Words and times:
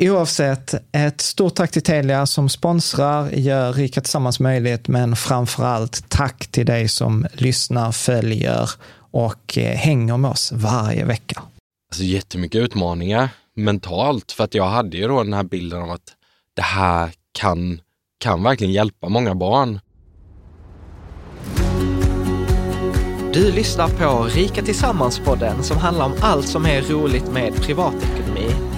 Oavsett, 0.00 0.74
ett 0.92 1.20
stort 1.20 1.54
tack 1.54 1.70
till 1.70 1.82
Telia 1.82 2.26
som 2.26 2.48
sponsrar, 2.48 3.30
gör 3.30 3.72
Rika 3.72 4.00
Tillsammans 4.00 4.40
möjligt, 4.40 4.88
men 4.88 5.16
framför 5.16 5.64
allt 5.64 6.08
tack 6.08 6.46
till 6.46 6.66
dig 6.66 6.88
som 6.88 7.26
lyssnar, 7.32 7.92
följer 7.92 8.70
och 9.10 9.58
eh, 9.58 9.76
hänger 9.76 10.16
med 10.16 10.30
oss 10.30 10.52
varje 10.52 11.04
vecka. 11.04 11.42
Alltså 11.90 12.04
jättemycket 12.04 12.58
utmaningar 12.58 13.28
mentalt, 13.56 14.32
för 14.32 14.44
att 14.44 14.54
jag 14.54 14.68
hade 14.68 14.96
ju 14.96 15.08
då 15.08 15.22
den 15.22 15.32
här 15.32 15.42
bilden 15.42 15.82
av 15.82 15.90
att 15.90 16.14
det 16.54 16.62
här 16.62 17.12
kan, 17.32 17.80
kan 18.20 18.42
verkligen 18.42 18.72
hjälpa 18.72 19.08
många 19.08 19.34
barn. 19.34 19.80
Du 23.32 23.52
lyssnar 23.52 23.88
på 23.88 24.24
Rika 24.24 24.62
Tillsammans-podden 24.62 25.62
som 25.62 25.76
handlar 25.76 26.04
om 26.04 26.14
allt 26.20 26.48
som 26.48 26.66
är 26.66 26.82
roligt 26.82 27.32
med 27.32 27.54
privatekonomi. 27.54 28.77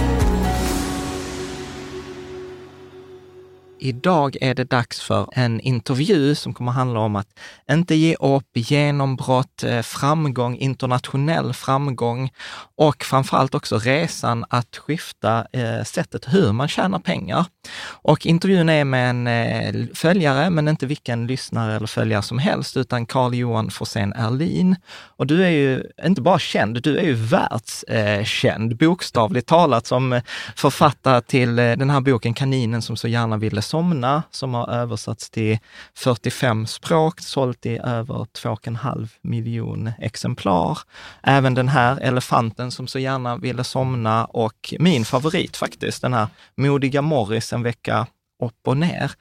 Idag 3.83 4.37
är 4.41 4.55
det 4.55 4.63
dags 4.63 5.01
för 5.01 5.27
en 5.31 5.59
intervju 5.59 6.35
som 6.35 6.53
kommer 6.53 6.71
handla 6.71 6.99
om 6.99 7.15
att 7.15 7.27
inte 7.71 7.95
ge 7.95 8.15
upp, 8.15 8.47
genombrott, 8.53 9.63
eh, 9.63 9.81
framgång, 9.81 10.57
internationell 10.57 11.53
framgång 11.53 12.31
och 12.75 13.03
framförallt 13.03 13.55
också 13.55 13.77
resan 13.77 14.45
att 14.49 14.77
skifta 14.77 15.45
eh, 15.53 15.83
sättet 15.83 16.33
hur 16.33 16.51
man 16.51 16.67
tjänar 16.67 16.99
pengar. 16.99 17.45
Och 17.83 18.25
intervjun 18.25 18.69
är 18.69 18.85
med 18.85 19.09
en 19.09 19.27
eh, 19.27 19.85
följare, 19.93 20.49
men 20.49 20.67
inte 20.67 20.85
vilken 20.85 21.27
lyssnare 21.27 21.75
eller 21.75 21.87
följare 21.87 22.21
som 22.21 22.39
helst, 22.39 22.77
utan 22.77 23.05
Carl-Johan 23.05 23.71
Forsén 23.71 24.13
Erlin. 24.13 24.75
Och 25.17 25.27
du 25.27 25.43
är 25.43 25.49
ju 25.49 25.83
inte 26.03 26.21
bara 26.21 26.39
känd, 26.39 26.81
du 26.81 26.97
är 26.97 27.03
ju 27.03 27.13
världskänd, 27.13 28.77
bokstavligt 28.77 29.47
talat, 29.47 29.87
som 29.87 30.21
författare 30.55 31.21
till 31.21 31.55
den 31.55 31.89
här 31.89 32.01
boken 32.01 32.33
Kaninen 32.33 32.81
som 32.81 32.97
så 32.97 33.07
gärna 33.07 33.37
ville 33.37 33.61
somna, 33.71 34.23
som 34.31 34.53
har 34.53 34.69
översatts 34.69 35.29
till 35.29 35.59
45 35.93 36.67
språk, 36.67 37.19
sålt 37.19 37.65
i 37.65 37.77
över 37.77 38.15
2,5 38.15 39.09
miljon 39.21 39.91
exemplar. 39.99 40.79
Även 41.23 41.53
den 41.53 41.67
här 41.67 41.97
Elefanten 42.01 42.71
som 42.71 42.87
så 42.87 42.99
gärna 42.99 43.37
ville 43.37 43.63
somna 43.63 44.25
och 44.25 44.73
min 44.79 45.05
favorit 45.05 45.57
faktiskt, 45.57 46.01
den 46.01 46.13
här 46.13 46.27
Modiga 46.55 47.01
Morris 47.01 47.53
en 47.53 47.63
vecka 47.63 48.07
upp 48.41 48.67
och 48.67 48.77
ner. 48.77 49.11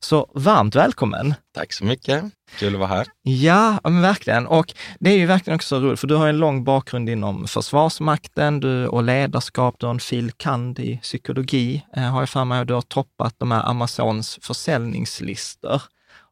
Så 0.00 0.30
varmt 0.34 0.74
välkommen! 0.74 1.34
Tack 1.54 1.72
så 1.72 1.84
mycket! 1.84 2.24
Kul 2.58 2.74
att 2.74 2.80
vara 2.80 2.88
här. 2.88 3.06
Ja, 3.22 3.80
men 3.82 4.02
verkligen. 4.02 4.46
Och 4.46 4.74
det 5.00 5.10
är 5.10 5.16
ju 5.16 5.26
verkligen 5.26 5.54
också 5.54 5.80
roligt, 5.80 6.00
för 6.00 6.06
du 6.06 6.14
har 6.14 6.28
en 6.28 6.38
lång 6.38 6.64
bakgrund 6.64 7.08
inom 7.08 7.48
Försvarsmakten 7.48 8.60
du, 8.60 8.86
och 8.86 9.02
ledarskap. 9.02 9.76
Du 9.78 9.86
har 9.86 9.94
en 9.94 10.00
fil. 10.00 10.32
kand. 10.36 10.78
i 10.78 10.96
psykologi, 11.02 11.82
eh, 11.96 12.02
har 12.02 12.20
jag 12.20 12.28
för 12.28 12.44
mig, 12.44 12.60
och 12.60 12.66
du 12.66 12.74
har 12.74 12.82
toppat 12.82 13.34
de 13.38 13.50
här 13.50 13.70
Amazons 13.70 14.38
försäljningslistor. 14.42 15.82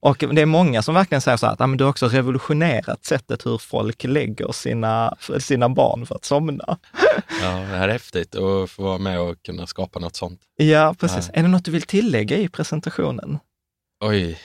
Och 0.06 0.24
det 0.34 0.42
är 0.42 0.46
många 0.46 0.82
som 0.82 0.94
verkligen 0.94 1.20
säger 1.20 1.36
så 1.36 1.46
här 1.46 1.52
att 1.52 1.60
ja, 1.60 1.66
men 1.66 1.78
du 1.78 1.84
har 1.84 1.90
också 1.90 2.08
revolutionerat 2.08 3.04
sättet 3.04 3.46
hur 3.46 3.58
folk 3.58 4.04
lägger 4.04 4.52
sina, 4.52 5.16
sina 5.38 5.68
barn 5.68 6.06
för 6.06 6.14
att 6.14 6.24
somna. 6.24 6.78
Ja, 7.42 7.48
det 7.48 7.76
här 7.76 7.88
är 7.88 7.92
häftigt 7.92 8.34
att 8.34 8.70
få 8.70 8.82
vara 8.82 8.98
med 8.98 9.20
och 9.20 9.42
kunna 9.42 9.66
skapa 9.66 9.98
något 9.98 10.16
sånt. 10.16 10.40
Ja, 10.56 10.94
precis. 10.98 11.30
Ja. 11.32 11.38
Är 11.38 11.42
det 11.42 11.48
något 11.48 11.64
du 11.64 11.70
vill 11.70 11.82
tillägga 11.82 12.36
i 12.36 12.48
presentationen? 12.48 13.38
Oj, 14.04 14.38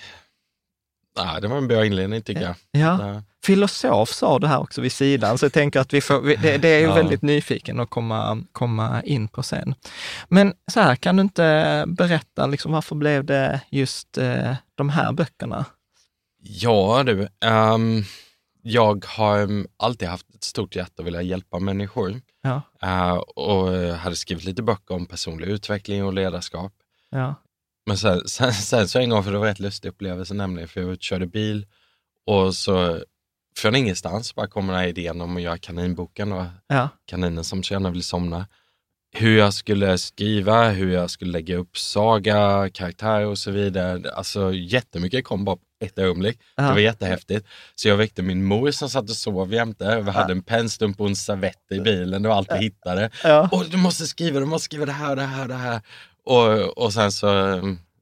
Ja, 1.15 1.39
det 1.39 1.47
var 1.47 1.57
en 1.57 1.67
bra 1.67 1.85
inledning 1.85 2.21
tycker 2.21 2.41
jag. 2.41 2.55
Ja. 2.71 3.13
ja. 3.13 3.23
Filosof 3.43 4.09
sa 4.09 4.39
du 4.39 4.47
här 4.47 4.59
också 4.59 4.81
vid 4.81 4.91
sidan, 4.91 5.37
så 5.37 5.45
jag 5.45 5.53
tänker 5.53 5.79
att 5.79 5.93
vi 5.93 6.01
får, 6.01 6.21
det, 6.41 6.57
det 6.57 6.67
är 6.67 6.79
ju 6.79 6.85
ja. 6.85 6.93
väldigt 6.93 7.21
nyfiken 7.21 7.79
att 7.79 7.89
komma, 7.89 8.43
komma 8.51 9.01
in 9.03 9.27
på 9.27 9.43
sen. 9.43 9.75
Men 10.27 10.53
så 10.71 10.79
här, 10.79 10.95
kan 10.95 11.15
du 11.15 11.21
inte 11.21 11.83
berätta, 11.87 12.47
liksom, 12.47 12.71
varför 12.71 12.95
blev 12.95 13.25
det 13.25 13.61
just 13.69 14.17
eh, 14.17 14.55
de 14.81 14.89
här 14.89 15.13
böckerna? 15.13 15.65
Ja 16.43 17.03
du, 17.05 17.27
um, 17.45 18.03
jag 18.61 19.05
har 19.05 19.65
alltid 19.77 20.07
haft 20.07 20.35
ett 20.35 20.43
stort 20.43 20.75
hjärta 20.75 20.93
att 21.01 21.05
vilja 21.05 21.21
hjälpa 21.21 21.59
människor. 21.59 22.21
Ja, 22.41 22.61
Eh, 22.81 23.13
och 23.15 23.67
hade 23.97 24.15
skrivit 24.15 24.43
lite 24.43 24.63
böcker 24.63 24.95
om 24.95 25.05
personlig 25.05 25.47
utveckling 25.47 26.05
och 26.05 26.13
ledarskap. 26.13 26.73
ja, 27.09 27.35
Men 27.85 27.97
sen, 27.97 28.27
sen, 28.27 28.53
sen 28.53 28.87
så 28.87 28.99
en 28.99 29.09
gång, 29.09 29.23
för 29.23 29.31
det 29.31 29.37
var 29.37 29.45
en 29.45 29.51
rätt 29.51 29.59
lustig 29.59 29.89
upplevelse 29.89 30.33
nämligen, 30.33 30.67
för 30.67 30.79
jag 30.79 30.87
var 30.87 30.93
ute 30.93 30.99
och 30.99 31.03
körde 31.03 31.27
bil 31.27 31.65
och 32.25 32.55
så 32.55 33.03
från 33.57 33.75
ingenstans 33.75 34.35
bara 34.35 34.47
kommer 34.47 34.73
den 34.73 34.81
här 34.81 34.87
idén 34.87 35.21
om 35.21 35.35
att 35.37 35.41
göra 35.41 35.57
kaninboken 35.57 36.31
och 36.31 36.45
ja, 36.67 36.89
kaninen 37.05 37.43
som 37.43 37.63
så 37.63 37.73
gärna 37.73 37.89
vill 37.91 38.03
somna. 38.03 38.47
Hur 39.13 39.37
jag 39.37 39.53
skulle 39.53 39.97
skriva, 39.97 40.69
hur 40.69 40.93
jag 40.93 41.09
skulle 41.09 41.31
lägga 41.31 41.57
upp 41.57 41.77
saga, 41.77 42.69
karaktär 42.73 43.25
och 43.25 43.37
så 43.37 43.51
vidare. 43.51 44.11
Alltså 44.13 44.53
jättemycket 44.53 45.25
kom 45.25 45.45
bara 45.45 45.55
på 45.55 45.61
ett 45.85 45.99
ögonblick. 45.99 46.39
Det 46.55 46.63
Ja. 46.63 46.71
var 46.71 46.79
jättehäftigt. 46.79 47.47
Så 47.75 47.87
jag 47.87 47.97
väckte 47.97 48.21
min 48.21 48.45
mor 48.45 48.71
som 48.71 48.89
satt 48.89 49.09
och 49.09 49.15
sov 49.15 49.53
jämte. 49.53 50.01
Vi 50.01 50.11
hade 50.11 50.31
en 50.33 50.43
pennstump 50.43 51.01
och 51.01 51.07
en 51.07 51.15
servett 51.15 51.71
i 51.71 51.79
bilen 51.79 52.25
och 52.25 52.33
allt 52.35 52.51
vi 52.51 52.57
hittade. 52.57 53.09
Ja. 53.23 53.49
Och 53.51 53.65
du 53.69 53.77
måste 53.77 54.07
skriva, 54.07 54.39
du 54.39 54.45
måste 54.45 54.65
skriva 54.65 54.85
det 54.85 54.91
här, 54.91 55.15
det 55.15 55.21
här, 55.23 55.47
det 55.47 55.53
här. 55.55 55.81
Och, 56.25 56.77
och 56.77 56.93
sen 56.93 57.11
så, 57.11 57.27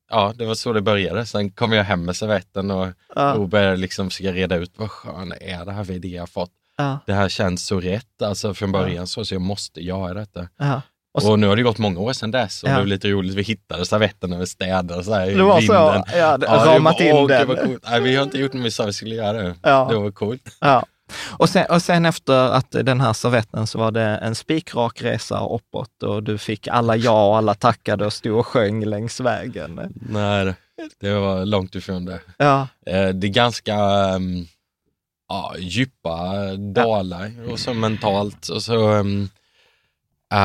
ja 0.10 0.34
det 0.36 0.46
var 0.46 0.56
så 0.56 0.74
det 0.74 0.82
började. 0.82 1.26
Sen 1.26 1.50
kom 1.52 1.72
jag 1.74 1.84
hem 1.84 2.06
med 2.06 2.16
servetten 2.16 2.72
och, 2.72 2.88
och 3.36 3.50
började 3.50 3.78
liksom 3.78 4.10
försöka 4.10 4.32
reda 4.32 4.56
ut 4.56 4.72
vad 4.76 4.92
skön 4.92 5.34
är 5.42 5.66
det 5.66 5.72
här 5.72 5.84
för 5.84 5.94
idé 5.94 6.08
jag 6.08 6.30
fått. 6.30 6.52
Det 7.06 7.14
här 7.14 7.30
känns 7.30 7.66
så 7.66 7.80
rätt, 7.80 8.22
alltså 8.22 8.54
från 8.54 8.72
början 8.72 9.08
så, 9.08 9.26
så 9.26 9.36
jag 9.36 9.42
måste 9.42 9.82
göra 9.82 10.14
detta. 10.14 10.48
Ja. 11.14 11.18
Och 11.18 11.18
Och, 11.18 11.22
så- 11.24 11.36
nu 11.36 11.48
har 11.48 11.56
det 11.56 11.62
gått 11.64 11.78
många 11.78 12.00
år 12.00 12.14
sedan 12.14 12.32
dess 12.32 12.64
och 12.64 12.70
Ja. 12.70 12.74
det 12.74 12.80
var 12.80 12.86
lite 12.88 13.08
roligt, 13.10 13.34
vi 13.36 13.42
hittade 13.44 13.86
servetten 13.86 14.30
när 14.30 14.38
vi 14.38 14.48
städade 14.48 15.04
så 15.04 15.14
här 15.14 15.30
i 15.30 15.34
Det 15.34 15.44
var 15.44 15.62
så, 15.62 15.74
vinden. 15.74 16.04
ja, 16.20 16.38
det- 16.38 16.46
det 16.48 16.52
ramat 16.54 17.00
var- 17.00 17.06
in 17.06 17.28
den. 17.28 17.40
Det 17.40 17.46
var 17.46 17.56
coolt. 17.66 17.84
Nej, 17.90 18.02
vi 18.02 18.16
har 18.16 18.24
inte 18.24 18.40
gjort 18.40 18.52
det, 18.52 18.58
vi 18.58 18.72
sa 18.72 18.86
vi 18.86 18.94
skulle 18.94 19.16
göra 19.16 19.44
det. 19.44 19.56
Ja. 19.64 19.88
Det 19.90 19.96
var 19.98 20.12
coolt. 20.12 20.58
Ja. 20.60 20.86
Och 21.38 21.50
sen, 21.50 21.66
och 21.70 21.82
sen 21.82 22.06
efter 22.06 22.34
att 22.52 22.72
den 22.72 23.02
här 23.02 23.14
servetten 23.14 23.68
så 23.68 23.80
var 23.80 23.92
det 23.92 24.02
en 24.02 24.36
spikrak 24.36 25.02
resa 25.02 25.40
uppåt 25.46 26.04
och 26.04 26.24
du 26.24 26.38
fick 26.38 26.68
alla 26.68 26.96
ja 26.96 27.28
och 27.28 27.38
alla 27.38 27.54
tackade 27.54 28.06
och 28.06 28.14
stod 28.14 28.38
och 28.40 28.48
sjöng 28.48 28.86
längs 28.86 29.20
vägen. 29.20 29.82
Nej, 30.10 30.54
det 31.02 31.14
var 31.14 31.46
långt 31.46 31.76
ifrån 31.76 32.06
det. 32.06 32.20
Ja, 32.38 32.68
Eh, 32.86 33.10
Det 33.10 33.28
är 33.28 33.32
ganska 33.32 33.76
um, 34.16 34.48
ja, 35.30 35.54
djupa 35.58 36.34
dalar 36.74 37.32
och 37.52 37.60
så 37.60 37.74
mentalt 37.74 38.48
och 38.50 38.62
så 38.64 38.90
um, 38.92 39.30
uh, 40.34 40.40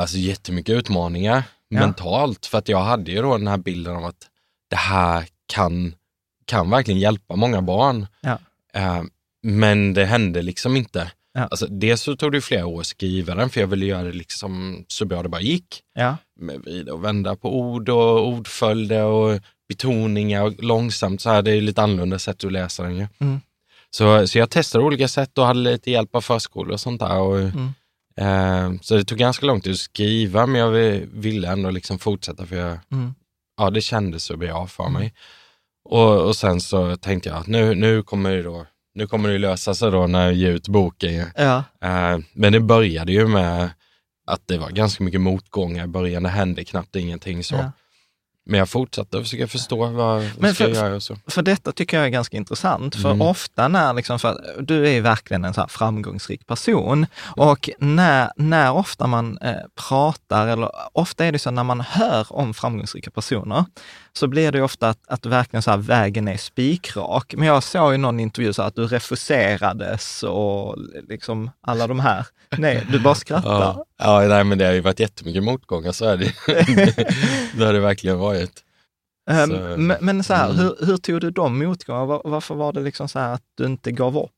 alltså 0.00 0.16
jättemycket 0.16 0.72
utmaningar 0.74 1.42
Ja. 1.72 1.80
mentalt 1.80 2.46
för 2.46 2.58
att 2.58 2.68
jag 2.68 2.80
hade 2.82 3.10
ju 3.10 3.22
då 3.22 3.36
den 3.38 3.48
här 3.48 3.56
bilden 3.58 3.96
av 3.96 4.04
att 4.04 4.28
det 4.70 4.76
här 4.76 5.26
kan, 5.46 5.94
kan 6.44 6.70
verkligen 6.70 7.00
hjälpa 7.00 7.36
många 7.36 7.62
barn. 7.62 8.06
Ja. 8.20 8.38
Eh, 8.74 9.02
men 9.42 9.94
det 9.94 10.04
hände 10.04 10.42
liksom 10.42 10.76
inte. 10.76 11.10
Ja. 11.32 11.40
Alltså, 11.44 11.66
dels 11.66 12.02
så 12.02 12.16
tog 12.16 12.32
det 12.32 12.40
flera 12.40 12.66
år 12.66 12.80
att 12.80 12.86
skriva 12.86 13.34
den 13.34 13.50
för 13.50 13.60
jag 13.60 13.66
ville 13.68 13.86
göra 13.86 14.02
det 14.02 14.12
liksom 14.12 14.84
så 14.88 15.04
bra 15.04 15.22
det 15.22 15.28
bara 15.28 15.40
gick 15.40 15.80
ja, 15.94 16.16
med 16.40 16.58
vrida 16.60 16.92
och 16.92 17.04
vända 17.04 17.36
på 17.36 17.58
ord 17.60 17.88
och 17.88 18.28
ordföljder 18.28 19.04
och 19.04 19.40
betoningar 19.68 20.42
och 20.42 20.62
långsamt 20.62 21.20
så 21.20 21.30
här. 21.30 21.42
Det 21.42 21.50
är 21.52 21.60
lite 21.60 21.82
annorlunda 21.82 22.18
sätt 22.18 22.44
att 22.44 22.52
läsa 22.52 22.82
den 22.82 22.96
ju. 22.96 23.06
Mm. 23.18 23.40
Så, 23.90 24.26
så 24.28 24.38
jag 24.38 24.50
testade 24.50 24.84
olika 24.84 25.08
sätt 25.08 25.38
och 25.38 25.46
hade 25.46 25.60
lite 25.60 25.90
hjälp 25.90 26.14
av 26.14 26.20
förskolor 26.20 26.72
och 26.72 26.80
sånt 26.80 27.00
där. 27.00 27.18
Och, 27.18 27.38
Mm. 27.38 27.72
Eh, 28.20 28.72
så 28.82 28.96
det 28.96 29.04
tog 29.04 29.18
ganska 29.18 29.46
lång 29.46 29.60
tid 29.60 29.72
att 29.72 29.78
skriva 29.78 30.46
men 30.46 30.60
jag 30.60 30.70
vi- 30.70 31.08
ville 31.12 31.48
ändå 31.52 31.70
liksom 31.70 31.98
fortsätta 31.98 32.46
för 32.46 32.56
jag, 32.56 32.78
Mm. 32.92 33.14
ja, 33.56 33.70
det 33.70 33.80
kändes 33.80 34.24
så 34.24 34.36
bra 34.36 34.66
för 34.66 34.88
mig. 34.88 35.14
Och, 35.84 36.20
och 36.26 36.36
sen 36.36 36.60
så 36.60 36.96
tänkte 36.96 37.28
jag 37.28 37.38
att 37.38 37.46
nu, 37.46 37.74
nu 37.74 38.02
kommer 38.02 38.30
det 38.36 38.42
då 38.42 38.66
nu 38.94 39.06
kommer 39.06 39.28
det 39.28 39.38
lösa 39.38 39.74
sig 39.74 39.90
då 39.90 40.06
när 40.06 40.24
jag 40.24 40.32
ger 40.34 40.50
ut 40.50 40.68
boken. 40.68 41.26
ja, 41.36 41.64
Eh, 41.80 42.18
men 42.32 42.52
det 42.52 42.60
började 42.60 43.12
ju 43.12 43.26
med 43.28 43.70
att 44.26 44.42
det 44.46 44.58
var 44.58 44.70
ganska 44.70 45.04
mycket 45.04 45.20
motgångar 45.20 45.84
i 45.84 45.86
början. 45.86 46.22
Det 46.22 46.28
hände 46.28 46.64
knappt 46.64 46.96
ingenting 46.96 47.44
så. 47.44 47.54
Ja. 47.54 47.72
Men 48.46 48.58
jag 48.58 48.68
fortsatte 48.68 49.16
att 49.18 49.22
försöka 49.22 49.48
förstå 49.48 49.76
vad, 49.86 49.92
vad 49.92 50.22
Men 50.38 50.54
ska 50.54 50.64
jag 50.64 50.76
för- 50.76 50.82
göra 50.84 50.94
och 50.96 51.02
så. 51.02 51.16
för 51.26 51.42
detta 51.42 51.72
tycker 51.72 51.96
jag 51.96 52.06
är 52.06 52.10
ganska 52.10 52.36
intressant. 52.36 52.94
För 52.96 53.10
Mm. 53.10 53.22
ofta 53.22 53.68
när, 53.68 53.92
liksom, 53.94 54.18
för 54.18 54.56
du 54.62 54.88
är 54.88 55.00
verkligen 55.00 55.44
en 55.44 55.54
så 55.54 55.66
framgångsrik 55.68 56.46
person 56.46 57.06
och 57.36 57.70
när, 57.78 58.30
när 58.36 58.72
ofta 58.72 59.06
man 59.06 59.38
eh, 59.38 59.54
pratar, 59.88 60.46
eller 60.48 60.70
ofta 60.92 61.24
är 61.24 61.32
det 61.32 61.38
så 61.38 61.50
när 61.50 61.64
man 61.64 61.80
hör 61.80 62.26
om 62.32 62.54
framgångsrika 62.54 63.10
personer, 63.10 63.64
så 64.12 64.26
blir 64.26 64.52
det 64.52 64.62
ofta 64.62 64.88
att, 64.88 64.98
att 65.08 65.26
verkligen 65.26 65.62
så 65.62 65.70
här, 65.70 65.78
vägen 65.78 66.28
är 66.28 66.36
spikrak. 66.36 67.34
Men 67.36 67.46
jag 67.48 67.62
såg 67.62 67.94
i 67.94 67.98
någon 67.98 68.20
intervju 68.20 68.52
så 68.52 68.62
att 68.62 68.74
du 68.74 68.86
refuserades 68.86 70.22
och 70.22 70.76
liksom 71.08 71.50
alla 71.60 71.86
de 71.86 72.00
här. 72.00 72.26
Nej, 72.58 72.86
du 72.92 72.98
bara 73.00 73.14
skrattar. 73.14 73.50
Ja, 73.60 73.84
ja 74.00 74.20
nej, 74.28 74.44
men 74.44 74.58
det 74.58 74.64
har 74.66 74.72
ju 74.72 74.80
varit 74.80 75.00
jättemycket 75.00 75.42
motgångar, 75.44 75.92
så 75.92 76.04
är 76.04 76.16
det 76.16 76.34
Det 77.58 77.64
har 77.64 77.72
det 77.72 77.80
verkligen 77.80 78.18
varit. 78.18 78.64
Ehm, 79.30 79.50
Så- 79.50 79.76
men, 79.78 79.96
men 80.00 80.24
så 80.24 80.34
här, 80.34 80.50
mm. 80.50 80.56
hur, 80.58 80.86
hur 80.86 80.96
tog 80.96 81.20
du 81.20 81.30
de 81.30 81.58
motgångarna? 81.58 82.04
Var, 82.06 82.22
varför 82.24 82.54
var 82.54 82.72
det 82.72 82.80
liksom 82.80 83.08
så 83.08 83.18
här 83.18 83.34
att 83.34 83.42
du 83.56 83.64
inte 83.66 83.92
gav 83.92 84.18
upp? 84.18 84.30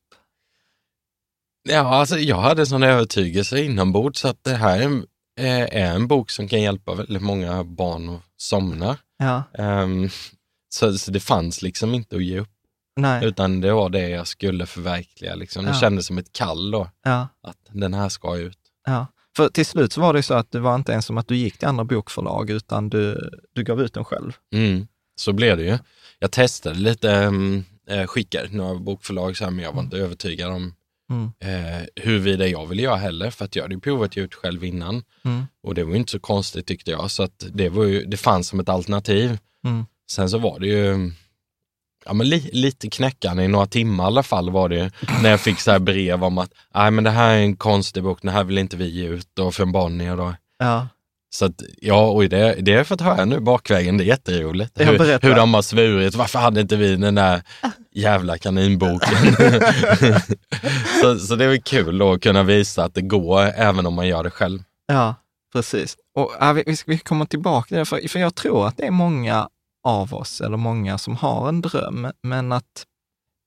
Ja, 1.69 1.79
alltså 1.95 2.17
jag 2.17 2.37
hade 2.41 2.61
en 2.61 2.65
sån 2.67 2.83
övertygelse 2.83 3.59
inombords 3.61 4.19
så 4.19 4.27
att 4.27 4.43
det 4.43 4.55
här 4.55 4.79
är 4.79 4.83
en, 4.83 5.05
eh, 5.39 5.61
är 5.61 5.95
en 5.95 6.07
bok 6.07 6.29
som 6.31 6.47
kan 6.47 6.61
hjälpa 6.61 6.93
väldigt 6.93 7.21
många 7.23 7.63
barn 7.63 8.09
att 8.09 8.21
somna. 8.37 8.97
Ja, 9.17 9.43
Ehm, 9.57 10.09
så, 10.75 10.97
så 10.97 11.11
det 11.11 11.19
fanns 11.19 11.61
liksom 11.61 11.93
inte 11.93 12.15
att 12.15 12.23
ge 12.23 12.39
upp, 12.39 12.49
nej, 12.99 13.25
utan 13.25 13.61
det 13.61 13.73
var 13.73 13.89
det 13.89 14.09
jag 14.09 14.27
skulle 14.27 14.65
förverkliga. 14.65 15.35
Liksom. 15.35 15.65
Det 15.65 15.71
Ja. 15.71 15.79
kändes 15.79 16.05
som 16.05 16.17
ett 16.17 16.33
kall 16.33 16.71
då, 16.71 16.89
ja, 17.03 17.27
att 17.43 17.57
den 17.69 17.93
här 17.93 18.09
ska 18.09 18.37
ut. 18.37 18.57
ja. 18.85 19.07
För 19.35 19.49
till 19.49 19.65
slut 19.65 19.93
så 19.93 20.01
var 20.01 20.13
det 20.13 20.19
ju 20.19 20.23
så 20.23 20.33
att 20.33 20.51
det 20.51 20.59
var 20.59 20.75
inte 20.75 20.91
ens 20.91 21.05
som 21.05 21.17
att 21.17 21.27
du 21.27 21.35
gick 21.35 21.57
till 21.57 21.67
andra 21.67 21.83
bokförlag, 21.83 22.49
utan 22.49 22.89
du, 22.89 23.31
du 23.53 23.63
gav 23.63 23.81
ut 23.81 23.93
den 23.93 24.05
själv. 24.05 24.31
Mm, 24.53 24.87
så 25.15 25.33
blev 25.33 25.57
det 25.57 25.63
ju. 25.63 25.77
Jag 26.19 26.31
testade 26.31 26.79
lite, 26.79 27.25
um, 27.25 27.63
skickade 28.07 28.47
till 28.47 28.57
några 28.57 28.79
bokförlag, 28.79 29.37
så 29.37 29.43
här, 29.43 29.51
men 29.51 29.63
jag 29.65 29.73
var 29.73 29.81
inte 29.81 29.97
övertygad 29.97 30.51
om 30.51 30.73
Mm. 31.09 31.31
eh, 31.39 31.83
huruvida 31.95 32.47
jag 32.47 32.67
ville 32.67 32.81
göra 32.81 32.95
heller, 32.95 33.29
för 33.29 33.45
att 33.45 33.55
jag 33.55 33.63
hade 33.63 33.75
ju 33.75 33.81
provat 33.81 34.17
ut 34.17 34.35
själv 34.35 34.63
innan. 34.63 35.03
Mm. 35.25 35.43
Och 35.63 35.75
det 35.75 35.83
var 35.83 35.91
ju 35.91 35.97
inte 35.97 36.11
så 36.11 36.19
konstigt 36.19 36.67
tyckte 36.67 36.91
jag, 36.91 37.11
så 37.11 37.23
att 37.23 37.45
det, 37.53 37.69
var 37.69 37.85
ju, 37.85 38.05
det 38.05 38.17
fanns 38.17 38.47
som 38.47 38.59
ett 38.59 38.69
alternativ. 38.69 39.37
Mm. 39.65 39.85
Sen 40.11 40.29
så 40.29 40.37
var 40.37 40.59
det 40.59 40.67
ju 40.67 41.11
ja, 42.05 42.13
men 42.13 42.29
li, 42.29 42.49
lite 42.53 42.89
knäckande 42.89 43.43
i 43.43 43.47
några 43.47 43.65
timmar 43.65 44.03
i 44.03 44.07
alla 44.07 44.23
fall 44.23 44.49
var 44.49 44.69
det 44.69 44.91
när 45.21 45.29
jag 45.29 45.39
fick 45.39 45.59
så 45.59 45.71
här 45.71 45.79
brev 45.79 46.23
om 46.23 46.37
att 46.37 46.51
nej 46.75 46.91
men 46.91 47.03
det 47.03 47.09
här 47.09 47.35
är 47.35 47.39
en 47.39 47.55
konstig 47.55 48.03
bok, 48.03 48.21
den 48.21 48.33
här 48.33 48.43
vill 48.43 48.57
inte 48.57 48.77
vi 48.77 48.89
ge 48.89 49.07
ut 49.07 49.39
och 49.39 49.55
från 49.55 49.71
Bonnier 49.71 50.17
då. 50.17 50.33
Ja, 50.59 50.87
Så 51.33 51.45
att, 51.45 51.61
ja, 51.81 52.07
och 52.07 52.29
det, 52.29 52.55
det 52.59 52.71
har 52.71 52.77
jag 52.77 52.87
fått 52.87 53.01
höra 53.01 53.25
nu 53.25 53.39
bakvägen, 53.39 53.97
det 53.97 54.03
är 54.03 54.05
jätteroligt. 54.05 54.79
Hur, 54.79 55.27
hur 55.27 55.35
de 55.35 55.53
har 55.53 55.61
svurit, 55.61 56.15
varför 56.15 56.39
hade 56.39 56.61
inte 56.61 56.75
vi 56.75 56.95
den 56.95 57.15
där 57.15 57.41
jävla 57.91 58.37
kaninboken? 58.37 59.35
så, 61.01 61.19
så 61.19 61.35
det 61.35 61.45
är 61.45 61.49
väl 61.49 61.61
kul 61.61 62.01
att 62.01 62.21
kunna 62.21 62.43
visa 62.43 62.83
att 62.83 62.93
det 62.93 63.01
går 63.01 63.41
även 63.41 63.85
om 63.85 63.93
man 63.93 64.07
gör 64.07 64.23
det 64.23 64.29
själv. 64.29 64.59
ja 64.87 65.15
precis. 65.53 65.97
Och 66.15 66.31
ja, 66.39 66.53
vi, 66.53 66.63
vi 66.65 66.75
ska 66.75 66.91
vi 66.91 66.97
kommer 66.97 67.25
tillbaka 67.25 67.67
till 67.67 67.77
det, 67.77 67.85
för, 67.85 68.07
för 68.07 68.19
jag 68.19 68.35
tror 68.35 68.67
att 68.67 68.77
det 68.77 68.85
är 68.85 68.91
många 68.91 69.49
av 69.83 70.13
oss, 70.13 70.41
eller 70.41 70.57
många 70.57 70.97
som 70.97 71.15
har 71.15 71.49
en 71.49 71.61
dröm, 71.61 72.07
men 72.21 72.51
att 72.51 72.85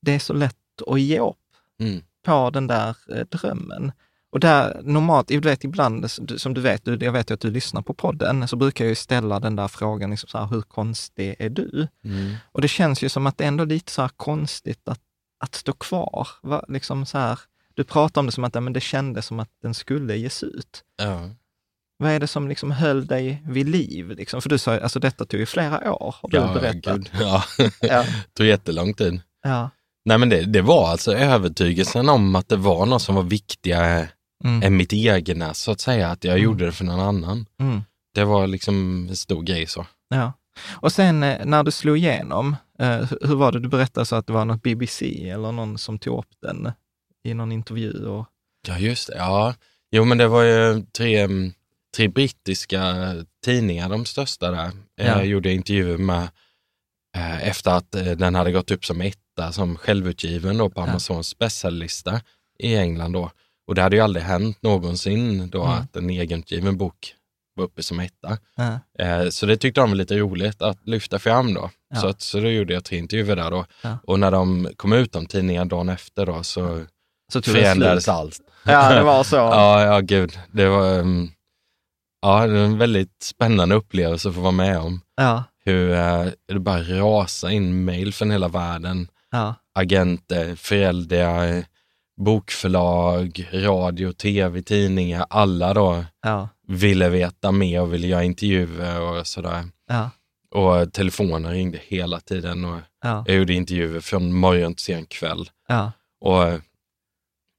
det 0.03 0.15
är 0.15 0.19
så 0.19 0.33
lätt 0.33 0.57
att 0.87 1.01
ge 1.01 1.21
upp 1.21 1.37
Mm. 1.81 2.03
på 2.25 2.51
den 2.51 2.67
där 2.67 2.97
eh, 3.15 3.27
drömmen. 3.27 3.93
Och 4.33 4.41
där 4.41 4.81
normalt, 4.83 5.29
du 5.29 5.41
vet 5.41 5.65
ibland, 5.65 6.11
som 6.37 6.55
du 6.55 6.61
vet, 6.61 6.87
jag 6.87 7.13
vet 7.13 7.31
ju 7.31 7.35
att 7.35 7.41
du 7.41 7.51
lyssnar 7.51 7.83
på 7.83 7.95
podden, 7.95 8.49
så 8.49 8.57
brukar 8.57 8.85
jag 8.85 8.89
ju 8.89 8.95
ställa 8.95 9.41
den 9.41 9.57
där 9.57 9.69
frågan, 9.69 10.11
liksom 10.11 10.29
så 10.29 10.39
här, 10.39 10.47
hur 10.47 10.63
konstig 10.63 11.37
är 11.39 11.51
du? 11.51 11.89
Mm. 12.05 12.35
Och 12.53 12.61
det 12.61 12.69
känns 12.69 13.03
ju 13.03 13.09
som 13.09 13.27
att 13.27 13.39
det 13.39 13.45
är 13.45 13.49
ändå 13.49 13.65
lite 13.65 13.93
så 13.93 14.03
här 14.03 14.11
konstigt 14.17 14.89
att, 14.89 15.01
att 15.39 15.55
stå 15.55 15.73
kvar. 15.73 16.29
Va? 16.43 16.65
Liksom 16.69 17.07
så 17.07 17.19
här, 17.19 17.39
du 17.75 17.85
pratar 17.85 18.21
om 18.21 18.27
det 18.27 18.33
som 18.33 18.45
att 18.45 18.55
men 18.63 18.73
det 18.73 18.81
kändes 18.81 19.27
som 19.27 19.41
att 19.41 19.51
den 19.63 19.75
skulle 19.75 20.17
ges 20.17 20.43
ut. 20.43 20.85
Ja. 20.97 21.31
Vad 21.99 22.11
är 22.13 22.21
det 22.21 22.27
som 22.27 22.49
liksom 22.49 22.71
höll 22.71 23.07
dig 23.07 23.43
vid 23.47 23.69
liv? 23.69 24.11
Liksom? 24.11 24.43
För 24.43 24.49
du 24.49 24.59
sa, 24.59 24.79
alltså 24.81 25.01
detta 25.01 25.25
tog 25.25 25.41
ju 25.41 25.47
flera 25.47 25.93
år, 25.95 26.15
har 26.23 26.29
du 26.29 26.37
Ja, 26.37 26.55
berättat. 26.55 26.97
gud. 26.97 27.11
Ja, 27.21 27.45
Ja, 27.81 28.05
tog 28.35 28.47
jättelång 28.47 28.95
tid. 28.95 29.21
ja, 29.43 29.71
Nej 30.05 30.19
men 30.19 30.29
det, 30.29 30.43
det 30.45 30.63
var 30.63 30.89
alltså 30.89 31.13
övertygelsen 31.15 32.09
om 32.09 32.37
att 32.37 32.49
det 32.49 32.57
var 32.57 32.87
något 32.87 33.03
som 33.03 33.15
var 33.15 33.23
viktigare 33.23 34.09
mm, 34.45 34.63
än 34.63 34.77
mitt 34.77 34.93
egna 34.93 35.55
så 35.55 35.73
att 35.73 35.81
säga, 35.81 36.09
att 36.11 36.25
jag 36.25 36.33
Mm. 36.35 36.45
gjorde 36.45 36.65
det 36.67 36.73
för 36.73 36.85
någon 36.85 37.01
annan. 37.01 37.47
mm, 37.61 37.83
Det 38.15 38.25
var 38.25 38.47
liksom 38.47 39.07
en 39.09 39.17
stor 39.17 39.43
grej 39.43 39.67
så. 39.67 39.87
ja. 40.09 40.33
Och 40.81 40.93
sen 40.93 41.23
eh, 41.23 41.45
när 41.47 41.63
du 41.65 41.71
slog 41.71 41.97
igenom, 41.99 42.57
eh, 42.79 42.97
hur- 43.23 43.35
var 43.35 43.53
det? 43.53 43.61
Du 43.61 43.69
berättade 43.69 44.07
så 44.07 44.17
att 44.17 44.27
det 44.27 44.33
var 44.33 44.45
något 44.45 44.63
BBC 44.63 45.29
eller 45.31 45.53
någon 45.53 45.79
som 45.79 45.99
tog 45.99 46.19
upp 46.19 46.31
den 46.43 46.73
i 47.25 47.35
någon 47.35 47.53
intervju. 47.53 48.07
Och, 48.07 48.27
Ja, 48.69 48.79
just 48.79 49.09
det. 49.09 49.17
Ja, 49.17 49.55
jo 49.91 50.05
men 50.05 50.19
det 50.19 50.29
var 50.29 50.43
ju 50.43 50.83
tre, 50.97 51.21
mm, 51.21 51.53
tre 51.97 52.09
brittiska 52.09 52.95
tidningar, 53.45 53.89
de 53.89 54.05
största 54.05 54.51
där. 54.51 54.71
Ja. 54.97 55.05
Jag 55.05 55.27
gjorde 55.27 55.53
intervjuer 55.53 55.99
med 55.99 56.29
eh, 57.17 57.49
efter 57.49 57.71
att 57.71 57.95
eh, 57.95 58.05
den 58.05 58.35
hade 58.35 58.53
gått 58.53 58.71
upp 58.71 58.85
som 58.85 59.01
etta 59.01 59.53
som 59.53 59.77
självutgiven 59.77 60.59
då 60.59 60.71
på 60.71 60.81
Ja. 60.81 60.87
Amazons 60.87 61.39
bästsäljlista 61.39 62.21
i 62.59 62.77
England 62.77 63.13
då. 63.13 63.31
Och 63.69 63.75
det 63.75 63.83
hade 63.83 63.97
ju 63.97 64.03
aldrig 64.03 64.25
hänt 64.25 64.63
någonsin 64.63 65.51
då 65.51 65.63
Mm. 65.65 65.75
att 65.79 65.97
en 65.97 66.11
egenutgiven 66.11 66.77
bok 66.77 67.15
var 67.55 67.65
uppe 67.65 67.83
som 67.83 68.01
etta. 68.01 68.39
Ja. 68.57 68.81
Eh, 69.05 69.29
så 69.29 69.47
det 69.47 69.57
tyckte 69.57 69.81
de 69.81 69.91
var 69.91 69.97
lite 69.97 70.19
roligt 70.19 70.63
att 70.63 70.79
lyfta 70.89 71.19
fram 71.19 71.55
då. 71.55 71.71
Ja. 71.95 72.01
Så, 72.01 72.07
att, 72.09 72.21
så 72.23 72.41
då 72.41 72.49
gjorde 72.51 72.75
jag 72.75 72.85
tre 72.85 72.99
intervjuer 72.99 73.37
där 73.37 73.51
då. 73.51 73.65
Ja. 73.83 73.99
Och 74.05 74.21
när 74.21 74.31
de 74.31 74.69
kom 74.77 74.93
ut 74.93 75.13
de 75.13 75.27
tidningarna 75.27 75.65
dagen 75.65 75.89
efter 75.89 76.27
då 76.27 76.43
så 76.43 76.85
Så 77.33 77.43
förändrades 77.43 78.09
allt. 78.09 78.41
Ja, 78.65 78.95
det 78.95 79.03
var 79.03 79.25
så. 79.25 79.37
Ja, 79.37 79.83
ja 79.85 80.01
gud. 80.01 80.39
Det 80.53 80.69
var, 80.69 80.99
um, 80.99 81.31
ja, 82.27 82.47
det 82.47 82.53
var 82.53 82.65
en 82.65 82.79
väldigt 82.79 83.23
spännande 83.23 83.75
upplevelse 83.75 84.29
att 84.29 84.35
få 84.35 84.41
vara 84.41 84.53
med 84.53 84.79
om. 84.79 85.01
Ja, 85.17 85.45
Hur 85.65 85.91
eh, 85.93 86.27
det 86.49 86.59
bara 86.61 86.81
rasar 86.83 87.49
in 87.49 87.85
mail 87.85 88.15
från 88.15 88.31
hela 88.31 88.49
världen. 88.49 89.09
ja, 89.31 89.55
Agenter, 89.75 90.55
föräldrar, 90.57 91.65
bokförlag, 92.21 93.49
radio, 93.53 94.13
tv, 94.13 94.63
tidningar. 94.63 95.27
Alla 95.31 95.75
då 95.75 96.05
ja, 96.23 96.49
ville 96.69 97.09
veta 97.09 97.53
mer 97.53 97.81
och 97.81 97.93
ville 97.95 98.07
göra 98.07 98.25
intervjuer 98.25 99.01
och 99.01 99.27
sådär. 99.27 99.65
ja, 99.89 100.11
Och 100.51 100.93
telefonen 100.93 101.53
ringde 101.53 101.79
hela 101.83 102.21
tiden 102.21 102.65
och 102.65 102.81
ja, 103.03 103.25
jag 103.27 103.37
gjorde 103.37 103.55
intervjuer 103.55 104.01
från 104.01 104.33
morgon 104.33 104.75
till 104.75 104.85
sen 104.85 105.07
kväll. 105.07 105.51
ja. 105.69 105.93
Och 106.21 106.43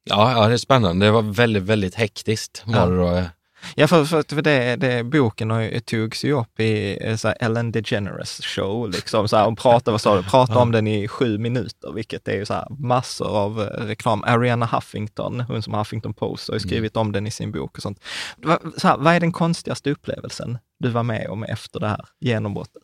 ja, 0.10 0.32
ja, 0.32 0.48
det 0.48 0.54
är 0.54 0.58
spännande. 0.58 1.06
Det 1.06 1.12
var 1.12 1.22
väldigt, 1.22 1.64
väldigt 1.64 1.96
hektiskt 1.96 2.64
var 2.66 2.92
det 2.92 2.98
då. 2.98 3.24
Ja, 3.76 3.88
för, 3.88 4.06
för, 4.06 4.36
för 4.36 4.42
det, 4.42 4.76
det, 4.76 5.04
boken 5.04 5.50
har 5.50 5.80
togs 5.80 6.24
ju 6.24 6.34
upp 6.34 6.60
i 6.60 6.98
eh, 7.02 7.16
så 7.16 7.28
här 7.28 7.38
Ellen 7.40 7.72
DeGeneres 7.72 8.42
show, 8.42 8.90
liksom. 8.90 9.28
Så 9.28 9.38
här, 9.38 9.46
hon 9.46 9.56
pratade, 9.56 9.92
vad 9.92 10.02
sa 10.02 10.16
du, 10.16 10.24
pratade 10.24 10.60
om 10.60 10.72
den 10.72 10.88
i 10.88 11.08
sju 11.08 11.38
minuter, 11.38 11.92
vilket 11.92 12.28
är 12.28 12.36
ju 12.36 12.46
så 12.46 12.54
här 12.54 12.68
massor 12.70 13.38
av 13.38 13.62
eh, 13.62 13.86
reklam. 13.86 14.24
Ariana 14.24 14.66
Huffington, 14.66 15.40
hon 15.40 15.62
som 15.62 15.74
har 15.74 15.82
Huffington 15.82 16.14
Post, 16.14 16.48
har 16.48 16.56
ju 16.56 16.60
skrivit 16.60 16.98
om 16.98 17.12
den 17.12 17.28
i 17.28 17.32
sin 17.32 17.52
bok 17.52 17.78
och 17.78 17.82
sånt. 17.82 18.00
Så 18.78 18.88
här, 18.88 18.98
vad 18.98 19.14
är 19.14 19.20
den 19.20 19.32
konstigaste 19.32 19.92
upplevelsen 19.92 20.58
du 20.80 20.90
var 20.90 21.04
med 21.04 21.30
om 21.30 21.44
efter 21.44 21.80
det 21.80 21.88
här 21.88 22.06
genombrottet? 22.20 22.84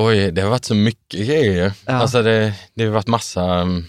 Oj, 0.00 0.32
det 0.32 0.42
har 0.42 0.50
varit 0.50 0.64
så 0.64 0.74
mycket 0.74 1.26
grejer. 1.26 1.72
Ja. 1.86 1.92
Alltså 1.92 2.22
det, 2.22 2.54
det 2.74 2.84
har 2.84 2.92
varit 2.92 3.06
massa 3.06 3.60
um, 3.62 3.84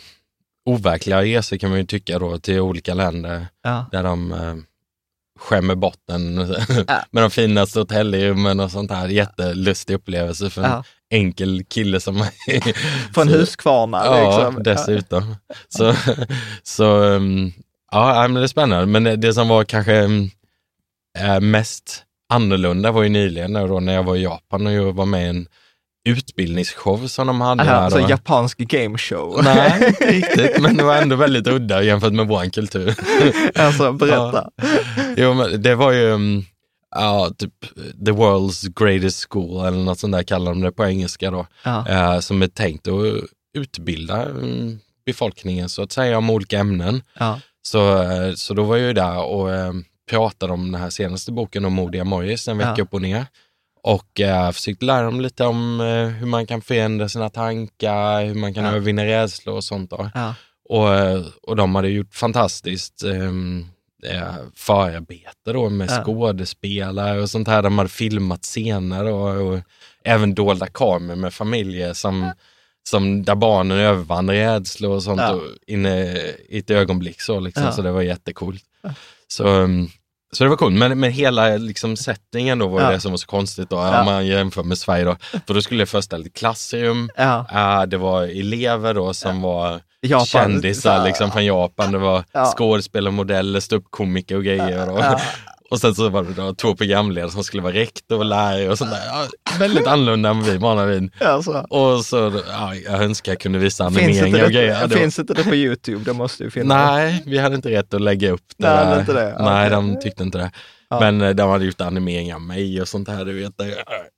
overkliga 0.65 1.21
resor 1.21 1.57
kan 1.57 1.69
man 1.69 1.79
ju 1.79 1.85
tycka 1.85 2.19
då 2.19 2.37
till 2.37 2.59
olika 2.59 2.93
länder 2.93 3.47
Ja, 3.63 3.85
där 3.91 4.03
de 4.03 4.31
uh, 4.31 4.55
skämmer 5.37 5.75
bort 5.75 6.09
en 6.11 6.35
med 7.11 7.23
de 7.23 7.31
finaste 7.31 7.79
hotellrummen 7.79 8.59
och 8.59 8.71
sånt 8.71 8.91
här. 8.91 9.07
Jättelustig 9.07 9.93
upplevelse 9.93 10.49
för 10.49 10.63
en 10.63 10.71
ja. 10.71 10.83
enkel 11.09 11.63
kille 11.63 11.99
som 11.99 12.15
mig. 12.15 12.33
Från 13.13 13.27
Huskvarna 13.27 14.05
Ja, 14.05 14.49
liksom. 14.49 14.63
dessutom. 14.63 15.35
Så, 15.69 15.93
så 16.63 16.99
um, 16.99 17.53
ja, 17.91 18.27
men 18.27 18.33
det 18.33 18.43
är 18.43 18.47
spännande. 18.47 18.85
Men 18.85 19.03
det, 19.03 19.15
det 19.15 19.33
som 19.33 19.47
var 19.47 19.63
kanske 19.63 20.01
um, 20.01 20.29
eh, 21.19 21.39
mest 21.39 22.03
annorlunda 22.29 22.91
var 22.91 23.03
ju 23.03 23.09
nyligen 23.09 23.53
då, 23.53 23.79
när 23.79 23.93
jag 23.93 24.03
var 24.03 24.15
i 24.15 24.23
Japan 24.23 24.67
och 24.67 24.73
jag 24.73 24.93
var 24.93 25.05
med 25.05 25.25
i 25.25 25.29
en 25.29 25.47
utbildningsshow 26.07 27.07
som 27.07 27.27
de 27.27 27.41
hade. 27.41 27.63
Aha, 27.63 27.71
där 27.71 27.79
alltså 27.81 27.99
då. 27.99 28.09
japansk 28.09 28.57
gameshow. 28.57 29.39
Nej, 29.43 29.87
inte 29.87 30.05
riktigt, 30.11 30.61
men 30.61 30.77
det 30.77 30.83
var 30.83 30.95
ändå 30.95 31.15
väldigt 31.15 31.47
udda 31.47 31.83
jämfört 31.83 32.13
med 32.13 32.27
vår 32.27 32.49
kultur. 32.51 32.95
alltså, 33.55 33.91
berätta. 33.91 34.49
Jo, 35.17 35.33
men 35.33 35.61
det 35.61 35.75
var 35.75 35.91
ju, 35.91 36.03
um, 36.11 36.45
ja, 36.95 37.29
typ 37.37 37.53
the 38.05 38.11
world's 38.11 38.85
greatest 38.85 39.25
school 39.29 39.65
eller 39.65 39.77
något 39.77 39.99
sånt 39.99 40.13
där 40.13 40.23
kallar 40.23 40.51
de 40.51 40.61
det 40.61 40.71
på 40.71 40.85
engelska 40.85 41.31
då. 41.31 41.47
Ja, 41.63 41.87
eh, 41.89 42.19
som 42.19 42.41
är 42.41 42.47
tänkt 42.47 42.87
att 42.87 42.93
utbilda 43.57 44.23
mm, 44.25 44.79
befolkningen 45.05 45.69
så 45.69 45.81
att 45.83 45.91
säga 45.91 46.17
om 46.17 46.29
olika 46.29 46.59
ämnen. 46.59 47.01
ja, 47.19 47.39
Så, 47.61 48.01
eh, 48.03 48.33
så 48.35 48.53
då 48.53 48.63
var 48.63 48.77
jag 48.77 48.87
ju 48.87 48.93
där 48.93 49.17
och 49.25 49.51
eh, 49.53 49.73
pratade 50.09 50.53
om 50.53 50.71
den 50.71 50.81
här 50.81 50.89
senaste 50.89 51.31
boken 51.31 51.65
om 51.65 51.73
Modiga 51.73 52.03
Morris, 52.03 52.47
en 52.47 52.57
vecka 52.57 52.73
Ja. 52.77 52.83
upp 52.83 52.93
och 52.93 53.01
ner. 53.01 53.25
Och 53.95 54.19
eh, 54.21 54.51
försökte 54.51 54.85
lära 54.85 55.01
dem 55.05 55.21
lite 55.21 55.45
om 55.45 55.81
eh, 55.81 56.07
hur 56.07 56.25
man 56.27 56.45
kan 56.47 56.61
förändra 56.61 57.09
sina 57.09 57.29
tankar, 57.29 58.25
hur 58.25 58.35
man 58.35 58.53
kan 58.53 58.63
Ja. 58.63 58.69
övervinna 58.69 59.05
rädslor 59.05 59.55
och 59.55 59.63
sånt. 59.63 59.89
Då. 59.89 60.09
ja, 60.13 60.33
Och, 60.69 60.95
eh, 60.95 61.21
och 61.43 61.55
de 61.55 61.75
hade 61.75 61.89
gjort 61.89 62.15
fantastiskt 62.15 63.03
eh, 63.03 63.23
eh, 64.15 64.33
förarbete 64.55 65.53
då 65.53 65.69
med 65.69 65.89
Ja. 65.91 66.03
skådespelare 66.03 67.21
och 67.21 67.29
sånt 67.29 67.47
här. 67.47 67.61
De 67.61 67.77
hade 67.77 67.89
filmat 67.89 68.43
scener 68.43 69.05
och, 69.05 69.47
och 69.53 69.59
även 70.03 70.35
dolda 70.35 70.67
kameror 70.67 71.15
med 71.17 71.33
familjer 71.33 71.93
som, 71.93 72.31
som 72.89 73.23
där 73.23 73.35
barnen 73.35 73.77
övervann 73.77 74.29
rädslor 74.29 74.95
och 74.95 75.03
sånt 75.03 75.21
Ja. 75.21 75.31
och 75.33 75.41
inne 75.67 76.05
i 76.49 76.57
ett 76.59 76.69
ögonblick. 76.69 77.21
Så, 77.21 77.39
liksom, 77.39 77.63
Ja. 77.63 77.71
så 77.71 77.81
det 77.81 77.91
var 77.91 78.01
jättecoolt. 78.01 78.63
Så, 79.27 79.47
um, 79.47 79.89
så 80.33 80.43
det 80.43 80.49
var 80.49 80.57
coolt, 80.57 80.75
men, 80.75 80.99
men 80.99 81.11
hela 81.11 81.47
liksom, 81.57 81.95
settingen 81.97 82.59
då 82.59 82.67
var 82.67 82.81
Ja. 82.81 82.91
det 82.91 82.99
som 82.99 83.11
var 83.11 83.17
så 83.17 83.27
konstigt 83.27 83.69
då, 83.69 83.75
Ja. 83.75 83.99
om 83.99 84.05
man 84.05 84.25
jämför 84.27 84.63
med 84.63 84.77
Sverige 84.77 85.03
då. 85.05 85.15
För 85.47 85.53
då 85.53 85.61
skulle 85.61 85.81
jag 85.81 85.89
föreställa 85.89 86.25
ett 86.25 86.33
klassrum, 86.33 87.09
ja. 87.17 87.45
äh, 87.51 87.83
det 87.87 87.97
var 87.97 88.23
elever 88.23 88.93
då 88.93 89.13
som 89.13 89.41
var 89.41 89.81
Japan, 90.01 90.25
kändisar 90.25 91.05
liksom 91.05 91.31
från 91.31 91.45
Japan. 91.45 91.91
Det 91.91 91.97
var 91.97 92.23
Ja. 92.31 92.53
skådespelarmodeller, 92.57 93.59
ståuppkomiker 93.59 94.35
och 94.35 94.43
grejer. 94.43 94.89
Och. 94.89 94.99
Och 95.69 95.79
sen 95.79 95.95
så 95.95 96.09
var 96.09 96.23
det 96.23 96.33
då 96.33 96.53
två 96.53 96.75
programledare 96.75 97.31
som 97.31 97.43
skulle 97.43 97.63
vara 97.63 97.73
rektor 97.73 98.17
och 98.17 98.25
lärare 98.25 98.69
och 98.69 98.77
sånt 98.77 98.91
där. 98.91 99.01
Ja, 99.05 99.27
väldigt 99.59 99.87
annorlunda 99.87 100.29
än 100.29 100.43
vi 100.43 100.57
vana 100.57 100.85
vid. 100.85 101.11
Alltså. 101.21 101.65
Och 101.69 102.05
så, 102.05 102.41
ja, 102.47 102.75
jag 102.75 103.03
önskar 103.03 103.31
jag 103.31 103.39
kunde 103.39 103.59
visa 103.59 103.85
animeringar 103.85 104.43
och 104.45 104.51
grejer. 104.51 104.81
Ja, 104.81 104.89
finns 104.89 105.19
inte 105.19 105.33
det 105.33 105.43
på 105.43 105.55
YouTube? 105.55 106.03
Det 106.05 106.13
måste 106.13 106.43
ju 106.43 106.51
finnas. 106.51 106.91
Nej, 106.91 107.23
vi 107.25 107.37
hade 107.37 107.55
inte 107.55 107.69
rätt 107.69 107.93
att 107.93 108.01
lägga 108.01 108.31
upp 108.31 108.41
det. 108.57 108.75
Nej, 108.75 108.85
där. 108.85 108.99
inte 108.99 109.13
det. 109.13 109.35
Ja, 109.37 109.45
Nej, 109.45 109.67
okej. 109.67 109.69
de 109.69 109.99
tyckte 109.99 110.23
inte 110.23 110.37
det. 110.37 110.51
Ja. 110.89 110.99
Men 110.99 111.21
eh, 111.21 111.29
de 111.29 111.49
hade 111.49 111.65
gjort 111.65 111.81
animeringar 111.81 112.35
av 112.35 112.41
mig 112.41 112.81
och 112.81 112.87
sånt 112.87 113.09
här. 113.09 113.25
Du 113.25 113.33
vet, 113.33 113.53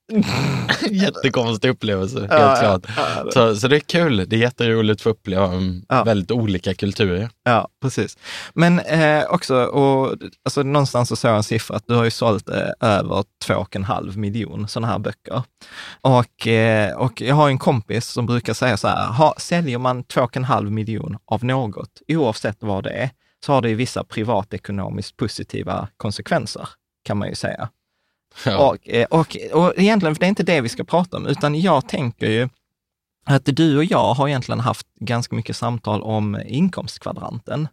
Jättekonstig 0.91 1.69
upplevelse, 1.69 2.19
helt 2.19 2.31
Ja, 2.31 2.37
ja, 2.39 2.79
klart. 2.79 2.85
ja, 2.97 3.23
det- 3.23 3.31
Så, 3.31 3.55
så 3.55 3.67
det 3.67 3.75
är 3.75 3.79
kul. 3.79 4.25
Det 4.29 4.35
är 4.35 4.39
jätteroligt 4.39 4.97
att 4.97 5.01
få 5.01 5.09
uppleva 5.09 5.47
um, 5.47 5.85
Ja. 5.89 6.03
väldigt 6.03 6.31
olika 6.31 6.73
kulturer. 6.73 7.29
Ja, 7.43 7.67
precis. 7.81 8.17
Men 8.53 8.79
eh, 8.79 9.23
också, 9.29 9.55
och, 9.63 10.15
alltså, 10.45 10.63
någonstans 10.63 11.09
så 11.09 11.15
såg 11.15 11.29
jag 11.31 11.37
en 11.37 11.43
siffra 11.43 11.75
att 11.75 11.87
du 11.87 11.93
har 11.95 12.03
ju 12.03 12.11
sålt 12.11 12.49
eh, 12.49 12.69
över 12.89 13.23
två 13.45 13.53
och 13.55 13.75
en 13.75 13.83
halv 13.83 14.17
miljon 14.17 14.67
sådana 14.67 14.87
här 14.91 14.99
böcker. 14.99 15.43
Och, 16.01 16.47
eh, 16.47 16.95
och 16.97 17.21
jag 17.21 17.35
har 17.35 17.49
en 17.49 17.57
kompis 17.59 18.07
som 18.07 18.25
brukar 18.25 18.53
säga 18.53 18.77
så 18.77 18.87
här, 18.87 19.07
ha, 19.07 19.35
säljer 19.37 19.77
man 19.77 20.03
två 20.03 20.21
och 20.21 20.37
en 20.37 20.43
halv 20.43 20.71
miljon 20.71 21.17
av 21.25 21.43
något, 21.43 22.01
oavsett 22.07 22.57
vad 22.59 22.83
det 22.83 22.89
är, 22.91 23.09
så 23.45 23.53
har 23.53 23.61
det 23.61 23.69
ju 23.69 23.75
vissa 23.75 24.03
privatekonomiskt 24.03 25.17
positiva 25.17 25.87
konsekvenser, 25.97 26.69
kan 27.05 27.17
man 27.17 27.27
ju 27.29 27.35
säga. 27.35 27.69
Ja. 28.45 28.57
Och, 28.69 28.89
eh, 28.89 29.05
och, 29.05 29.37
och 29.53 29.73
egentligen, 29.77 30.15
för 30.15 30.19
det 30.19 30.25
är 30.25 30.29
inte 30.29 30.43
det 30.43 30.61
vi 30.61 30.69
ska 30.69 30.83
prata 30.83 31.17
om, 31.17 31.27
utan 31.27 31.61
jag 31.61 31.87
tänker 31.87 32.29
ju 32.29 32.49
att 33.25 33.45
du 33.45 33.77
och 33.77 33.85
jag 33.85 34.13
har 34.13 34.27
egentligen 34.27 34.59
haft 34.59 34.87
ganska 34.99 35.35
mycket 35.35 35.55
samtal 35.57 36.01
om 36.01 36.41
inkomstkvadranten. 36.45 37.67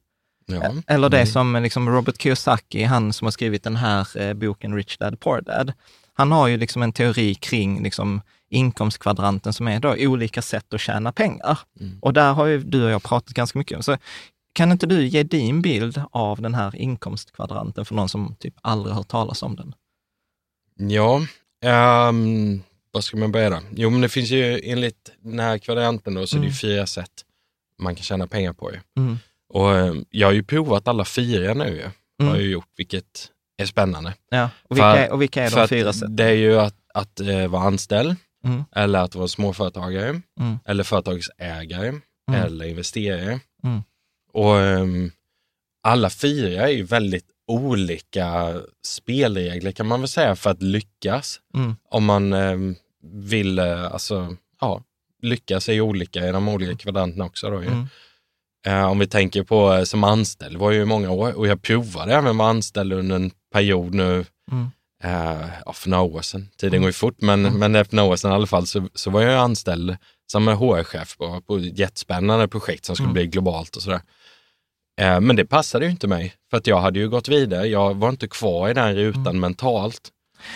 Ja. 0.46 0.72
Eller 0.86 1.08
det 1.08 1.16
Mm. 1.16 1.26
som 1.26 1.62
liksom 1.62 1.88
Robert 1.90 2.22
Kiyosaki, 2.22 2.82
han 2.82 3.12
som 3.12 3.26
har 3.26 3.30
skrivit 3.32 3.62
den 3.64 3.76
här 3.76 4.20
eh, 4.20 4.34
boken 4.34 4.74
Rich 4.74 4.96
Dad 4.98 5.20
Poor 5.20 5.40
Dad, 5.40 5.72
han 6.14 6.32
har 6.32 6.46
ju 6.46 6.56
liksom 6.56 6.82
en 6.82 6.92
teori 6.92 7.34
kring 7.34 7.82
liksom 7.82 8.20
inkomstkvadranten 8.50 9.52
som 9.52 9.68
är 9.68 9.80
då 9.80 9.94
olika 9.98 10.42
sätt 10.42 10.74
att 10.74 10.80
tjäna 10.80 11.12
pengar. 11.12 11.58
Mm. 11.80 11.98
Och 12.02 12.12
där 12.12 12.32
har 12.32 12.46
ju 12.46 12.62
du 12.62 12.84
och 12.84 12.90
jag 12.90 13.02
pratat 13.02 13.34
ganska 13.34 13.58
mycket 13.58 13.76
om. 13.76 13.82
Så 13.82 13.96
kan 14.52 14.72
inte 14.72 14.86
du 14.86 15.06
ge 15.06 15.22
din 15.22 15.62
bild 15.62 16.02
av 16.10 16.42
den 16.42 16.54
här 16.54 16.76
inkomstkvadranten 16.76 17.84
för 17.84 17.94
någon 17.94 18.08
som 18.08 18.34
typ 18.38 18.54
aldrig 18.62 18.94
hört 18.94 19.08
talas 19.08 19.42
om 19.42 19.56
den? 19.56 19.74
Ja, 20.78 21.26
ehm, 21.64 22.62
vad 22.90 23.04
ska 23.04 23.16
man 23.16 23.32
börja 23.32 23.50
då? 23.50 23.60
Jo, 23.76 23.90
men 23.90 24.00
det 24.00 24.08
finns 24.08 24.30
ju 24.30 24.60
enligt 24.64 25.12
den 25.20 25.38
här 25.38 25.58
kvadranten 25.58 26.14
då, 26.14 26.26
så 26.26 26.36
är 26.36 26.40
det 26.40 26.46
Mm. 26.46 26.54
fyra 26.56 26.86
sätt 26.86 27.10
man 27.78 27.94
kan 27.94 28.02
tjäna 28.02 28.26
pengar 28.26 28.52
på. 28.52 28.72
Ju. 28.72 28.78
Mm. 28.96 29.18
Och 29.48 29.76
eh, 29.76 29.94
jag 30.10 30.28
har 30.28 30.32
ju 30.32 30.42
provat 30.42 30.88
alla 30.88 31.04
fyra 31.04 31.54
nu 31.54 31.64
ju. 31.64 31.80
Mm. 32.20 32.32
Har 32.32 32.36
jag 32.36 32.46
gjort, 32.46 32.68
vilket 32.76 33.28
är 33.58 33.66
spännande. 33.66 34.14
Ja, 34.30 34.50
och 34.62 34.76
För- 34.76 34.84
vilka, 34.92 35.06
är, 35.06 35.12
och 35.12 35.22
vilka 35.22 35.44
är 35.44 35.50
För 35.50 35.60
de 35.60 35.68
fyra 35.68 35.92
sätten? 35.92 36.16
Det 36.16 36.24
är 36.24 36.32
ju 36.32 36.58
att, 36.60 36.74
att 36.94 37.20
eh, 37.20 37.46
vara 37.46 37.62
anställd, 37.62 38.16
Mm. 38.44 38.64
eller 38.72 38.98
att 38.98 39.14
vara 39.14 39.28
småföretagare, 39.28 40.08
Mm. 40.40 40.58
eller 40.64 40.84
företagsägare, 40.84 41.92
eller 42.32 42.64
investerare. 42.66 43.40
Mm. 43.64 43.82
Och 44.32 44.60
ehm, 44.60 45.10
alla 45.82 46.10
fyra 46.10 46.62
är 46.62 46.68
ju 46.72 46.82
väldigt 46.82 47.26
olika 47.46 48.54
spelregler 48.86 49.72
kan 49.72 49.86
man 49.86 50.00
väl 50.00 50.08
säga 50.08 50.36
för 50.36 50.50
att 50.50 50.62
lyckas. 50.62 51.40
Mm. 51.54 51.76
Om 51.90 52.04
man 52.04 52.32
ehm, 52.32 52.74
vill, 53.02 53.58
eh, 53.58 53.84
alltså, 53.92 54.36
ja, 54.60 54.82
lyckas 55.22 55.68
är 55.68 55.72
ju 55.72 55.80
olika 55.80 56.28
i 56.28 56.32
de 56.32 56.48
olika 56.48 56.76
kvadranterna 56.76 57.24
också. 57.24 57.50
Då, 57.50 57.62
ju. 57.62 57.68
Mm. 57.68 57.86
Eh, 58.66 58.84
om 58.90 58.98
vi 58.98 59.06
tänker 59.06 59.42
på 59.42 59.74
eh, 59.74 59.82
som 59.84 60.04
anställd, 60.04 60.56
var 60.56 60.70
ju 60.70 60.82
i 60.82 60.84
många 60.84 61.10
år 61.10 61.38
och 61.38 61.46
jag 61.46 61.62
provade 61.62 62.12
även 62.14 62.30
att 62.30 62.36
vara 62.36 62.48
anställd 62.48 62.92
under 62.92 63.16
en 63.16 63.30
period 63.52 63.94
nu, 63.94 64.24
Mm. 64.52 64.70
eh, 65.04 65.48
ja, 65.66 65.72
för 65.72 65.90
några 65.90 66.02
år 66.02 66.22
sedan. 66.22 66.48
Tiden 66.56 66.80
går 66.80 66.88
ju 66.88 66.92
fort, 66.92 67.16
men, 67.20 67.42
men 67.58 67.74
efter 67.74 67.96
några 67.96 68.10
år 68.12 68.16
sedan 68.16 68.30
i 68.30 68.34
alla 68.34 68.46
fall 68.46 68.66
så, 68.66 68.88
så 68.94 69.10
var 69.10 69.22
jag 69.22 69.34
anställd 69.40 69.96
som 70.32 70.48
HR-chef 70.48 71.16
på, 71.16 71.40
på 71.40 71.56
ett 71.56 71.78
jättespännande 71.78 72.48
projekt 72.48 72.84
som 72.84 72.96
skulle 72.96 73.06
Mm. 73.06 73.14
bli 73.14 73.26
globalt 73.26 73.76
och 73.76 73.82
sådär. 73.82 74.00
Eh, 75.00 75.20
men 75.20 75.36
det 75.36 75.44
passade 75.46 75.84
ju 75.84 75.90
inte 75.90 76.08
mig, 76.08 76.34
för 76.50 76.56
att 76.56 76.66
jag 76.66 76.80
hade 76.80 76.98
ju 76.98 77.08
gått 77.08 77.28
vidare. 77.28 77.66
Jag 77.66 77.94
var 77.94 78.08
inte 78.08 78.28
kvar 78.28 78.68
i 78.68 78.74
den 78.74 78.94
rutan 78.94 79.26
Mm. 79.26 79.40
mentalt. 79.40 80.12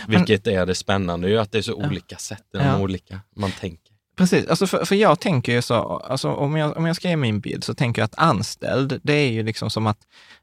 Vilket 0.08 0.46
är 0.46 0.66
det 0.66 0.74
spännande, 0.74 1.28
ju 1.28 1.38
att 1.38 1.52
det 1.52 1.58
är 1.58 1.62
så 1.62 1.74
olika 1.74 2.16
sätt, 2.16 2.44
Ja. 2.52 2.78
olika 2.78 3.20
man 3.36 3.52
tänker. 3.52 3.90
Precis, 4.16 4.46
alltså 4.46 4.66
för, 4.66 4.84
för 4.84 4.94
jag 4.96 5.20
tänker 5.20 5.52
ju 5.52 5.62
så, 5.62 5.74
alltså 5.74 6.32
om, 6.32 6.56
jag, 6.56 6.76
om 6.76 6.86
jag 6.86 6.96
ska 6.96 7.08
ge 7.08 7.16
min 7.16 7.40
bild 7.40 7.64
så 7.64 7.74
tänker 7.74 8.02
jag 8.02 8.04
att 8.04 8.18
anställd, 8.18 9.00
det 9.02 9.12
är 9.12 9.30
ju 9.30 9.42
liksom 9.42 9.70
som 9.70 9.86
att 9.86 9.98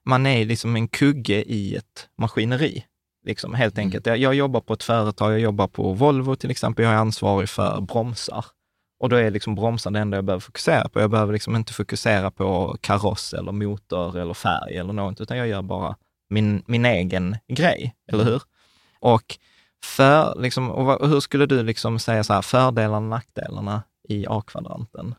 man 0.06 0.26
är 0.26 0.46
liksom 0.46 0.76
en 0.76 0.88
kugge 0.88 1.44
i 1.44 1.76
ett 1.76 2.08
maskineri. 2.18 2.84
Liksom, 3.26 3.54
helt 3.54 3.78
enkelt. 3.78 4.06
Jag, 4.06 4.18
jag 4.18 4.36
jobbar 4.36 4.62
på 4.62 4.74
ett 4.74 4.84
företag, 4.84 5.32
jag 5.34 5.40
jobbar 5.40 5.68
på 5.68 5.94
Volvo 5.94 6.36
till 6.36 6.52
exempel, 6.52 6.86
jag 6.86 6.94
är 6.94 6.98
ansvarig 6.98 7.50
för 7.50 7.82
bromsar. 7.82 8.46
Och 9.00 9.10
då 9.10 9.16
är 9.16 9.32
liksom 9.32 9.56
bromsar 9.56 9.92
det 9.92 10.00
enda 10.00 10.18
jag 10.18 10.26
behöver 10.26 10.42
fokusera 10.42 10.90
på. 10.90 11.00
Jag 11.00 11.10
behöver 11.10 11.34
liksom 11.34 11.56
inte 11.56 11.74
fokusera 11.74 12.32
på 12.32 12.78
kaross 12.82 13.34
eller 13.34 13.52
motor 13.52 14.18
eller 14.18 14.34
färg 14.34 14.78
eller 14.78 14.94
något, 14.94 15.22
utan 15.22 15.38
jag 15.38 15.48
gör 15.48 15.62
bara 15.62 15.96
min, 16.30 16.64
min 16.66 16.86
egen 16.86 17.38
grej, 17.48 17.96
eller 18.12 18.24
hur? 18.24 18.42
Och, 19.00 19.38
för, 19.84 20.42
liksom, 20.42 20.72
och 20.72 21.10
hur 21.10 21.20
skulle 21.20 21.46
du 21.46 21.64
liksom 21.64 22.00
säga 22.00 22.24
så 22.24 22.34
här, 22.34 22.42
fördelarna 22.42 22.98
och 22.98 23.04
nackdelarna 23.04 23.84
i 24.10 24.26
A-kvadranten? 24.28 25.16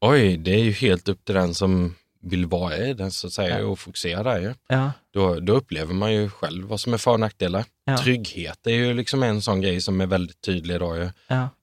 Oj, 0.00 0.36
det 0.36 0.50
är 0.50 0.64
ju 0.64 0.72
helt 0.72 1.08
upp 1.08 1.24
till 1.24 1.34
den 1.34 1.54
som 1.54 1.94
vill 2.24 2.46
vara 2.46 2.76
i 2.76 2.94
den 2.94 3.10
så 3.10 3.26
att 3.26 3.32
säga 3.32 3.60
Ja. 3.60 3.66
och 3.66 3.78
fokusera 3.78 4.22
där 4.22 4.40
ju. 4.40 4.54
Ja, 4.68 4.92
Då, 5.12 5.40
då 5.40 5.52
upplever 5.52 5.94
man 5.94 6.12
ju 6.14 6.28
själv 6.30 6.66
vad 6.66 6.80
som 6.80 6.94
är 6.94 6.98
för 6.98 7.10
och 7.10 7.20
nackdelar. 7.20 7.64
Ja. 7.84 7.98
Trygghet 7.98 8.66
är 8.66 8.70
ju 8.70 8.94
liksom 8.94 9.22
en 9.22 9.42
sån 9.42 9.60
grej 9.60 9.80
som 9.80 10.00
är 10.00 10.06
väldigt 10.06 10.40
tydlig 10.40 10.80
då 10.80 10.96
ju. 10.96 11.10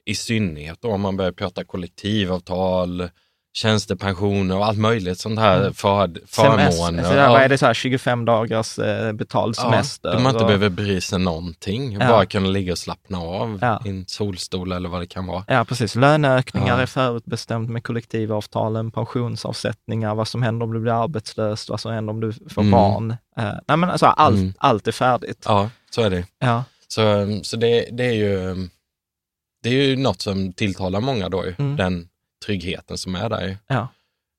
I 0.05 0.15
synnerhet 0.15 0.81
då 0.81 0.91
om 0.91 1.01
man 1.01 1.17
börjar 1.17 1.31
prata 1.31 1.63
kollektivavtal, 1.63 3.09
tjänstepensioner 3.53 4.57
och 4.57 4.65
allt 4.65 4.77
möjligt 4.77 5.19
sånt 5.19 5.39
här 5.39 5.59
Mm. 5.61 5.73
för, 5.73 6.11
förmåner. 6.27 7.03
så 7.03 7.13
där, 7.13 7.29
vad 7.29 7.41
är 7.41 7.49
det 7.49 7.57
så 7.57 7.65
här, 7.65 7.73
25 7.73 8.25
dagars 8.25 8.79
eh, 8.79 9.13
betald 9.13 9.55
semester? 9.55 10.09
Ja, 10.09 10.15
där 10.15 10.21
man 10.23 10.31
inte 10.31 10.43
och- 10.43 10.47
behöver 10.47 10.69
bry 10.69 11.01
sig 11.01 11.19
någonting, 11.19 11.91
Ja. 11.93 12.07
bara 12.07 12.25
kunna 12.25 12.47
ligga 12.47 12.71
och 12.71 12.77
slappna 12.77 13.17
av 13.19 13.59
Ja. 13.61 13.81
i 13.85 13.89
en 13.89 14.05
solstol 14.07 14.71
eller 14.71 14.89
vad 14.89 15.01
det 15.01 15.07
kan 15.07 15.25
vara. 15.27 15.43
Ja, 15.47 15.65
precis. 15.65 15.95
Löneökningar 15.95 16.75
Ja. 16.77 16.81
är 16.81 16.85
förutbestämt 16.85 17.69
med 17.69 17.83
kollektivavtalen, 17.83 18.91
pensionsavsättningar, 18.91 20.15
vad 20.15 20.27
som 20.27 20.41
händer 20.41 20.63
om 20.63 20.73
du 20.73 20.79
blir 20.79 21.03
arbetslös, 21.03 21.69
vad 21.69 21.79
som 21.79 21.91
händer 21.93 22.13
om 22.13 22.19
du 22.19 22.31
får 22.33 22.61
Mm. 22.61 22.71
barn. 22.71 23.11
Eh, 23.37 23.53
nej, 23.67 23.77
men 23.77 23.89
alltså, 23.89 24.05
allt, 24.05 24.35
Mm. 24.37 24.53
allt 24.57 24.87
är 24.87 24.91
färdigt. 24.91 25.43
Ja, 25.45 25.69
så 25.89 26.01
är 26.01 26.09
det. 26.09 26.25
Ja, 26.39 26.63
Så, 26.87 27.01
så 27.43 27.57
det, 27.57 27.87
det 27.91 28.05
är 28.05 28.11
ju 28.13 28.55
det 29.63 29.69
är 29.69 29.73
ju 29.73 29.95
något 29.95 30.21
som 30.21 30.53
tilltalar 30.53 31.01
många 31.01 31.29
då, 31.29 31.45
ju, 31.45 31.55
Mm. 31.59 31.75
den 31.75 32.07
tryggheten 32.45 32.97
som 32.97 33.15
är 33.15 33.29
där. 33.29 33.57
ja, 33.67 33.87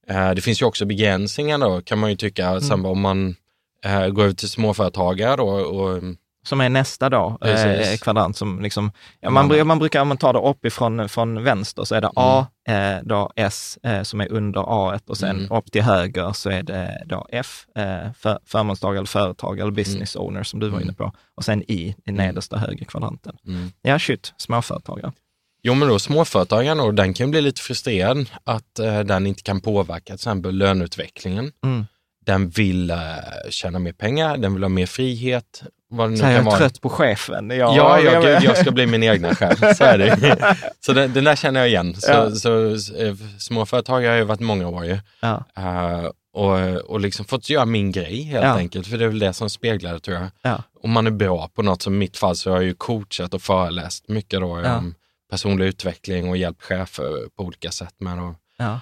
Eh, 0.09 0.31
Det 0.31 0.41
finns 0.41 0.63
ju 0.63 0.67
också 0.67 0.85
begränsningar 0.87 1.59
då, 1.59 1.81
kan 1.81 1.99
man 1.99 2.11
ju 2.11 2.17
tycka, 2.17 2.49
Mm. 2.49 2.85
om 2.87 3.01
man 3.01 3.37
eh, 3.85 4.07
går 4.09 4.23
över 4.25 4.35
till 4.35 4.49
småföretagare 4.49 5.37
då 5.37 5.47
och 5.49 6.03
som 6.45 6.61
är 6.61 6.69
nästa 6.69 7.09
då, 7.11 7.39
eh, 7.45 7.97
kvadrant 7.97 8.37
som 8.37 8.63
liksom, 8.63 8.93
ja, 9.21 9.31
man, 9.31 9.51
Mm. 9.51 9.69
man 9.69 9.79
brukar, 9.79 10.01
om 10.01 10.09
man 10.09 10.17
tar 10.17 10.33
det 10.33 10.39
uppifrån 10.39 11.09
från 11.09 11.45
vänster 11.45 11.85
så 11.85 11.95
är 11.95 12.01
det 12.01 12.11
A, 12.17 12.47
eh, 12.69 12.97
då 13.03 13.31
S 13.37 13.79
eh, 13.83 14.03
som 14.03 14.21
är 14.21 14.33
under 14.33 14.65
A 14.69 14.99
och 15.07 15.17
sen 15.17 15.37
Mm. 15.39 15.53
upp 15.53 15.73
till 15.73 15.83
höger 15.83 16.33
så 16.33 16.51
är 16.51 16.63
det 16.63 17.03
då 17.07 17.27
F, 17.33 17.67
eh, 17.77 18.13
för, 18.19 18.39
förmånstagare 18.45 18.99
eller 18.99 19.07
företag 19.07 19.59
eller 19.59 19.71
business 19.71 20.17
owner 20.17 20.43
som 20.43 20.61
du 20.61 20.69
var 20.69 20.77
Mm. 20.77 20.89
inne 20.89 20.95
på. 20.95 21.13
Och 21.35 21.45
sen 21.45 21.63
I 21.63 21.97
i 22.07 22.13
nedersta 22.13 22.57
höger 22.59 22.85
kvadranten. 22.85 23.37
Mm. 23.47 23.73
Ja, 23.83 23.99
shit, 23.99 24.33
småföretagare. 24.37 25.13
Jo 25.63 25.75
men 25.75 25.89
då 25.89 25.99
småföretagaren 25.99 26.79
då, 26.79 26.91
den 26.91 27.15
kan 27.15 27.31
bli 27.31 27.41
lite 27.41 27.61
frustrerad 27.61 28.31
att 28.45 28.79
eh, 28.79 29.01
den 29.01 29.27
inte 29.27 29.43
kan 29.43 29.61
påverka 29.61 30.05
till 30.05 30.15
exempel 30.15 30.55
löneutvecklingen. 30.55 31.53
Mm. 31.65 31.87
Den 32.27 32.49
vill 32.51 32.91
eh, 32.91 32.97
tjäna 33.51 33.79
mer 33.79 33.93
pengar, 33.93 34.37
den 34.37 34.55
vill 34.55 34.63
ha 34.63 34.69
mer 34.69 34.87
frihet. 34.87 35.63
Vad 35.91 36.07
det 36.07 36.11
nu 36.11 36.17
Så 36.17 36.25
jag 36.25 36.31
kan 36.33 36.41
är 36.41 36.51
vara. 36.51 36.59
trött 36.59 36.81
på 36.81 36.89
chefen. 36.89 37.51
Ja, 37.51 37.57
Ja, 37.57 38.01
jag, 38.01 38.15
jag- 38.15 38.25
jag, 38.33 38.43
jag 38.45 38.59
ska 38.59 38.71
bli 38.71 38.87
min 38.87 39.03
egna 39.03 39.35
chef. 39.35 39.59
Så 39.77 39.85
är 39.85 39.99
det. 39.99 40.57
Så 40.81 40.93
den, 40.93 41.13
den 41.13 41.25
där 41.25 41.37
känner 41.37 41.61
jag 41.61 41.69
igen. 41.69 41.95
Så, 41.95 42.11
Ja. 42.11 42.31
så, 42.31 42.69
eh, 42.75 43.15
småföretagare 43.39 44.11
har 44.11 44.17
jag 44.19 44.25
varit 44.25 44.41
många 44.41 44.69
år 44.69 44.85
ju. 44.85 44.99
Ja, 45.21 45.45
Eh, 45.57 46.09
och, 46.35 46.59
och 46.91 47.01
liksom 47.01 47.25
fått 47.25 47.51
göra 47.51 47.65
min 47.65 47.93
grej 47.93 48.23
helt 48.23 48.45
Ja. 48.45 48.55
enkelt, 48.57 48.87
för 48.87 48.99
det 48.99 49.05
är 49.05 49.09
väl 49.09 49.19
det 49.19 49.33
som 49.33 49.51
speglar 49.51 49.93
det 49.93 50.01
tror 50.01 50.17
jag. 50.17 50.27
ja, 50.43 50.63
Om 50.83 50.91
man 50.91 51.07
är 51.07 51.11
bra 51.11 51.49
på 51.55 51.63
något, 51.63 51.83
som 51.83 51.95
i 51.95 51.97
mitt 51.99 52.17
fall 52.17 52.37
så 52.37 52.51
har 52.51 52.57
jag 52.57 52.65
ju 52.65 52.75
coachat 52.75 53.35
och 53.35 53.43
föreläst 53.43 54.09
mycket 54.09 54.41
då 54.41 54.61
Ja. 54.65 54.77
om 54.79 54.95
personlig 55.33 55.67
utveckling 55.67 56.29
och 56.29 56.37
hjälpt 56.37 56.63
chefer 56.63 57.29
på 57.37 57.43
olika 57.45 57.71
sätt 57.71 57.95
med. 57.99 58.23
Och, 58.23 58.35
ja, 58.57 58.81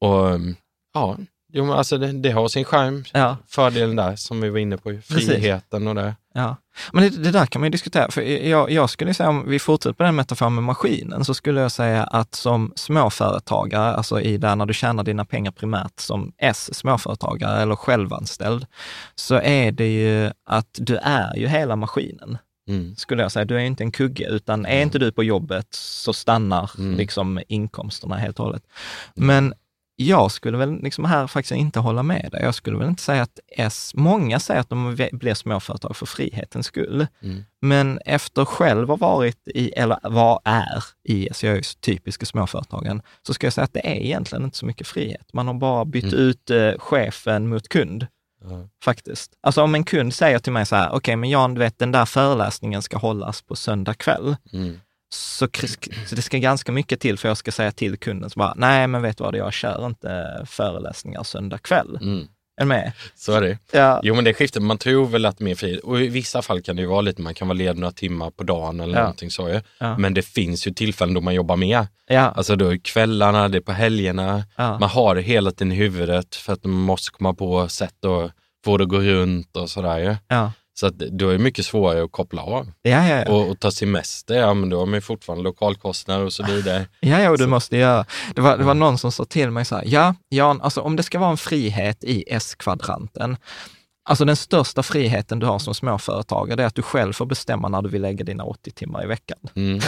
och 0.00 0.32
um, 0.32 0.56
ja, 0.94 1.16
jo, 1.52 1.64
men 1.64 1.74
alltså 1.74 1.98
det, 1.98 2.12
det 2.12 2.30
har 2.30 2.48
sin 2.48 2.64
charm. 2.64 3.04
ja. 3.12 3.36
Fördelen 3.46 3.96
där 3.96 4.16
som 4.16 4.40
vi 4.40 4.48
var 4.48 4.58
inne 4.58 4.76
på, 4.76 4.98
friheten 5.04 5.88
och 5.88 5.94
det. 5.94 6.14
Ja, 6.34 6.56
men 6.92 7.02
det, 7.02 7.22
det 7.22 7.30
där 7.30 7.46
kan 7.46 7.60
man 7.60 7.66
ju 7.66 7.70
diskutera. 7.70 8.10
För 8.10 8.22
jag, 8.22 8.70
jag 8.70 8.90
skulle 8.90 9.14
säga, 9.14 9.28
om 9.28 9.48
vi 9.48 9.58
fortsätter 9.58 9.94
på 9.94 10.02
den 10.02 10.14
metaforen 10.16 10.54
med 10.54 10.64
maskinen, 10.64 11.24
så 11.24 11.34
skulle 11.34 11.60
jag 11.60 11.72
säga 11.72 12.04
att 12.04 12.34
som 12.34 12.72
småföretagare, 12.76 13.94
alltså 13.94 14.20
i 14.20 14.36
där 14.36 14.56
när 14.56 14.66
du 14.66 14.74
tjänar 14.74 15.04
dina 15.04 15.24
pengar 15.24 15.50
primärt 15.52 16.00
som 16.00 16.32
S, 16.38 16.74
småföretagare 16.74 17.62
eller 17.62 17.76
självanställd, 17.76 18.66
så 19.14 19.34
är 19.34 19.72
det 19.72 19.88
ju 19.88 20.30
att 20.46 20.68
du 20.72 20.96
är 20.96 21.36
ju 21.36 21.46
hela 21.48 21.76
maskinen, 21.76 22.38
Mm. 22.68 22.96
skulle 22.96 23.22
jag 23.22 23.32
säga. 23.32 23.44
Du 23.44 23.56
är 23.56 23.60
inte 23.60 23.84
en 23.84 23.92
kugge, 23.92 24.26
utan 24.28 24.66
är 24.66 24.82
inte 24.82 24.98
du 24.98 25.12
på 25.12 25.24
jobbet 25.24 25.66
så 25.74 26.12
stannar 26.12 26.70
Mm. 26.78 26.96
liksom 26.96 27.40
inkomsterna 27.48 28.16
helt 28.16 28.38
och 28.38 28.44
hållet. 28.44 28.62
Men 29.14 29.54
jag 29.96 30.30
skulle 30.32 30.56
väl 30.58 30.82
liksom 30.82 31.04
här 31.04 31.26
faktiskt 31.26 31.52
inte 31.52 31.80
hålla 31.80 32.02
med 32.02 32.28
dig. 32.32 32.42
Jag 32.42 32.54
skulle 32.54 32.78
väl 32.78 32.88
inte 32.88 33.02
säga 33.02 33.22
att 33.22 33.38
S, 33.56 33.92
många 33.94 34.40
säger 34.40 34.60
att 34.60 34.68
de 34.68 34.96
blir 35.12 35.34
småföretag 35.34 35.96
för 35.96 36.06
frihetens 36.06 36.66
skull. 36.66 37.06
Mm. 37.22 37.44
Men 37.60 37.98
efter 38.06 38.44
själv 38.44 38.88
ha 38.88 38.96
varit 38.96 39.48
i, 39.48 39.70
eller 39.72 39.98
vad 40.02 40.40
är 40.44 40.84
i, 41.04 41.28
så 41.32 41.46
jag 41.46 41.52
är 41.52 41.56
ju 41.56 41.62
typiska 41.62 42.26
småföretagen, 42.26 43.02
så 43.26 43.34
ska 43.34 43.46
jag 43.46 43.52
säga 43.52 43.64
att 43.64 43.72
det 43.72 43.86
är 43.86 43.94
egentligen 44.00 44.44
inte 44.44 44.56
så 44.58 44.66
mycket 44.66 44.86
frihet. 44.86 45.26
Man 45.32 45.46
har 45.46 45.54
bara 45.54 45.84
bytt 45.84 46.04
Mm. 46.04 46.18
ut 46.18 46.50
eh, 46.50 46.72
chefen 46.78 47.48
mot 47.48 47.68
kund, 47.68 48.06
Ja. 48.44 48.68
faktiskt. 48.84 49.32
Alltså 49.40 49.62
om 49.62 49.74
en 49.74 49.84
kund 49.84 50.14
säger 50.14 50.38
till 50.38 50.52
mig 50.52 50.66
så 50.66 50.76
här, 50.76 50.90
okej 50.92 51.16
men 51.16 51.30
Jan, 51.30 51.54
du 51.54 51.58
vet 51.58 51.78
den 51.78 51.92
där 51.92 52.04
föreläsningen 52.04 52.82
ska 52.82 52.98
hållas 52.98 53.42
på 53.42 53.56
söndag 53.56 53.94
kväll. 53.94 54.36
Mm. 54.52 54.80
Så, 55.14 55.48
så 56.06 56.14
det 56.14 56.22
ska 56.22 56.38
ganska 56.38 56.72
mycket 56.72 57.00
till 57.00 57.18
för 57.18 57.28
jag 57.28 57.36
ska 57.36 57.52
säga 57.52 57.72
till 57.72 57.98
kunden, 57.98 58.30
så 58.30 58.38
bara, 58.38 58.54
nej 58.56 58.86
men 58.86 59.02
vet 59.02 59.18
du 59.18 59.24
vad, 59.24 59.36
jag 59.36 59.52
kör 59.52 59.86
inte 59.86 60.42
föreläsningar 60.46 61.22
söndag 61.22 61.58
kväll. 61.58 61.98
Mm. 62.02 62.28
Är 62.56 62.62
du 62.62 62.68
med? 62.68 62.92
Så 63.14 63.32
är 63.32 63.40
det. 63.40 63.58
Ja, 63.72 64.00
Jo 64.02 64.14
men 64.14 64.24
det 64.24 64.34
skiftar, 64.34 64.60
man 64.60 64.78
tror 64.78 65.06
väl 65.06 65.26
att 65.26 65.40
mer 65.40 65.54
frihet, 65.54 65.80
och 65.80 66.00
i 66.00 66.08
vissa 66.08 66.42
fall 66.42 66.62
kan 66.62 66.76
det 66.76 66.82
ju 66.82 66.88
vara 66.88 67.00
lite, 67.00 67.22
man 67.22 67.34
kan 67.34 67.48
vara 67.48 67.58
ledig 67.58 67.80
några 67.80 67.92
timmar 67.92 68.30
på 68.30 68.42
dagen 68.42 68.80
eller 68.80 68.94
Ja. 68.94 69.00
någonting 69.00 69.30
så 69.30 69.48
ju. 69.48 69.60
Ja. 69.78 69.98
Men 69.98 70.14
det 70.14 70.22
finns 70.22 70.66
ju 70.66 70.70
tillfällen 70.70 71.14
då 71.14 71.20
man 71.20 71.34
jobbar 71.34 71.56
mer. 71.56 71.86
ja, 72.06 72.20
Alltså 72.20 72.56
då 72.56 72.68
är 72.72 72.76
kvällarna, 72.78 73.48
det 73.48 73.58
är 73.58 73.62
på 73.62 73.72
helgerna, 73.72 74.44
ja. 74.56 74.78
man 74.78 74.88
har 74.88 75.14
det 75.14 75.22
hela 75.22 75.50
tiden 75.50 75.72
i 75.72 75.76
huvudet 75.76 76.34
för 76.34 76.52
att 76.52 76.64
man 76.64 76.72
måste 76.80 77.10
komma 77.10 77.34
på 77.34 77.68
sätt 77.68 78.04
att 78.04 78.32
få 78.64 78.76
det 78.76 78.84
att 78.84 78.90
gå 78.90 78.98
runt 79.00 79.56
och 79.56 79.70
sådär 79.70 79.98
ju. 79.98 80.16
ja. 80.28 80.52
Så 80.74 80.86
att 80.86 80.98
då 80.98 81.28
är 81.28 81.32
det 81.32 81.38
mycket 81.38 81.66
svårare 81.66 82.04
att 82.04 82.12
koppla 82.12 82.42
av. 82.42 82.72
Ja, 82.82 83.08
ja, 83.08 83.24
ja. 83.26 83.32
Och, 83.32 83.50
och 83.50 83.60
ta 83.60 83.70
semester, 83.70 84.34
ja 84.34 84.54
men 84.54 84.68
då 84.68 84.78
har 84.78 84.86
man 84.86 84.94
ju 84.94 85.00
fortfarande 85.00 85.44
lokalkostnader 85.44 86.24
och 86.24 86.32
så 86.32 86.44
vidare. 86.46 86.86
Ja, 87.00 87.20
ja, 87.20 87.30
och 87.30 87.38
du 87.38 87.46
måste 87.46 87.76
göra. 87.76 88.04
Det 88.34 88.40
var, 88.40 88.58
det 88.58 88.64
var 88.64 88.74
någon 88.74 88.98
som 88.98 89.12
sa 89.12 89.24
till 89.24 89.50
mig 89.50 89.64
så 89.64 89.74
här, 89.74 89.84
ja, 89.86 90.14
Jan, 90.28 90.60
alltså 90.60 90.80
om 90.80 90.96
det 90.96 91.02
ska 91.02 91.18
vara 91.18 91.30
en 91.30 91.36
frihet 91.36 92.04
i 92.04 92.24
S-kvadranten, 92.26 93.36
alltså 94.04 94.24
den 94.24 94.36
största 94.36 94.82
friheten 94.82 95.38
du 95.38 95.46
har 95.46 95.58
som 95.58 95.74
småföretagare, 95.74 96.56
det 96.56 96.62
är 96.62 96.66
att 96.66 96.74
du 96.74 96.82
själv 96.82 97.12
får 97.12 97.26
bestämma 97.26 97.68
när 97.68 97.82
du 97.82 97.88
vill 97.88 98.02
lägga 98.02 98.24
dina 98.24 98.44
80 98.44 98.70
timmar 98.70 99.04
i 99.04 99.06
veckan. 99.06 99.38
Mm. 99.54 99.78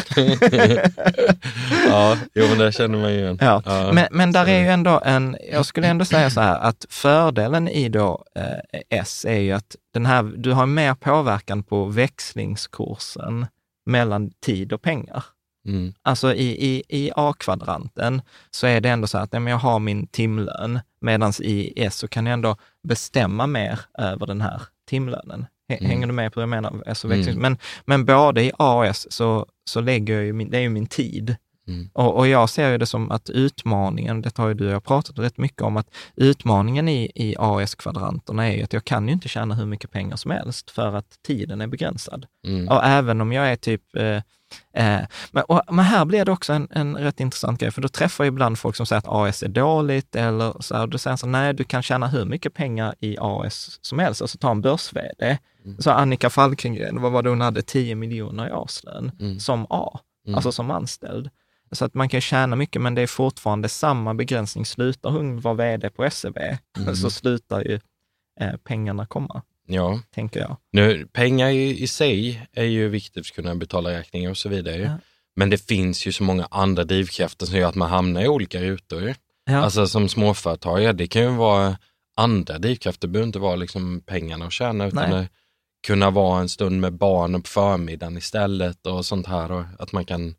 ja, 1.89 2.19
jo 2.35 2.47
men 2.49 2.59
det 2.59 2.73
känner 2.73 2.99
man 2.99 3.13
ju 3.13 3.19
igen. 3.19 3.39
Ja. 3.41 3.63
Ja. 3.65 3.93
Men, 3.93 4.07
men 4.11 4.33
där 4.33 4.47
är 4.47 4.61
ju 4.61 4.69
ändå 4.69 5.01
en, 5.05 5.37
jag 5.53 5.67
skulle 5.67 5.87
ändå 5.87 6.05
säga 6.05 6.31
så 6.31 6.41
här, 6.41 6.59
att 6.59 6.87
fördelen 6.89 7.69
i 7.69 7.89
då 7.89 8.25
eh, 8.37 8.81
S 8.91 9.25
är 9.29 9.39
ju 9.39 9.53
att 9.53 9.77
den 9.95 10.07
här, 10.07 10.23
du 10.23 10.53
har 10.53 10.67
mer 10.67 10.95
påverkan 10.95 11.63
på 11.63 11.85
växlingskursen 11.85 13.47
mellan 13.87 14.31
tid 14.31 14.73
och 14.73 14.83
pengar. 14.83 15.25
Mm. 15.67 15.95
Alltså 16.03 16.35
i, 16.35 16.67
i, 16.67 16.83
i 16.89 17.11
A-kvadranten 17.17 18.23
så 18.51 18.67
är 18.67 18.81
det 18.81 18.89
ändå 18.89 19.07
så 19.07 19.19
att 19.19 19.33
ja, 19.33 19.41
men 19.41 19.51
jag 19.51 19.59
har 19.59 19.79
min 19.79 20.07
timlön, 20.07 20.81
medan 21.01 21.33
i 21.41 21.73
S 21.77 21.99
så 21.99 22.09
kan 22.09 22.27
jag 22.27 22.33
ändå 22.33 22.57
bestämma 22.83 23.47
mer 23.47 23.81
över 23.99 24.27
den 24.27 24.41
här 24.41 24.63
timlönen. 24.89 25.47
Mm. 25.69 25.85
Hänger 25.85 26.07
du 26.07 26.13
med 26.13 26.33
på 26.33 26.41
vad 26.41 26.43
jag 26.43 26.49
menar? 26.49 26.83
Alltså 26.87 27.13
Mm. 27.13 27.35
men, 27.39 27.59
men 27.85 28.05
både 28.05 28.43
i 28.43 28.53
A 28.59 28.75
och 28.77 28.87
S 28.87 29.07
så, 29.11 29.47
så 29.65 29.81
lägger 29.81 30.15
jag 30.15 30.25
ju 30.25 30.33
min, 30.33 30.51
det 30.51 30.57
är 30.57 30.63
ju 30.63 30.69
min 30.69 30.87
tid 30.87 31.37
Mm. 31.69 31.91
Och, 31.93 32.17
och 32.17 32.29
jag 32.29 32.51
ser 32.51 32.71
ju 32.71 32.79
det 32.79 32.87
som 32.87 33.11
att 33.11 33.31
utmaningen, 33.31 34.23
det 34.23 34.37
har 34.37 34.49
ju 34.49 34.55
du 34.55 34.67
och 34.67 34.73
jag 34.73 34.85
pratat 34.85 35.19
rätt 35.19 35.39
mycket 35.39 35.63
om, 35.63 35.77
att 35.77 35.95
utmaningen 36.17 36.89
i, 36.89 37.11
i 37.15 37.35
AS-kvadranterna 37.39 38.49
är 38.49 38.57
ju 38.57 38.63
att 38.63 38.73
jag 38.73 38.85
kan 38.85 39.09
ju 39.09 39.15
inte 39.15 39.29
tjäna 39.29 39.55
hur 39.55 39.67
mycket 39.67 39.91
pengar 39.91 40.17
som 40.17 40.31
helst 40.31 40.71
för 40.71 40.97
att 40.97 41.23
tiden 41.23 41.61
är 41.61 41.67
begränsad. 41.67 42.27
Mm. 42.47 42.69
Och 42.69 42.85
även 42.85 43.21
om 43.21 43.33
jag 43.33 43.53
är 43.53 43.57
typ 43.57 43.97
eh, 43.97 44.23
Eh, 44.73 45.01
men, 45.31 45.45
och, 45.49 45.63
men, 45.71 45.85
här 45.85 46.05
blir 46.05 46.25
det 46.25 46.33
också 46.33 46.53
en, 46.53 46.69
en 46.71 46.97
rätt 46.97 47.21
intressant 47.21 47.61
grej, 47.61 47.71
för 47.71 47.83
då 47.83 47.89
träffar 47.89 48.25
jag 48.25 48.33
ibland 48.33 48.59
folk 48.59 48.77
som 48.77 48.87
säger 48.87 48.99
att 48.99 49.09
AS 49.09 49.43
är 49.43 49.49
dåligt, 49.49 50.17
eller 50.17 50.63
så 50.63 50.77
här, 50.77 50.87
då 50.87 50.99
säger 50.99 51.17
så 51.17 51.27
nej, 51.27 51.55
du 51.55 51.65
kan 51.65 51.83
tjäna 51.83 52.07
hur 52.07 52.25
mycket 52.25 52.55
pengar 52.55 52.95
i 53.01 53.17
AS 53.21 53.79
som 53.83 53.99
helst, 53.99 54.23
alltså 54.23 54.39
ta 54.39 54.51
en 54.51 54.61
börs-VD. 54.61 55.39
Mm. 55.65 55.79
Så 55.79 55.91
Annika 55.91 56.31
Falkengren, 56.31 57.01
vad 57.01 57.13
var 57.13 57.23
det 57.23 57.29
hon 57.29 57.41
hade, 57.41 57.63
10 57.63 57.95
miljoner 57.95 58.49
i 58.49 58.53
årslön 58.53 59.13
mm. 59.21 59.41
som 59.41 59.67
A, 59.71 60.01
mm. 60.27 60.35
alltså 60.35 60.53
som 60.53 60.71
anställd. 60.71 61.31
Så 61.73 61.85
att 61.85 61.95
man 61.95 62.09
kan 62.09 62.21
tjäna 62.21 62.57
mycket, 62.57 62.83
men 62.83 62.95
det 62.95 63.03
är 63.03 63.07
fortfarande 63.07 63.69
samma 63.69 64.15
begränsning. 64.15 64.67
Slutar 64.67 65.11
hon 65.11 65.41
vara 65.41 65.55
VD 65.55 65.91
på 65.91 66.11
SEB, 66.11 66.39
mm. 66.79 66.97
så 66.97 67.11
slutar 67.11 67.61
ju 67.61 67.81
eh, 68.41 68.57
pengarna 68.65 69.07
komma. 69.07 69.43
Ja. 69.67 70.01
Tänker 70.15 70.41
jag. 70.41 70.57
Nu, 70.73 71.07
pengar 71.07 71.49
i, 71.49 71.83
i 71.83 71.87
sig 71.87 72.47
är 72.53 72.65
ju 72.65 72.89
viktigt 72.89 73.27
för 73.27 73.33
att 73.33 73.37
kunna 73.37 73.55
betala 73.55 73.91
räkningar 73.91 74.31
och 74.31 74.37
så 74.37 74.49
vidare. 74.49 74.79
Ja. 74.79 74.99
Men 75.37 75.51
det 75.51 75.67
finns 75.67 76.07
ju 76.07 76.13
så 76.13 76.23
många 76.23 76.49
andra 76.51 76.85
drivkrafter 76.85 77.47
som 77.47 77.59
gör 77.59 77.69
att 77.69 77.75
man 77.75 77.91
hamnar 77.91 78.23
i 78.23 78.29
olika 78.29 78.61
rutor. 78.63 79.15
Ja. 79.45 79.57
Alltså 79.59 79.87
som 79.87 80.09
småföretagare, 80.09 80.93
det 80.93 81.07
kan 81.07 81.23
ju 81.23 81.29
vara 81.29 81.79
andra 82.17 82.59
drivkrafter, 82.59 83.09
det 83.09 83.13
behöver 83.13 83.27
inte 83.27 83.39
vara 83.39 83.57
liksom 83.57 84.01
pengarna 84.07 84.47
att 84.47 84.53
tjäna, 84.53 84.87
utan 84.87 85.11
det 85.11 85.29
kunna 85.87 86.11
vara 86.11 86.41
en 86.41 86.49
stund 86.49 86.81
med 86.81 86.93
barnen 86.93 87.43
på 87.43 87.49
förmiddagen 87.49 88.17
istället 88.17 88.87
och 88.87 89.07
sånt 89.07 89.27
här. 89.27 89.53
Och 89.53 89.65
att 89.79 89.93
man 89.93 90.05
kan 90.05 90.35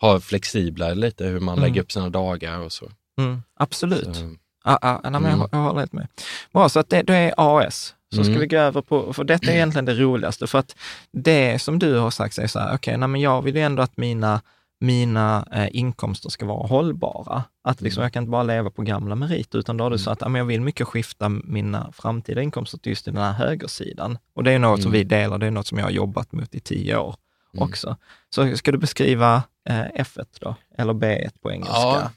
ha 0.00 0.20
flexiblare 0.20 0.94
lite 0.94 1.24
hur 1.24 1.40
man 1.40 1.58
mm. 1.58 1.68
lägger 1.68 1.82
upp 1.82 1.92
sina 1.92 2.08
dagar 2.08 2.58
och 2.58 2.72
så. 2.72 2.90
Mm, 3.18 3.42
absolut. 3.56 4.16
Så. 4.16 4.36
Ah, 4.64 4.78
ah, 4.82 5.00
nej, 5.02 5.20
men 5.20 5.24
jag, 5.24 5.34
mm. 5.34 5.48
jag 5.52 5.58
håller 5.58 5.80
helt 5.80 5.92
med. 5.92 6.08
Bra, 6.52 6.68
så 6.68 6.80
att 6.80 6.90
det, 6.90 7.02
det 7.02 7.14
är 7.14 7.34
AS. 7.36 7.94
Så 8.14 8.20
mm. 8.20 8.32
ska 8.32 8.40
vi 8.40 8.46
gå 8.46 8.56
över 8.56 8.82
på, 8.82 9.12
för 9.12 9.24
detta 9.24 9.50
är 9.50 9.54
egentligen 9.54 9.84
det 9.84 9.94
roligaste, 9.94 10.46
för 10.46 10.58
att 10.58 10.76
det 11.12 11.62
som 11.62 11.78
du 11.78 11.98
har 11.98 12.10
sagt 12.10 12.38
är 12.38 12.46
så 12.46 12.58
här, 12.58 12.74
okej, 12.74 12.98
okay, 12.98 13.20
jag 13.20 13.42
vill 13.42 13.56
ju 13.56 13.62
ändå 13.62 13.82
att 13.82 13.96
mina, 13.96 14.40
mina 14.80 15.48
eh, 15.52 15.68
inkomster 15.72 16.28
ska 16.30 16.46
vara 16.46 16.66
hållbara. 16.66 17.44
Att 17.64 17.80
liksom, 17.80 18.00
mm. 18.00 18.04
jag 18.04 18.12
kan 18.12 18.22
inte 18.22 18.30
bara 18.30 18.42
leva 18.42 18.70
på 18.70 18.82
gamla 18.82 19.14
meriter, 19.14 19.58
utan 19.58 19.76
då 19.76 19.88
det 19.88 19.98
så 19.98 20.10
mm. 20.10 20.12
att 20.12 20.32
ja, 20.32 20.38
jag 20.38 20.44
vill 20.44 20.60
mycket 20.60 20.86
skifta 20.86 21.28
mina 21.28 21.92
framtida 21.92 22.42
inkomster 22.42 22.78
till 22.78 22.90
just 22.90 23.04
den 23.04 23.16
här 23.16 23.32
högersidan. 23.32 24.18
Och 24.34 24.44
det 24.44 24.52
är 24.52 24.58
något 24.58 24.78
mm. 24.78 24.82
som 24.82 24.92
vi 24.92 25.04
delar, 25.04 25.38
det 25.38 25.46
är 25.46 25.50
något 25.50 25.66
som 25.66 25.78
jag 25.78 25.86
har 25.86 25.92
jobbat 25.92 26.32
mot 26.32 26.54
i 26.54 26.60
tio 26.60 26.96
år 26.96 27.16
mm. 27.54 27.68
också. 27.68 27.96
Så 28.34 28.56
ska 28.56 28.72
du 28.72 28.78
beskriva 28.78 29.42
eh, 29.68 29.84
F1 29.94 30.26
då, 30.40 30.54
eller 30.78 30.92
B1 30.92 31.30
på 31.42 31.52
engelska? 31.52 31.74
Ja, 31.74 32.10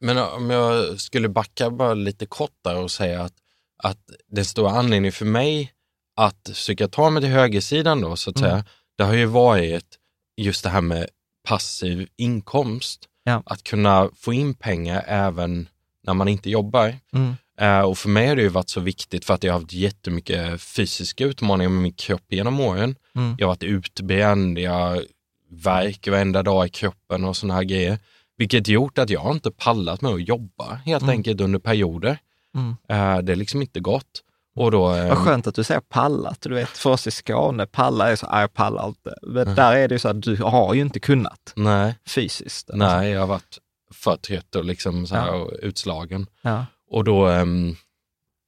men 0.00 0.18
om 0.18 0.50
jag 0.50 1.00
skulle 1.00 1.28
backa 1.28 1.70
bara 1.70 1.94
lite 1.94 2.26
kort 2.26 2.58
där 2.64 2.76
och 2.76 2.90
säga 2.90 3.22
att 3.22 3.32
att 3.78 3.98
den 4.30 4.44
stora 4.44 4.70
anledningen 4.70 5.12
för 5.12 5.24
mig 5.24 5.72
att 6.16 6.48
försöka 6.48 6.88
ta 6.88 7.10
mig 7.10 7.22
till 7.22 7.30
högersidan 7.30 8.00
då, 8.00 8.16
så 8.16 8.30
att 8.30 8.38
mm. 8.38 8.50
säga, 8.50 8.64
det 8.98 9.04
har 9.04 9.14
ju 9.14 9.26
varit 9.26 9.98
just 10.36 10.64
det 10.64 10.70
här 10.70 10.80
med 10.80 11.06
passiv 11.48 12.08
inkomst. 12.16 13.08
Ja. 13.24 13.42
Att 13.46 13.62
kunna 13.62 14.10
få 14.16 14.32
in 14.32 14.54
pengar 14.54 15.04
även 15.06 15.68
när 16.06 16.14
man 16.14 16.28
inte 16.28 16.50
jobbar. 16.50 16.96
Mm. 17.12 17.34
Uh, 17.60 17.80
och 17.80 17.98
för 17.98 18.08
mig 18.08 18.28
har 18.28 18.36
det 18.36 18.42
ju 18.42 18.48
varit 18.48 18.68
så 18.68 18.80
viktigt 18.80 19.24
för 19.24 19.34
att 19.34 19.44
jag 19.44 19.52
har 19.52 19.60
haft 19.60 19.72
jättemycket 19.72 20.62
fysiska 20.62 21.24
utmaningar 21.24 21.70
med 21.70 21.82
min 21.82 21.92
kropp 21.92 22.24
genom 22.28 22.60
åren. 22.60 22.96
Mm. 23.14 23.36
Jag 23.38 23.46
har 23.46 23.50
varit 23.50 23.62
utbränd, 23.62 24.58
jag 24.58 24.72
har 24.72 25.04
värk 25.50 26.08
varenda 26.08 26.42
dag 26.42 26.66
i 26.66 26.68
kroppen 26.68 27.24
och 27.24 27.36
sådana 27.36 27.54
här 27.54 27.64
grejer. 27.64 27.98
Vilket 28.36 28.68
gjort 28.68 28.98
att 28.98 29.10
jag 29.10 29.32
inte 29.32 29.50
pallat 29.50 30.00
med 30.00 30.12
att 30.12 30.28
jobba 30.28 30.74
helt 30.74 31.02
mm. 31.02 31.12
enkelt 31.12 31.40
under 31.40 31.58
perioder. 31.58 32.18
Mm. 32.56 32.68
Uh, 32.68 33.22
det 33.22 33.32
är 33.32 33.36
liksom 33.36 33.62
inte 33.62 33.80
gott. 33.80 34.22
Och 34.56 34.70
då, 34.70 34.92
um... 34.92 35.08
Vad 35.08 35.18
skönt 35.18 35.46
att 35.46 35.54
du 35.54 35.64
säger 35.64 35.80
pallat. 35.80 36.40
Du 36.40 36.54
vet, 36.54 36.68
för 36.68 36.90
oss 36.90 37.06
i 37.06 37.10
Skåne, 37.10 37.66
palla 37.66 38.10
är 38.10 38.16
så, 38.16 38.26
jag 38.30 38.54
pallar 38.54 38.88
inte. 38.88 39.14
Men 39.22 39.42
mm. 39.42 39.54
där 39.54 39.76
är 39.76 39.88
det 39.88 39.94
ju 39.94 39.98
så 39.98 40.08
att 40.08 40.22
du 40.22 40.36
har 40.36 40.74
ju 40.74 40.80
inte 40.80 41.00
kunnat 41.00 41.52
Nej. 41.56 41.94
fysiskt. 42.06 42.70
Alltså. 42.70 42.86
Nej, 42.86 43.10
jag 43.10 43.20
har 43.20 43.26
varit 43.26 43.58
för 43.92 44.16
trött 44.16 44.54
och 44.54 44.64
liksom 44.64 45.06
så 45.06 45.14
här 45.14 45.26
ja. 45.26 45.50
utslagen. 45.62 46.26
Ja. 46.42 46.66
Och 46.90 47.04
då, 47.04 47.28
um, 47.28 47.76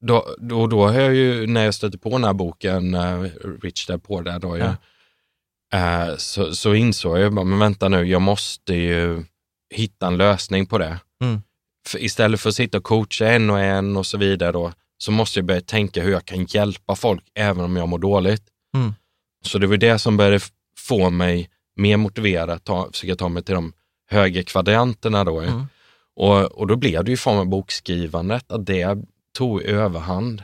då, 0.01 0.27
då, 0.39 0.67
då 0.67 0.87
har 0.87 1.01
jag 1.01 1.15
ju, 1.15 1.47
när 1.47 1.65
jag 1.65 1.75
stötte 1.75 1.99
på 1.99 2.11
den 2.11 2.25
här 2.25 2.33
boken, 2.33 2.95
uh, 2.95 3.31
Rich 3.63 3.87
Dad 3.87 4.03
Poor 4.03 4.23
Dad, 4.23 4.41
då, 4.41 4.59
ja. 4.59 4.75
uh, 5.75 6.17
så, 6.17 6.55
så 6.55 6.75
insåg 6.75 7.19
jag, 7.19 7.35
bara, 7.35 7.45
men 7.45 7.59
vänta 7.59 7.89
nu, 7.89 8.05
jag 8.05 8.23
måste 8.23 8.75
ju 8.75 9.25
hitta 9.75 10.07
en 10.07 10.17
lösning 10.17 10.67
på 10.67 10.79
det. 10.79 10.99
Mm 11.21 11.43
för 11.89 12.03
istället 12.03 12.41
för 12.41 12.49
att 12.49 12.55
sitta 12.55 12.79
och 12.79 12.85
coacha 12.85 13.27
en 13.29 13.51
och 13.51 13.61
en 13.61 13.97
och 13.97 14.07
så 14.07 14.19
vidare 14.19 14.53
då, 14.53 14.73
så 14.99 15.13
måste 15.13 15.39
jag 15.39 15.47
börja 15.47 15.61
tänka 15.61 16.03
hur 16.03 16.13
jag 16.13 16.25
kan 16.25 16.45
hjälpa 16.45 16.97
folk 16.97 17.25
även 17.35 17.65
om 17.65 17.77
jag 17.77 17.89
mår 17.89 17.99
dåligt. 17.99 18.43
Mm. 18.75 18.95
Så 19.45 19.59
det 19.59 19.67
var 19.67 19.77
det 19.77 19.99
som 19.99 20.17
började 20.17 20.41
få 20.79 21.11
mig 21.11 21.51
mer 21.77 21.97
motiverad 21.97 22.51
att 22.51 22.65
ta, 22.65 22.89
försöka 22.93 23.17
ta 23.17 23.29
mig 23.29 23.43
till 23.43 23.55
de 23.55 23.73
högre 24.11 24.43
kvadranterna 24.43 25.25
då. 25.25 25.41
Mm. 25.41 25.67
Och, 26.17 26.45
och 26.45 26.67
då 26.67 26.77
blev 26.77 27.05
det 27.05 27.13
i 27.13 27.17
form 27.17 27.39
av 27.39 27.47
bokskrivandet, 27.47 28.53
att 28.53 28.67
det 28.67 28.99
tog 29.37 29.63
överhand. 29.63 30.43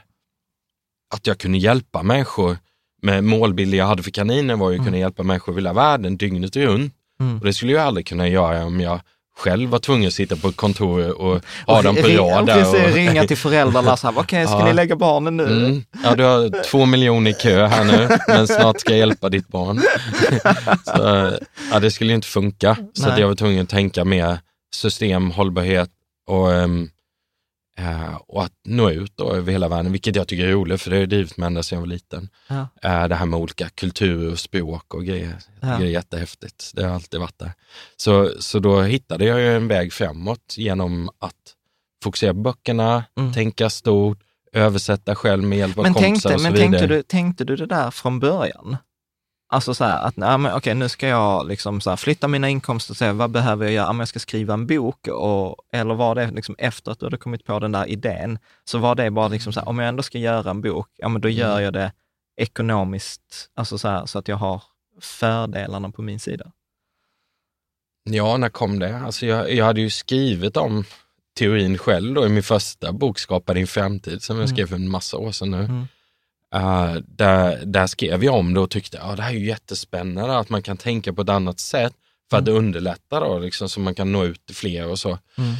Att 1.14 1.26
jag 1.26 1.38
kunde 1.38 1.58
hjälpa 1.58 2.02
människor 2.02 2.58
med 3.02 3.24
målbilder 3.24 3.78
jag 3.78 3.86
hade 3.86 4.02
för 4.02 4.10
kaninen 4.10 4.58
var 4.58 4.70
ju 4.70 4.74
att 4.74 4.78
mm. 4.78 4.86
kunna 4.86 4.98
hjälpa 4.98 5.22
människor 5.22 5.52
över 5.52 5.60
hela 5.60 5.72
världen 5.72 6.16
dygnet 6.16 6.56
runt. 6.56 6.94
Mm. 7.20 7.38
Och 7.38 7.44
det 7.44 7.52
skulle 7.52 7.72
jag 7.72 7.82
aldrig 7.82 8.06
kunna 8.06 8.28
göra 8.28 8.64
om 8.64 8.80
jag 8.80 9.00
själv 9.36 9.70
var 9.70 9.78
tvungen 9.78 10.08
att 10.08 10.14
sitta 10.14 10.36
på 10.36 10.52
kontor 10.52 11.20
och 11.20 11.40
ha 11.66 11.82
dem 11.82 11.96
på 11.96 12.08
rad. 12.08 12.50
Och, 12.50 12.74
och 12.74 12.94
ringa 12.94 13.26
till 13.26 13.36
föräldrarna 13.36 13.96
så 13.96 14.06
här, 14.06 14.18
okej, 14.18 14.22
okay, 14.22 14.46
ska 14.46 14.58
ja. 14.58 14.66
ni 14.66 14.72
lägga 14.72 14.96
barnen 14.96 15.36
nu? 15.36 15.44
Mm. 15.44 15.84
Ja, 16.04 16.14
du 16.14 16.22
har 16.22 16.62
två 16.62 16.86
miljoner 16.86 17.30
i 17.30 17.34
kö 17.34 17.66
här 17.66 17.84
nu, 17.84 18.08
men 18.28 18.46
snart 18.46 18.80
ska 18.80 18.90
jag 18.90 18.98
hjälpa 18.98 19.28
ditt 19.28 19.48
barn. 19.48 19.80
så, 20.84 21.32
ja, 21.72 21.80
det 21.80 21.90
skulle 21.90 22.12
inte 22.12 22.26
funka, 22.26 22.76
så 22.94 23.08
jag 23.18 23.28
var 23.28 23.34
tvungen 23.34 23.62
att 23.62 23.68
tänka 23.68 24.04
mer 24.04 24.38
system, 24.74 25.30
hållbarhet 25.30 25.90
och 26.26 26.48
um, 26.48 26.90
Uh, 27.80 28.14
och 28.14 28.44
att 28.44 28.52
nå 28.64 28.90
ut 28.90 29.12
då 29.16 29.32
över 29.32 29.52
hela 29.52 29.68
världen, 29.68 29.92
vilket 29.92 30.16
jag 30.16 30.28
tycker 30.28 30.46
är 30.46 30.52
roligt, 30.52 30.82
för 30.82 30.90
det 30.90 30.98
har 30.98 31.06
drivit 31.06 31.36
mig 31.36 31.46
ända 31.46 31.62
sedan 31.62 31.76
jag 31.76 31.80
var 31.80 31.86
liten. 31.86 32.28
Ja. 32.48 32.54
Uh, 32.54 33.08
det 33.08 33.14
här 33.14 33.26
med 33.26 33.40
olika 33.40 33.68
kulturer 33.68 34.32
och 34.32 34.38
språk 34.38 34.94
och 34.94 35.04
grejer. 35.04 35.36
Ja. 35.60 35.66
Det 35.66 35.84
är 35.84 35.90
jättehäftigt. 35.90 36.70
Det 36.74 36.84
har 36.84 36.94
alltid 36.94 37.20
varit 37.20 37.38
där. 37.38 37.52
Så, 37.96 38.30
så 38.38 38.58
då 38.58 38.82
hittade 38.82 39.24
jag 39.24 39.56
en 39.56 39.68
väg 39.68 39.92
framåt 39.92 40.54
genom 40.56 41.10
att 41.18 41.54
fokusera 42.02 42.34
på 42.34 42.40
böckerna, 42.40 43.04
mm. 43.18 43.32
tänka 43.32 43.70
stort, 43.70 44.18
översätta 44.52 45.14
själv 45.14 45.44
med 45.44 45.58
hjälp 45.58 45.78
av 45.78 45.84
men 45.84 45.94
kompisar 45.94 46.30
tänkte, 46.30 46.34
och 46.34 46.40
så 46.40 46.44
men 46.44 46.52
vidare. 46.52 46.70
Tänkte 46.70 46.94
du, 46.94 47.02
tänkte 47.02 47.44
du 47.44 47.56
det 47.56 47.66
där 47.66 47.90
från 47.90 48.20
början? 48.20 48.76
Alltså 49.48 49.74
så 49.74 49.84
här, 49.84 50.06
att 50.06 50.16
nej, 50.16 50.38
men 50.38 50.54
okej, 50.54 50.74
nu 50.74 50.88
ska 50.88 51.08
jag 51.08 51.48
liksom 51.48 51.80
så 51.80 51.90
här, 51.90 51.96
flytta 51.96 52.28
mina 52.28 52.48
inkomster 52.48 52.92
och 52.92 52.96
se 52.96 53.12
vad 53.12 53.30
behöver 53.30 53.64
jag 53.64 53.74
göra? 53.74 53.90
Om 53.90 53.98
jag 53.98 54.08
ska 54.08 54.18
skriva 54.18 54.54
en 54.54 54.66
bok, 54.66 55.08
och, 55.08 55.56
eller 55.72 55.94
var 55.94 56.14
det 56.14 56.30
liksom 56.30 56.54
efter 56.58 56.92
att 56.92 56.98
du 56.98 57.06
hade 57.06 57.16
kommit 57.16 57.44
på 57.44 57.58
den 57.58 57.72
där 57.72 57.86
idén, 57.88 58.38
så 58.64 58.78
var 58.78 58.94
det 58.94 59.10
bara 59.10 59.28
liksom 59.28 59.52
så 59.52 59.60
här, 59.60 59.68
om 59.68 59.78
jag 59.78 59.88
ändå 59.88 60.02
ska 60.02 60.18
göra 60.18 60.50
en 60.50 60.60
bok, 60.60 60.88
ja 60.96 61.08
men 61.08 61.20
då 61.20 61.28
gör 61.28 61.52
mm. 61.52 61.64
jag 61.64 61.72
det 61.72 61.92
ekonomiskt, 62.36 63.50
alltså 63.54 63.78
så, 63.78 63.88
här, 63.88 64.06
så 64.06 64.18
att 64.18 64.28
jag 64.28 64.36
har 64.36 64.62
fördelarna 65.00 65.90
på 65.90 66.02
min 66.02 66.20
sida. 66.20 66.52
Ja, 68.10 68.36
när 68.36 68.48
kom 68.48 68.78
det? 68.78 68.96
Alltså 68.98 69.26
jag, 69.26 69.52
jag 69.52 69.64
hade 69.64 69.80
ju 69.80 69.90
skrivit 69.90 70.56
om 70.56 70.84
teorin 71.38 71.78
själv 71.78 72.14
då 72.14 72.26
i 72.26 72.28
min 72.28 72.42
första 72.42 72.92
bok, 72.92 73.18
Skapa 73.18 73.54
din 73.54 73.66
framtid, 73.66 74.22
som 74.22 74.36
jag 74.36 74.44
mm. 74.44 74.56
skrev 74.56 74.66
för 74.66 74.76
en 74.76 74.90
massa 74.90 75.16
år 75.16 75.32
sedan 75.32 75.50
nu. 75.50 75.58
Mm. 75.64 75.86
Uh, 76.54 76.96
där, 77.06 77.64
där 77.64 77.86
skrev 77.86 78.24
jag 78.24 78.34
om 78.34 78.54
det 78.54 78.60
och 78.60 78.70
tyckte 78.70 79.00
att 79.00 79.10
uh, 79.10 79.16
det 79.16 79.22
här 79.22 79.30
är 79.30 79.38
ju 79.38 79.46
jättespännande 79.46 80.38
att 80.38 80.48
man 80.48 80.62
kan 80.62 80.76
tänka 80.76 81.12
på 81.12 81.22
ett 81.22 81.28
annat 81.28 81.60
sätt 81.60 81.92
för 82.30 82.38
att 82.38 82.44
det 82.44 82.50
mm. 82.50 82.64
underlättar 82.64 83.20
då, 83.20 83.38
liksom, 83.38 83.68
så 83.68 83.80
man 83.80 83.94
kan 83.94 84.12
nå 84.12 84.24
ut 84.24 84.46
till 84.46 84.56
fler 84.56 84.88
och 84.88 84.98
så. 84.98 85.18
Mm. 85.38 85.54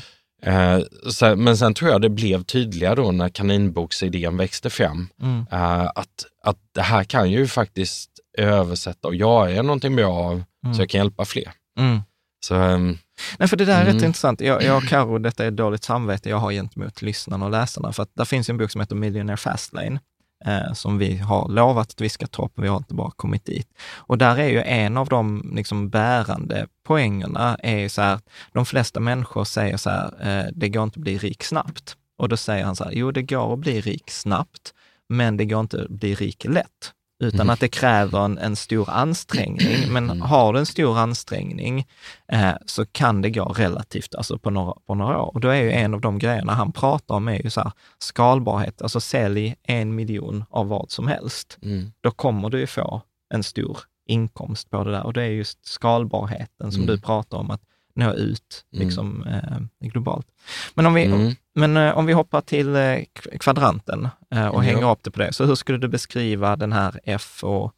Uh, 0.47 0.85
så. 1.11 1.37
Men 1.37 1.57
sen 1.57 1.75
tror 1.75 1.90
jag 1.90 2.03
det 2.03 2.09
blev 2.09 2.42
tydligare 2.42 2.94
då 2.94 3.12
när 3.12 3.29
kaninboksidén 3.29 4.37
växte 4.37 4.70
fram, 4.70 5.09
mm. 5.23 5.38
uh, 5.53 5.87
att, 5.94 6.27
att 6.42 6.59
det 6.73 6.83
här 6.83 7.05
kan 7.05 7.31
ju 7.31 7.47
faktiskt 7.47 8.11
översätta 8.38 9.09
och 9.09 9.14
göra 9.14 9.62
någonting 9.62 9.97
bra 9.97 10.14
av 10.14 10.42
mm. 10.64 10.75
så 10.75 10.83
jag 10.83 10.88
kan 10.88 10.99
hjälpa 10.99 11.25
fler. 11.25 11.53
Mm. 11.79 12.01
Så, 12.47 12.55
um, 12.55 12.99
Nej, 13.38 13.49
för 13.49 13.57
det 13.57 13.64
där 13.64 13.81
är 13.81 13.85
rätt 13.85 13.92
mm. 13.92 14.05
intressant. 14.05 14.40
Jag, 14.40 14.62
jag 14.62 14.77
och 14.77 14.83
Karo, 14.88 15.18
detta 15.18 15.44
är 15.44 15.51
dåligt 15.51 15.85
samvete 15.85 16.29
jag 16.29 16.37
har 16.37 16.53
gentemot 16.53 17.03
lyssnarna 17.03 17.44
och 17.44 17.51
läsarna, 17.51 17.92
för 17.92 18.03
att 18.03 18.14
där 18.14 18.25
finns 18.25 18.51
en 18.51 18.59
bok 18.59 18.70
som 18.70 18.81
heter 18.81 18.97
Millionaire 18.97 19.37
Fastlane, 19.37 20.01
eh, 20.46 20.72
som 20.72 20.98
vi 20.98 21.16
har 21.16 21.48
lovat 21.48 21.90
att 21.90 22.00
vi 22.00 22.09
ska 22.09 22.26
ta 22.26 22.44
upp, 22.44 22.52
vi 22.54 22.68
har 22.68 22.76
inte 22.76 22.94
bara 22.94 23.11
kommit 23.11 23.44
dit. 23.44 23.68
Och 23.96 24.18
där 24.18 24.38
är 24.38 24.48
ju 24.48 24.61
en 24.61 24.96
av 24.96 25.09
de 25.09 25.52
liksom 25.57 25.88
bärande 25.90 26.66
poängerna, 26.83 27.57
är 27.62 27.88
så 27.88 28.02
här, 28.02 28.20
de 28.52 28.66
flesta 28.66 29.00
människor 29.00 29.44
säger 29.44 29.76
så 29.76 29.90
här, 29.90 30.14
eh, 30.20 30.50
det 30.52 30.68
går 30.68 30.83
inte 30.83 30.98
att 30.98 31.02
bli 31.02 31.18
rik 31.18 31.42
snabbt. 31.42 31.96
Och 32.18 32.28
då 32.28 32.37
säger 32.37 32.64
han 32.64 32.76
så 32.76 32.85
här, 32.85 32.92
jo 32.92 33.11
det 33.11 33.22
går 33.22 33.52
att 33.52 33.59
bli 33.59 33.80
rik 33.80 34.11
snabbt, 34.11 34.74
men 35.09 35.37
det 35.37 35.44
går 35.44 35.61
inte 35.61 35.83
att 35.83 35.90
bli 35.90 36.14
rik 36.14 36.44
lätt 36.44 36.92
utan 37.25 37.41
Mm. 37.41 37.51
att 37.51 37.61
det 37.61 37.69
kräver 37.69 38.25
en, 38.25 38.39
en 38.39 38.57
stor 38.57 38.91
ansträngning. 38.91 39.77
Men 39.93 40.05
Mm. 40.11 40.21
har 40.21 40.53
du 40.53 40.59
en 40.59 40.67
stor 40.67 40.99
ansträngning 40.99 41.87
eh, 42.33 42.53
så 42.67 42.87
kan 42.87 43.23
det 43.23 43.31
gå 43.31 43.45
relativt, 43.45 44.15
alltså 44.15 44.39
på 44.39 44.51
några, 44.51 44.75
på 44.87 44.95
några 44.95 45.21
år. 45.23 45.31
Och 45.35 45.41
då 45.41 45.49
är 45.49 45.63
ju 45.63 45.73
en 45.73 45.95
av 45.95 46.01
de 46.01 46.19
grejerna 46.19 46.53
han 46.53 46.73
pratar 46.73 47.15
om 47.15 47.29
är 47.29 47.43
ju 47.45 47.51
så 47.51 47.61
här, 47.61 47.73
skalbarhet, 47.99 48.83
alltså 48.83 49.01
sälj 49.01 49.55
en 49.63 49.95
miljon 49.95 50.45
av 50.51 50.69
vad 50.69 50.91
som 50.91 51.09
helst. 51.09 51.59
Mm. 51.63 51.93
Då 52.01 52.11
kommer 52.11 52.51
du 52.51 52.61
ju 52.61 52.67
få 52.67 53.03
en 53.35 53.43
stor 53.43 53.79
inkomst 54.07 54.71
på 54.71 54.85
det 54.85 54.91
där. 54.91 55.07
Och 55.07 55.13
det 55.13 55.23
är 55.23 55.29
just 55.29 55.67
skalbarheten 55.67 56.73
som 56.73 56.83
Mm. 56.83 56.95
du 56.97 57.01
pratar 57.03 57.39
om, 57.39 57.51
att 57.51 57.61
nå 57.94 58.12
ut 58.12 58.64
Mm. 58.72 58.87
liksom, 58.87 59.26
eh, 59.26 59.88
globalt. 59.88 60.26
Men 60.74 60.87
om 60.87 60.94
vi, 60.94 61.04
Mm. 61.04 61.35
men 61.54 61.76
eh, 61.76 61.98
om 61.98 62.07
vi 62.07 62.12
hoppar 62.12 62.40
till 62.40 62.68
eh, 62.76 62.80
kv- 62.80 63.38
kvadranten 63.38 64.04
och 64.30 64.37
Ja. 64.38 64.59
hänger 64.59 64.90
upp 64.92 65.02
det 65.02 65.11
på 65.11 65.18
det, 65.20 65.33
så 65.33 65.44
hur 65.44 65.54
skulle 65.54 65.78
du 65.78 65.88
beskriva 65.88 66.57
den 66.57 66.72
här 66.72 67.00
F 67.04 67.44
och 67.44 67.72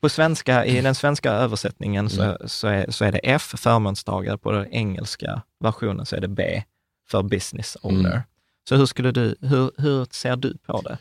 på 0.00 0.08
svenska, 0.08 0.64
i 0.64 0.80
den 0.80 0.94
svenska 0.94 1.30
översättningen 1.32 2.10
så, 2.10 2.22
Mm. 2.22 2.36
så, 2.46 2.66
är, 2.68 2.90
så 2.90 3.04
är 3.04 3.12
det 3.12 3.18
F, 3.18 3.54
förmånstagare, 3.56 4.38
på 4.38 4.52
den 4.52 4.66
engelska 4.72 5.42
versionen 5.60 6.06
så 6.06 6.16
är 6.16 6.20
det 6.20 6.28
B, 6.28 6.62
för 7.08 7.22
business 7.22 7.76
owner. 7.82 8.10
Mm. 8.10 8.22
Så 8.68 8.76
hur 8.76 8.86
skulle 8.86 9.10
du, 9.12 9.36
hur, 9.40 9.70
hur 9.78 10.06
ser 10.10 10.36
du 10.36 10.56
på 10.58 10.80
det? 10.80 10.98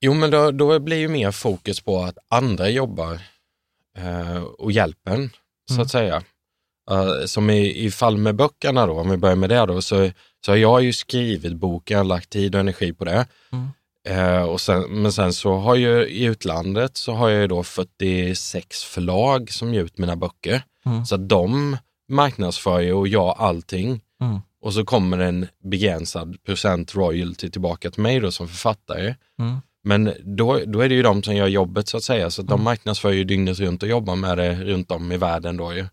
Jo, 0.00 0.14
men 0.14 0.30
då, 0.30 0.50
då 0.50 0.78
blir 0.78 0.96
ju 0.96 1.08
mer 1.08 1.30
fokus 1.30 1.80
på 1.80 2.02
att 2.02 2.18
andra 2.28 2.68
jobbar 2.68 3.18
eh, 3.96 4.36
och 4.42 4.72
hjälper 4.72 5.10
en, 5.10 5.30
så 5.68 5.74
Mm. 5.74 5.82
att 5.82 5.90
säga. 5.90 6.22
Som 7.26 7.50
i, 7.50 7.84
i 7.84 7.90
fall 7.90 8.16
med 8.16 8.34
böckerna 8.34 8.86
då, 8.86 9.00
om 9.00 9.10
vi 9.10 9.16
börjar 9.16 9.36
med 9.36 9.50
det 9.50 9.66
då, 9.66 9.82
så, 9.82 10.10
så 10.44 10.52
har 10.52 10.56
jag 10.56 10.82
ju 10.82 10.92
skrivit 10.92 11.52
boken, 11.52 12.08
lagt 12.08 12.30
tid 12.30 12.54
och 12.54 12.60
energi 12.60 12.92
på 12.92 13.04
det. 13.04 13.26
Mm. 13.52 13.68
Eh, 14.08 14.42
och 14.42 14.60
sen, 14.60 14.82
men 14.82 15.12
sen 15.12 15.32
så 15.32 15.54
har 15.54 15.76
jag 15.76 16.08
i 16.08 16.24
utlandet 16.24 16.96
så 16.96 17.12
har 17.12 17.28
jag 17.28 17.40
ju 17.40 17.46
då 17.46 17.62
46 17.62 18.84
förlag 18.84 19.50
som 19.50 19.74
ger 19.74 19.84
ut 19.84 19.98
mina 19.98 20.16
böcker. 20.16 20.62
Mm. 20.86 21.06
Så 21.06 21.16
de 21.16 21.76
marknadsför 22.08 22.80
ju 22.80 22.92
och 22.92 23.08
jag 23.08 23.34
allting. 23.38 24.00
Mm. 24.20 24.38
Och 24.62 24.74
så 24.74 24.84
kommer 24.84 25.18
en 25.18 25.46
begränsad 25.64 26.44
procent 26.44 26.94
royalty 26.94 27.50
tillbaka 27.50 27.90
till 27.90 28.02
mig 28.02 28.20
då 28.20 28.30
som 28.30 28.48
författare. 28.48 29.14
Mm. 29.38 29.56
Men 29.82 30.12
då, 30.24 30.60
då 30.66 30.80
är 30.80 30.88
det 30.88 30.94
ju 30.94 31.02
de 31.02 31.22
som 31.22 31.36
gör 31.36 31.46
jobbet 31.46 31.88
så 31.88 31.96
att 31.96 32.02
säga, 32.02 32.30
så 32.30 32.42
att 32.42 32.48
de 32.48 32.62
marknadsför 32.62 33.10
ju 33.10 33.24
dygnet 33.24 33.58
runt 33.58 33.82
och 33.82 33.88
jobbar 33.88 34.16
med 34.16 34.38
det 34.38 34.54
runt 34.54 34.90
om 34.90 35.12
i 35.12 35.16
världen 35.16 35.56
då 35.56 35.74
ju. 35.74 35.86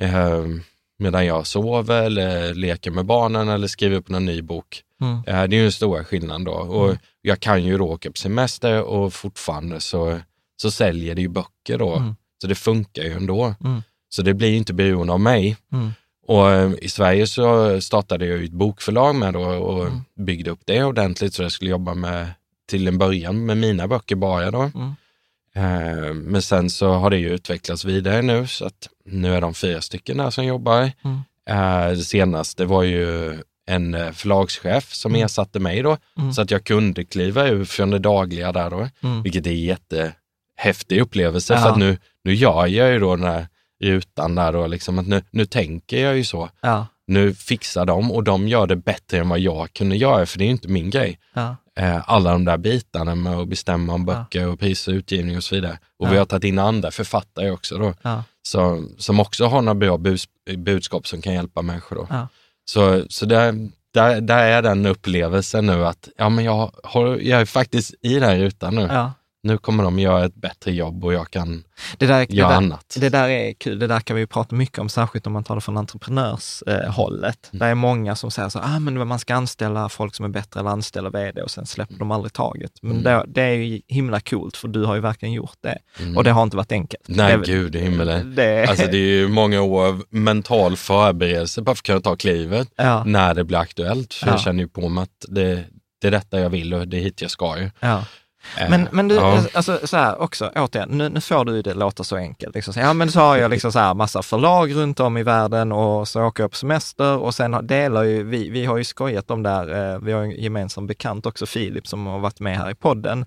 Mm. 0.00 0.14
Eh, 0.54 0.60
medan 0.98 1.26
jag 1.26 1.46
sover 1.46 2.02
eller 2.02 2.54
leker 2.54 2.90
med 2.90 3.06
barnen 3.06 3.48
eller 3.48 3.66
skriver 3.66 4.00
på 4.00 4.12
någon 4.12 4.24
ny 4.24 4.42
bok. 4.42 4.82
Mm. 5.00 5.14
Eh, 5.16 5.48
det 5.48 5.56
är 5.56 5.58
ju 5.58 5.62
den 5.62 5.72
stora 5.72 6.04
skillnaden 6.04 6.44
då. 6.44 6.52
Och 6.52 6.96
jag 7.22 7.40
kan 7.40 7.64
ju 7.64 7.78
då 7.78 7.84
åka 7.88 8.10
på 8.10 8.16
semester 8.16 8.82
och 8.82 9.12
fortfarande 9.14 9.80
så, 9.80 10.18
så 10.62 10.70
säljer 10.70 11.14
det 11.14 11.22
ju 11.22 11.28
böcker 11.28 11.78
då. 11.78 11.94
Mm. 11.96 12.14
Så 12.40 12.46
det 12.46 12.54
funkar 12.54 13.02
ju 13.02 13.12
ändå. 13.12 13.54
Mm. 13.64 13.82
Så 14.08 14.22
det 14.22 14.34
blir 14.34 14.48
ju 14.48 14.56
inte 14.56 14.72
beroende 14.74 15.12
av 15.12 15.20
mig. 15.20 15.56
Mm. 15.72 15.90
Och 16.26 16.50
eh, 16.50 16.72
i 16.82 16.88
Sverige 16.88 17.26
så 17.26 17.80
startade 17.80 18.26
jag 18.26 18.44
ett 18.44 18.50
bokförlag 18.52 19.14
med 19.14 19.32
då 19.34 19.40
och 19.44 19.86
Mm. 19.86 20.00
byggde 20.26 20.50
upp 20.50 20.60
det 20.64 20.84
ordentligt 20.84 21.34
så 21.34 21.42
jag 21.42 21.52
skulle 21.52 21.70
jobba 21.70 21.94
med 21.94 22.28
till 22.68 22.88
en 22.88 22.98
början 22.98 23.46
med 23.46 23.56
mina 23.56 23.88
böcker 23.88 24.16
bara 24.16 24.50
då. 24.50 24.60
Mm. 24.74 24.94
Eh, 25.54 26.14
Men 26.14 26.42
sen 26.42 26.70
så 26.70 26.92
har 26.92 27.10
det 27.10 27.18
ju 27.18 27.28
utvecklats 27.30 27.84
vidare 27.84 28.22
nu 28.22 28.46
så 28.46 28.66
att 28.66 28.88
nu 29.04 29.34
är 29.34 29.40
de 29.40 29.54
fyra 29.54 29.80
stycken 29.80 30.16
där 30.16 30.30
som 30.30 30.44
jobbar. 30.44 30.92
Mm. 31.04 31.20
Eh, 31.48 31.88
Det 31.90 32.04
senaste 32.04 32.64
var 32.64 32.82
ju 32.82 33.38
en 33.66 33.94
eh, 33.94 34.10
förlagschef 34.12 34.92
som 34.92 35.12
Mm. 35.14 35.24
ersatte 35.24 35.58
mig 35.58 35.82
då 35.82 35.96
Mm. 36.18 36.32
så 36.32 36.42
att 36.42 36.50
jag 36.50 36.64
kunde 36.64 37.04
kliva 37.04 37.46
ur 37.48 37.64
från 37.64 37.90
det 37.90 37.98
dagliga 37.98 38.52
där 38.52 38.70
då, 38.70 38.88
Mm. 39.02 39.22
vilket 39.22 39.46
är 39.46 39.50
en 39.50 39.60
jättehäftig 39.60 41.00
upplevelse 41.00 41.54
Ja. 41.54 41.60
för 41.60 41.68
att 41.70 41.78
nu, 41.78 41.98
nu 42.24 42.34
gör 42.34 42.66
jag 42.66 42.92
ju 42.92 42.98
då 42.98 43.16
den 43.16 43.24
här 43.26 43.46
rutan 43.82 44.34
där 44.34 44.52
då, 44.52 44.66
liksom 44.66 44.98
att 44.98 45.06
nu, 45.06 45.22
nu 45.30 45.46
tänker 45.46 46.04
jag 46.04 46.16
ju 46.16 46.24
så. 46.24 46.48
Ja, 46.60 46.86
Nu 47.06 47.34
fixar 47.34 47.86
de 47.86 48.12
och 48.12 48.24
de 48.24 48.48
gör 48.48 48.66
det 48.66 48.76
bättre 48.76 49.18
än 49.18 49.28
vad 49.28 49.38
jag 49.40 49.72
kunde 49.72 49.96
göra, 49.96 50.26
för 50.26 50.38
det 50.38 50.44
är 50.44 50.46
ju 50.46 50.52
inte 50.52 50.68
min 50.68 50.90
grej. 50.90 51.18
ja, 51.34 51.56
Alla 52.06 52.32
de 52.32 52.44
där 52.44 52.56
bitarna 52.56 53.14
med 53.14 53.32
att 53.32 53.48
bestämma 53.48 53.92
om 53.94 54.04
Ja. 54.08 54.14
böcker 54.14 54.48
och 54.48 54.60
priser 54.60 54.92
och 54.92 54.96
utgivning 54.96 55.36
och 55.36 55.44
så 55.44 55.54
vidare. 55.54 55.78
Och 55.98 56.06
Ja. 56.06 56.10
vi 56.10 56.18
har 56.18 56.24
tagit 56.24 56.44
in 56.44 56.58
andra 56.58 56.90
författare 56.90 57.50
också 57.50 57.78
då, 57.78 57.94
ja, 58.02 58.24
så, 58.42 58.84
som 58.98 59.20
också 59.20 59.46
har 59.46 59.62
några 59.62 59.74
bra 59.74 59.98
bus, 59.98 60.24
budskap 60.56 61.06
som 61.06 61.22
kan 61.22 61.32
hjälpa 61.34 61.62
människor 61.62 61.96
då. 61.96 62.06
ja. 62.10 62.28
Så, 62.64 63.04
så 63.08 63.26
där, 63.26 63.68
där, 63.94 64.20
där 64.20 64.38
är 64.46 64.62
den 64.62 64.86
upplevelsen 64.86 65.66
nu 65.66 65.86
att 65.86 66.08
ja, 66.16 66.28
men 66.28 66.44
jag, 66.44 66.70
har, 66.84 67.16
jag 67.16 67.40
är 67.40 67.44
faktiskt 67.44 67.94
i 68.02 68.14
den 68.14 68.22
här 68.22 68.36
rutan 68.38 68.74
nu. 68.74 68.88
Nu 69.42 69.58
kommer 69.58 69.84
de 69.84 69.98
göra 69.98 70.24
ett 70.24 70.34
bättre 70.34 70.72
jobb 70.72 71.04
och 71.04 71.12
jag 71.12 71.30
kan 71.30 71.64
Det 71.98 72.06
där, 72.06 72.26
det, 72.26 72.34
göra 72.34 72.48
där, 72.48 72.56
annat. 72.56 72.96
det 73.00 73.08
där 73.08 73.28
är 73.28 73.52
kul, 73.52 73.78
det 73.78 73.86
där 73.86 74.00
kan 74.00 74.16
vi 74.16 74.26
prata 74.26 74.54
mycket 74.56 74.78
om, 74.78 74.88
särskilt 74.88 75.26
om 75.26 75.32
man 75.32 75.44
tar 75.44 75.54
det 75.54 75.60
från 75.60 75.76
entreprenörshållet. 75.76 76.88
Hållet. 76.94 77.50
Mm. 77.52 77.58
Det 77.58 77.66
är 77.66 77.74
många 77.74 78.14
som 78.16 78.30
säger 78.30 78.48
så 78.48 78.58
ah, 78.58 78.78
men 78.78 79.08
man 79.08 79.18
ska 79.18 79.34
anställa 79.34 79.88
folk 79.88 80.14
som 80.14 80.24
är 80.24 80.28
bättre 80.28 80.60
eller 80.60 80.70
anställa 80.70 81.10
vd 81.10 81.42
och 81.42 81.50
sen 81.50 81.66
släpper 81.66 81.94
de 81.94 82.10
aldrig 82.10 82.32
taget. 82.32 82.72
Men 82.82 82.90
Mm. 82.90 83.02
det, 83.02 83.24
det 83.28 83.42
är 83.42 83.54
ju 83.54 83.80
himla 83.88 84.20
coolt, 84.20 84.56
för 84.56 84.68
du 84.68 84.84
har 84.84 84.94
ju 84.94 85.00
verkligen 85.00 85.32
gjort 85.34 85.56
det. 85.60 85.78
Mm. 86.00 86.16
Och 86.16 86.24
det 86.24 86.30
har 86.30 86.42
inte 86.42 86.56
varit 86.56 86.72
enkelt. 86.72 87.02
Nej, 87.08 87.38
det, 87.38 87.46
gud 87.46 87.76
i 87.76 87.78
himmelen. 87.80 88.34
Det, 88.34 88.66
Alltså 88.68 88.86
det 88.86 88.96
är 88.96 89.08
ju 89.18 89.28
många 89.28 89.60
år 89.62 89.86
av 89.86 90.04
mental 90.10 90.76
förberedelse 90.76 91.62
bara 91.62 91.74
för 91.74 91.80
att 91.80 91.86
kunna 91.86 92.00
ta 92.00 92.16
klivet 92.16 92.68
ja, 92.76 93.04
när 93.06 93.34
det 93.34 93.44
blir 93.44 93.58
aktuellt. 93.58 94.14
För 94.14 94.26
Ja. 94.26 94.32
jag 94.32 94.40
känner 94.40 94.62
ju 94.62 94.68
på 94.68 94.88
mig 94.88 95.02
att 95.02 95.24
det, 95.28 95.64
det 96.00 96.06
är 96.06 96.10
detta 96.10 96.40
jag 96.40 96.50
vill 96.50 96.74
och 96.74 96.88
det 96.88 96.96
är 96.96 97.00
hit 97.00 97.22
jag 97.22 97.30
ska 97.30 97.58
ju. 97.58 97.70
ja. 97.80 98.04
Eh, 98.58 98.70
Men, 98.70 98.88
men 98.92 99.08
du, 99.08 99.14
ja. 99.14 99.42
alltså 99.54 99.80
så 99.84 99.96
här 99.96 100.20
också, 100.20 100.50
återigen, 100.56 100.88
nu, 100.88 101.08
nu 101.08 101.20
får 101.20 101.44
du 101.44 101.62
det 101.62 101.74
låta 101.74 102.04
så 102.04 102.16
enkelt. 102.16 102.54
Liksom, 102.54 102.74
ja, 102.76 102.92
men 102.92 103.10
så 103.10 103.20
har 103.20 103.36
jag 103.36 103.50
liksom 103.50 103.72
så 103.72 103.78
här 103.78 103.94
massa 103.94 104.22
förlag 104.22 104.74
runt 104.74 105.00
om 105.00 105.16
i 105.16 105.22
världen 105.22 105.72
och 105.72 106.08
så 106.08 106.22
åker 106.22 106.42
jag 106.42 106.50
på 106.50 106.56
semester 106.56 107.18
och 107.18 107.34
sen 107.34 107.66
delar 107.66 108.02
ju 108.02 108.22
vi, 108.22 108.50
vi 108.50 108.64
har 108.64 108.76
ju 108.76 108.84
skojat 108.84 109.30
om 109.30 109.42
det 109.42 109.50
här, 109.50 109.92
eh, 109.92 109.98
vi 109.98 110.12
har 110.12 110.22
en 110.22 110.30
gemensam 110.30 110.86
bekant 110.86 111.26
också, 111.26 111.46
Filip, 111.46 111.86
som 111.86 112.06
har 112.06 112.18
varit 112.18 112.40
med 112.40 112.58
här 112.58 112.70
i 112.70 112.74
podden. 112.74 113.26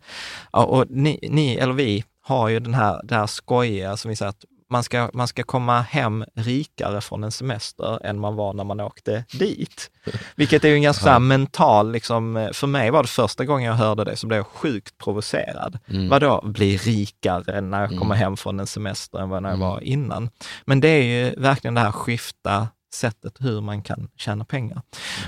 Ja, 0.51 0.63
och 0.65 0.85
ni, 0.89 1.19
ni, 1.31 1.55
eller 1.55 1.73
vi, 1.73 2.03
har 2.25 2.49
ju 2.49 2.59
den 2.59 2.73
här, 2.73 3.01
det 3.03 3.15
här 3.15 3.27
skojiga 3.27 3.97
som 3.97 4.09
vi 4.09 4.15
säger 4.15 4.29
att 4.29 4.45
man 4.73 4.83
ska, 4.83 5.09
man 5.13 5.27
ska 5.27 5.43
komma 5.43 5.81
hem 5.81 6.25
rikare 6.35 7.01
från 7.01 7.23
en 7.23 7.31
semester 7.31 8.05
än 8.05 8.19
man 8.19 8.35
var 8.35 8.53
när 8.53 8.63
man 8.63 8.79
åkte 8.79 9.25
dit. 9.31 9.91
Vilket 10.35 10.63
är 10.63 10.69
ju 10.69 10.75
en 10.75 10.81
ganska 10.81 11.09
här 11.11 11.19
mental, 11.19 11.91
liksom, 11.91 12.49
för 12.53 12.67
mig 12.67 12.91
var 12.91 13.03
det 13.03 13.09
första 13.09 13.45
gången 13.45 13.65
jag 13.65 13.73
hörde 13.73 14.03
det 14.03 14.15
så 14.15 14.27
blev 14.27 14.37
jag 14.37 14.47
sjukt 14.47 14.97
provocerad. 14.97 15.79
Mm. 15.87 16.09
Vadå 16.09 16.41
bli 16.43 16.77
rikare 16.77 17.61
när 17.61 17.81
jag 17.81 17.99
kommer 17.99 18.15
hem 18.15 18.37
från 18.37 18.59
en 18.59 18.67
semester 18.67 19.19
än 19.19 19.29
vad 19.29 19.43
när 19.43 19.49
jag 19.49 19.57
var 19.57 19.83
innan? 19.83 20.29
Men 20.65 20.79
det 20.79 20.87
är 20.87 21.03
ju 21.03 21.35
verkligen 21.41 21.73
det 21.73 21.81
här 21.81 21.91
skifta 21.91 22.67
sättet 22.93 23.35
hur 23.39 23.61
man 23.61 23.81
kan 23.81 24.09
tjäna 24.17 24.45
pengar. 24.45 24.81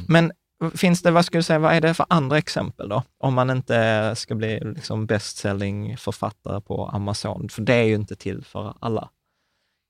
Men 0.07 0.31
finns 0.75 1.01
det, 1.01 1.11
vad 1.11 1.25
skulle 1.25 1.39
du 1.39 1.43
säga, 1.43 1.59
vad 1.59 1.73
är 1.73 1.81
det 1.81 1.93
för 1.93 2.05
andra 2.09 2.37
exempel 2.37 2.89
då? 2.89 3.03
Om 3.19 3.33
man 3.33 3.49
inte 3.49 4.13
ska 4.15 4.35
bli 4.35 4.59
liksom 4.59 5.05
best-selling 5.05 5.97
författare 5.97 6.61
på 6.61 6.89
Amazon, 6.93 7.49
för 7.49 7.61
det 7.61 7.73
är 7.73 7.83
ju 7.83 7.95
inte 7.95 8.15
till 8.15 8.43
för 8.43 8.73
alla, 8.79 9.09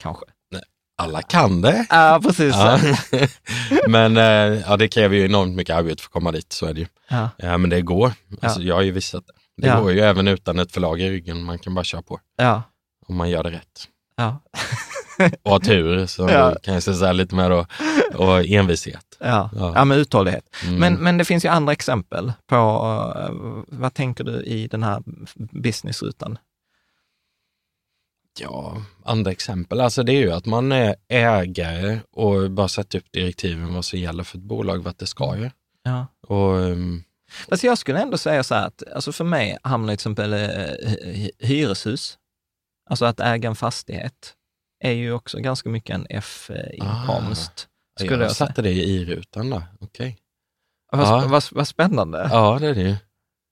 kanske. 0.06 0.26
Alla 0.98 1.22
kan 1.22 1.62
det. 1.62 1.86
Ja, 1.90 2.20
precis. 2.24 2.56
Ja. 2.56 2.80
men 3.88 4.18
eh, 4.18 4.24
ja, 4.68 4.78
det 4.78 4.88
kräver 4.88 5.16
ju 5.16 5.26
enormt 5.26 5.56
mycket 5.56 5.76
arbete 5.76 6.02
för 6.02 6.08
att 6.08 6.14
komma 6.14 6.32
dit, 6.32 6.54
så 6.54 6.66
är 6.66 6.74
det 6.74 6.80
ju. 6.80 6.88
Ja. 7.10 7.30
Ja, 7.38 7.58
men 7.58 7.70
det 7.70 7.82
går. 7.82 8.12
Alltså, 8.42 8.60
Ja. 8.62 8.66
Jag 8.68 8.76
har 8.76 8.82
ju 8.82 8.92
visat 8.92 9.24
det. 9.58 9.68
Det 9.68 9.82
går 9.82 9.92
ju 9.92 10.00
även 10.00 10.28
utan 10.28 10.60
ett 10.60 10.72
förlag 10.72 11.02
i 11.02 11.10
ryggen, 11.10 11.44
man 11.44 11.60
kan 11.60 11.74
bara 11.76 11.84
köra 11.86 12.02
på. 12.02 12.20
Ja. 12.38 12.64
Om 13.08 13.16
man 13.16 13.30
gör 13.30 13.44
det 13.44 13.52
rätt. 13.52 13.88
Ja. 14.18 14.40
Och 15.44 15.52
har 15.52 15.60
tur, 15.60 16.06
så 16.06 16.30
Ja. 16.30 16.56
kan 16.64 16.74
jag 16.74 16.84
säga 16.84 17.12
lite 17.12 17.36
mer 17.36 17.50
då, 17.50 17.66
och 18.16 18.46
envishet. 18.46 19.06
Ja. 19.20 19.50
Ja. 19.56 19.72
ja, 19.76 19.86
med 19.86 19.98
uthållighet. 19.98 20.44
Mm. 20.64 20.76
Men, 20.80 20.94
men 20.94 21.18
det 21.18 21.26
finns 21.26 21.46
ju 21.46 21.50
andra 21.50 21.74
exempel 21.74 22.34
på, 22.48 22.56
eh, 22.56 23.30
vad 23.68 23.94
tänker 23.94 24.24
du 24.24 24.44
i 24.44 24.68
den 24.68 24.84
här 24.84 25.04
businessrutan? 25.62 26.38
Ja, 28.40 28.82
andra 29.06 29.32
exempel, 29.32 29.82
alltså 29.82 30.04
det 30.04 30.12
är 30.12 30.20
ju 30.20 30.32
att 30.32 30.46
man 30.46 30.72
är 30.72 30.96
ägare 31.08 32.00
och 32.12 32.52
bara 32.52 32.68
sätter 32.68 33.00
upp 33.00 33.12
direktiven 33.12 33.74
vad 33.74 33.86
som 33.86 34.00
gäller 34.00 34.24
för 34.24 34.38
ett 34.38 34.44
bolag, 34.44 34.78
vad 34.84 34.96
det 34.98 35.06
ska 35.08 35.38
ju. 35.38 35.50
Ja. 35.84 36.08
Och, 36.28 36.60
ehm, 36.64 37.04
Fast 37.50 37.64
jag 37.64 37.78
skulle 37.78 38.00
ändå 38.02 38.18
säga 38.18 38.44
så 38.44 38.56
här 38.56 38.68
att, 38.68 38.84
alltså 38.96 39.12
för 39.12 39.24
mig 39.24 39.58
hamnar 39.64 39.88
till 39.88 39.94
exempel 39.94 40.34
eh, 40.34 40.40
hy- 41.14 41.32
hyreshus, 41.40 42.18
alltså 42.90 43.06
att 43.06 43.20
äga 43.20 43.50
en 43.50 43.56
fastighet, 43.56 44.34
är 44.84 44.92
ju 44.92 45.12
också 45.14 45.38
ganska 45.40 45.70
mycket 45.70 45.94
en 45.96 46.08
F-inkomst. 46.10 47.68
skulle 48.00 48.16
jag 48.24 48.24
jag 48.30 48.36
satte 48.36 48.62
det 48.62 48.72
i 48.72 49.06
rutan 49.06 49.50
då, 49.50 49.64
okej. 49.80 50.18
Vad, 50.92 51.02
Ja. 51.08 51.28
vad, 51.30 51.44
vad 51.52 51.68
spännande. 51.68 52.30
Ja, 52.32 52.58
det 52.62 52.68
är 52.68 52.74
det 52.76 52.82
ju. 52.82 52.96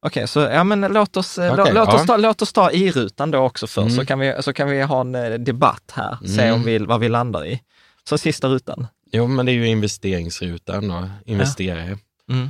Okej, 0.06 0.28
så 0.28 0.40
ja, 0.40 0.64
men 0.64 0.82
låt 0.82 1.18
oss, 1.18 1.38
eh, 1.38 1.58
lå, 1.58 1.64
låt, 1.66 1.76
ja. 1.76 1.96
oss 1.96 2.06
ta, 2.06 2.18
låt 2.18 2.42
oss 2.42 2.54
ta 2.54 2.72
i-rutan 2.72 3.32
då 3.32 3.40
också 3.40 3.68
först, 3.68 3.78
Mm. 3.88 3.96
så, 3.96 4.06
kan 4.06 4.20
vi, 4.20 4.36
så 4.42 4.54
kan 4.54 4.70
vi 4.70 4.82
ha 4.82 5.02
en 5.02 5.16
eh, 5.16 5.32
debatt 5.34 5.92
här, 5.94 6.18
se 6.28 6.42
Mm. 6.42 6.56
om 6.56 6.64
vi, 6.64 6.78
vad 6.78 7.00
vi 7.00 7.10
landar 7.10 7.46
i. 7.46 7.62
Så 8.10 8.18
sista 8.18 8.48
rutan. 8.48 8.88
Jo, 9.12 9.28
men 9.28 9.46
det 9.46 9.52
är 9.52 9.54
ju 9.54 9.68
investeringsrutan 9.68 10.88
då, 10.88 11.10
investerare. 11.26 11.98
Mm. 12.30 12.50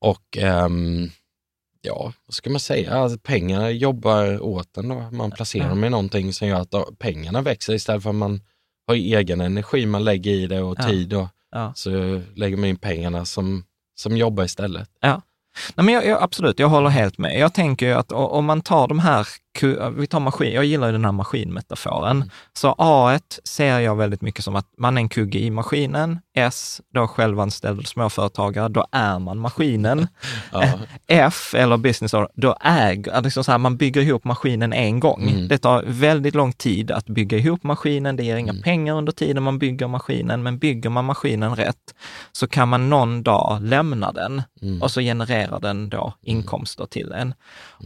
Och 0.00 0.36
ehm, 0.38 1.10
ja, 1.82 2.12
vad 2.26 2.34
ska 2.34 2.50
man 2.50 2.60
säga, 2.60 2.94
alltså, 2.94 3.18
pengarna 3.18 3.70
jobbar 3.70 4.42
åt 4.42 4.76
en 4.76 4.88
då. 4.88 5.08
Man 5.12 5.30
placerar 5.30 5.68
dem 5.68 5.84
i 5.84 5.90
någonting 5.90 6.32
som 6.32 6.48
gör 6.48 6.60
att 6.60 6.98
pengarna 6.98 7.42
växer 7.42 7.74
istället 7.74 8.02
för 8.02 8.10
att 8.10 8.16
man 8.16 8.40
har 8.86 8.94
egen 8.94 9.40
energi 9.40 9.86
man 9.86 10.04
lägger 10.04 10.30
i 10.32 10.46
det 10.46 10.60
och 10.62 10.76
Ja. 10.78 10.88
tid 10.88 11.14
och 11.14 11.28
Ja. 11.50 11.72
så 11.76 12.22
lägger 12.34 12.56
man 12.56 12.68
in 12.68 12.76
pengarna 12.76 13.24
som, 13.24 13.64
som 13.94 14.16
jobbar 14.16 14.44
istället. 14.44 14.88
Ja. 15.00 15.22
Nej, 15.74 15.84
men 15.84 15.94
jag, 15.94 16.06
jag, 16.06 16.22
absolut, 16.22 16.58
jag 16.58 16.68
håller 16.68 16.90
helt 16.90 17.18
med. 17.18 17.38
Jag 17.38 17.54
tänker 17.54 17.86
ju 17.86 17.92
att 17.92 18.12
om 18.12 18.44
man 18.44 18.60
tar 18.60 18.88
de 18.88 18.98
här, 18.98 19.26
vi 19.96 20.06
tar 20.06 20.20
maskin, 20.20 20.52
jag 20.52 20.64
gillar 20.64 20.86
ju 20.86 20.92
den 20.92 21.04
här 21.04 21.12
maskinmetaforen. 21.12 22.30
Så 22.52 22.74
A 22.78 23.18
ser 23.44 23.78
jag 23.78 23.96
väldigt 23.96 24.22
mycket 24.22 24.44
som 24.44 24.56
att 24.56 24.66
man 24.78 24.96
är 24.96 25.00
en 25.00 25.08
kugge 25.08 25.38
i 25.38 25.50
maskinen. 25.50 26.18
S, 26.36 26.80
då 26.94 27.06
självanställd 27.06 27.86
småföretagare, 27.86 28.68
då 28.68 28.86
är 28.92 29.18
man 29.18 29.38
maskinen. 29.38 30.06
Ja. 30.52 30.78
F, 31.06 31.54
eller 31.54 31.76
business 31.76 32.14
owner, 32.14 32.28
då 32.34 32.56
äger, 32.60 33.22
liksom 33.22 33.44
så 33.44 33.50
här, 33.50 33.58
man 33.58 33.76
bygger 33.76 34.00
ihop 34.00 34.24
maskinen 34.24 34.72
en 34.72 35.00
gång. 35.00 35.22
Mm. 35.22 35.48
Det 35.48 35.58
tar 35.58 35.84
väldigt 35.86 36.34
lång 36.34 36.52
tid 36.52 36.90
att 36.90 37.06
bygga 37.06 37.38
ihop 37.38 37.62
maskinen, 37.62 38.16
det 38.16 38.24
ger 38.24 38.36
inga 38.36 38.54
pengar 38.54 38.94
under 38.94 39.12
tiden 39.12 39.42
man 39.42 39.58
bygger 39.58 39.86
maskinen, 39.86 40.42
men 40.42 40.58
bygger 40.58 40.90
man 40.90 41.04
maskinen 41.04 41.56
rätt 41.56 41.94
så 42.32 42.46
kan 42.46 42.68
man 42.68 42.90
någon 42.90 43.22
dag 43.22 43.58
lämna 43.62 44.12
den 44.12 44.42
och 44.80 44.90
så 44.90 45.00
genererar 45.00 45.60
den 45.60 45.88
då 45.88 46.14
inkomster 46.22 46.86
till 46.86 47.12
en. 47.12 47.34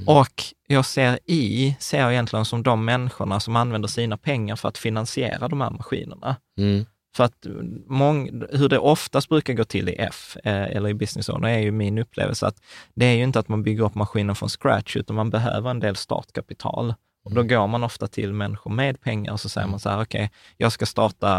Och 0.06 0.44
jag 0.70 0.84
ser 0.84 1.18
i, 1.24 1.76
ser 1.80 2.00
jag 2.00 2.12
egentligen 2.12 2.44
som 2.44 2.62
de 2.62 2.84
människorna 2.84 3.40
som 3.40 3.56
använder 3.56 3.88
sina 3.88 4.16
pengar 4.16 4.56
för 4.56 4.68
att 4.68 4.78
finansiera 4.78 5.48
de 5.48 5.60
här 5.60 5.70
maskinerna. 5.70 6.36
Mm. 6.58 6.86
För 7.16 7.24
att 7.24 7.46
mång, 7.86 8.42
hur 8.52 8.68
det 8.68 8.78
oftast 8.78 9.28
brukar 9.28 9.54
gå 9.54 9.64
till 9.64 9.88
i 9.88 9.96
F 9.98 10.36
eh, 10.44 10.62
eller 10.76 10.88
i 10.88 10.94
business 10.94 11.28
owner 11.28 11.48
är 11.48 11.58
ju 11.58 11.70
min 11.70 11.98
upplevelse 11.98 12.46
att 12.46 12.62
det 12.94 13.06
är 13.06 13.14
ju 13.14 13.22
inte 13.22 13.38
att 13.38 13.48
man 13.48 13.62
bygger 13.62 13.84
upp 13.84 13.94
maskinen 13.94 14.34
från 14.34 14.48
scratch, 14.48 14.96
utan 14.96 15.16
man 15.16 15.30
behöver 15.30 15.70
en 15.70 15.80
del 15.80 15.96
startkapital. 15.96 16.94
Och 17.28 17.34
då 17.34 17.42
går 17.42 17.66
man 17.66 17.84
ofta 17.84 18.06
till 18.06 18.32
människor 18.32 18.70
med 18.70 19.00
pengar 19.00 19.32
och 19.32 19.40
så 19.40 19.48
säger 19.48 19.68
man 19.68 19.80
så 19.80 19.88
här, 19.88 20.02
okej, 20.02 20.30
jag 20.56 20.72
ska 20.72 20.86
starta 20.86 21.30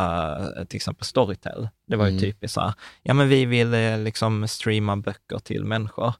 eh, 0.58 0.66
till 0.66 0.76
exempel 0.76 1.06
Storytel. 1.06 1.70
Det 1.88 1.96
var 1.96 2.08
ju 2.08 2.20
typiskt 2.20 2.54
så 2.54 2.62
här, 2.62 2.74
ja 3.04 3.14
men 3.14 3.30
vi 3.30 3.46
vill 3.46 3.74
eh, 3.74 3.98
liksom 3.98 4.48
streama 4.48 4.98
böcker 4.98 5.40
till 5.40 5.66
människor. 5.66 6.14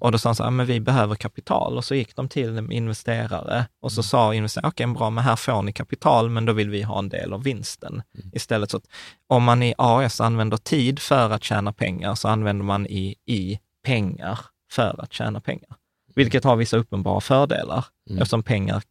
Och 0.00 0.12
då 0.12 0.18
sa 0.18 0.28
han 0.28 0.36
så 0.36 0.42
här, 0.44 0.50
men 0.50 0.66
vi 0.66 0.80
behöver 0.80 1.14
kapital. 1.14 1.76
Och 1.76 1.84
så 1.84 1.94
gick 1.94 2.16
de 2.16 2.28
till 2.28 2.72
investerare 2.72 3.66
och 3.82 3.92
så 3.92 4.02
sa 4.02 4.34
investeraren, 4.34 4.68
okej 4.68 4.86
bra, 4.86 5.10
men 5.10 5.24
här 5.24 5.36
får 5.36 5.62
ni 5.62 5.72
kapital, 5.72 6.30
men 6.30 6.44
då 6.44 6.52
vill 6.52 6.70
vi 6.70 6.82
ha 6.82 6.98
en 6.98 7.08
del 7.08 7.32
av 7.32 7.42
vinsten. 7.42 8.02
Istället 8.32 8.70
så 8.70 8.76
att 8.76 8.86
om 9.26 9.44
man 9.44 9.62
i 9.62 9.74
AS 9.78 10.20
använder 10.20 10.56
tid 10.56 10.98
för 10.98 11.30
att 11.30 11.44
tjäna 11.44 11.72
pengar, 11.72 12.14
så 12.14 12.28
använder 12.28 12.64
man 12.64 12.86
i, 12.86 13.14
i 13.26 13.58
pengar 13.84 14.38
för 14.72 15.00
att 15.02 15.12
tjäna 15.12 15.40
pengar. 15.40 15.76
Vilket 16.14 16.44
har 16.44 16.56
vissa 16.56 16.76
uppenbara 16.76 17.20
fördelar, 17.20 17.84
eftersom 18.10 18.42
pengar 18.42 18.82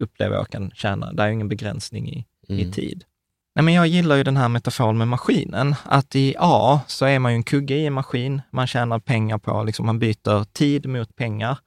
upplever 0.00 0.36
jag 0.36 0.48
kan 0.48 0.70
tjäna, 0.70 1.12
det 1.12 1.22
är 1.22 1.26
ju 1.26 1.32
ingen 1.34 1.48
begränsning 1.48 2.08
i, 2.08 2.26
i 2.48 2.72
tid. 2.72 3.04
Nej, 3.54 3.62
men 3.64 3.74
jag 3.74 3.86
gillar 3.86 4.16
ju 4.16 4.22
den 4.22 4.36
här 4.36 4.48
metaforen 4.48 4.98
med 4.98 5.08
maskinen, 5.08 5.74
att 5.84 6.16
i 6.16 6.34
A 6.38 6.80
så 6.86 7.06
är 7.06 7.18
man 7.18 7.32
ju 7.32 7.36
en 7.36 7.42
kugge 7.42 7.74
i 7.74 7.86
en 7.86 7.92
maskin, 7.92 8.42
man 8.50 8.66
tjänar 8.66 8.98
pengar 8.98 9.38
på, 9.38 9.62
liksom 9.62 9.86
man 9.86 9.98
byter 9.98 10.44
tid 10.52 10.86
mot 10.86 11.16
pengar. 11.16 11.58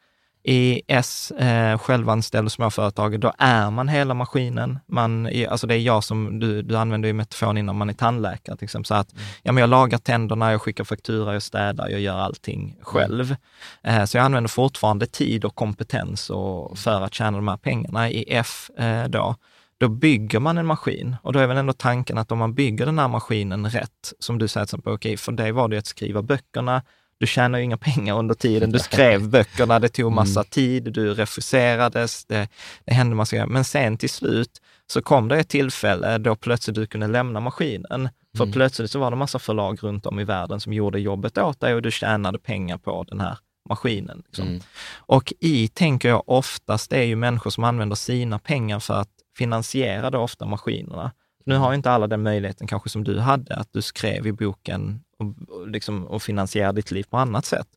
I 0.44 0.82
S, 0.88 1.32
eh, 1.32 1.78
självanställd 1.78 2.46
och 2.46 2.52
småföretag, 2.52 3.20
då 3.20 3.34
är 3.38 3.72
man 3.72 3.88
hela 3.88 4.14
maskinen. 4.14 4.80
Man, 4.88 5.30
alltså 5.50 5.68
det 5.68 5.76
är 5.76 5.80
jag 5.80 6.04
som, 6.04 6.40
du, 6.40 6.62
du 6.62 6.78
använder 6.78 7.08
ju 7.08 7.14
metaforen 7.14 7.58
innan 7.58 7.76
man 7.76 7.90
är 7.90 7.94
tandläkare 7.94 8.58
till 8.58 8.64
exempel, 8.64 8.86
så 8.86 8.94
att 8.94 9.14
ja, 9.44 9.52
men 9.52 9.62
jag 9.62 9.70
lagar 9.70 9.98
tänderna, 9.98 10.52
jag 10.52 10.62
skickar 10.62 10.84
faktura, 10.84 11.34
jag 11.34 11.44
städar, 11.44 11.90
jag 11.90 12.00
gör 12.00 12.18
allting 12.18 12.78
själv. 12.82 13.36
Eh, 13.84 14.06
så 14.06 14.18
jag 14.18 14.26
använder 14.26 14.48
fortfarande 14.48 15.06
tid 15.06 15.46
och 15.46 15.56
kompetens 15.56 16.30
och, 16.30 16.78
för 16.78 17.02
att 17.02 17.14
tjäna 17.14 17.38
de 17.38 17.48
här 17.48 17.58
pengarna. 17.58 18.10
I 18.10 18.26
F 18.28 18.70
eh, 18.78 19.06
då, 19.06 19.36
då 19.78 19.88
bygger 19.88 20.40
man 20.40 20.58
en 20.58 20.66
maskin 20.66 21.16
och 21.22 21.34
då 21.34 21.40
är 21.40 21.48
väl 21.48 21.58
ändå 21.58 21.74
tanken 21.74 22.18
att 22.18 22.32
om 22.32 22.38
man 22.38 22.54
bygger 22.54 22.86
den 22.86 23.00
här 23.00 23.08
maskinen 23.08 23.70
rätt, 23.70 24.14
som 24.20 24.38
du 24.38 24.48
säger 24.48 24.90
okej, 24.90 25.18
för 25.18 25.32
dig 25.32 25.52
var 25.52 25.68
det 25.68 25.78
att 25.78 25.88
skriva 25.88 26.22
böckerna, 26.22 26.82
du 27.20 27.28
tjänar 27.28 27.60
ju 27.60 27.66
inga 27.66 27.78
pengar 27.78 28.18
under 28.18 28.36
tiden 28.36 28.72
du 28.72 28.80
skrev 28.80 29.30
böckerna, 29.30 29.80
det 29.80 29.90
tog 29.90 30.12
massa 30.12 30.44
tid, 30.44 30.94
du 30.94 31.14
refuserades, 31.14 32.26
det, 32.26 32.48
det 32.86 32.94
hände 32.94 33.16
massa 33.16 33.36
grejer. 33.36 33.48
Men 33.48 33.64
sen 33.64 33.98
till 33.98 34.10
slut 34.10 34.62
så 34.88 35.02
kom 35.02 35.28
det 35.28 35.40
ett 35.40 35.50
tillfälle 35.50 36.18
då 36.18 36.36
plötsligt 36.36 36.76
du 36.76 36.88
kunde 36.88 37.08
lämna 37.08 37.40
maskinen. 37.40 38.10
För 38.38 38.52
plötsligt 38.52 38.92
så 38.92 39.00
var 39.00 39.12
det 39.12 39.18
massa 39.18 39.40
förlag 39.40 39.84
runt 39.84 40.06
om 40.06 40.20
i 40.20 40.24
världen 40.24 40.60
som 40.60 40.74
gjorde 40.74 41.00
jobbet 41.00 41.38
åt 41.38 41.60
dig 41.60 41.76
och 41.76 41.82
du 41.82 41.92
tjänade 41.92 42.40
pengar 42.40 42.78
på 42.78 43.04
den 43.04 43.20
här 43.20 43.38
maskinen. 43.70 44.24
Liksom. 44.26 44.60
Och 44.98 45.34
i 45.40 45.68
tänker 45.68 46.10
jag 46.10 46.24
oftast, 46.26 46.94
är 46.94 47.04
ju 47.04 47.16
människor 47.16 47.50
som 47.50 47.64
använder 47.64 47.96
sina 47.96 48.40
pengar 48.40 48.80
för 48.80 48.94
att 48.94 49.10
finansiera 49.38 50.10
då 50.10 50.20
ofta 50.20 50.46
maskinerna. 50.46 51.12
Nu 51.46 51.56
har 51.56 51.72
ju 51.72 51.76
inte 51.76 51.92
alla 51.92 52.08
den 52.08 52.24
möjligheten 52.24 52.68
kanske 52.68 52.90
som 52.90 53.04
du 53.04 53.20
hade, 53.20 53.56
att 53.56 53.74
du 53.74 53.82
skrev 53.82 54.28
i 54.28 54.32
boken 54.32 55.04
och, 55.20 55.68
liksom, 55.68 56.06
och 56.06 56.22
finansierade 56.22 56.76
ditt 56.76 56.92
liv 56.92 57.06
på 57.10 57.18
annat 57.18 57.46
sätt. 57.46 57.68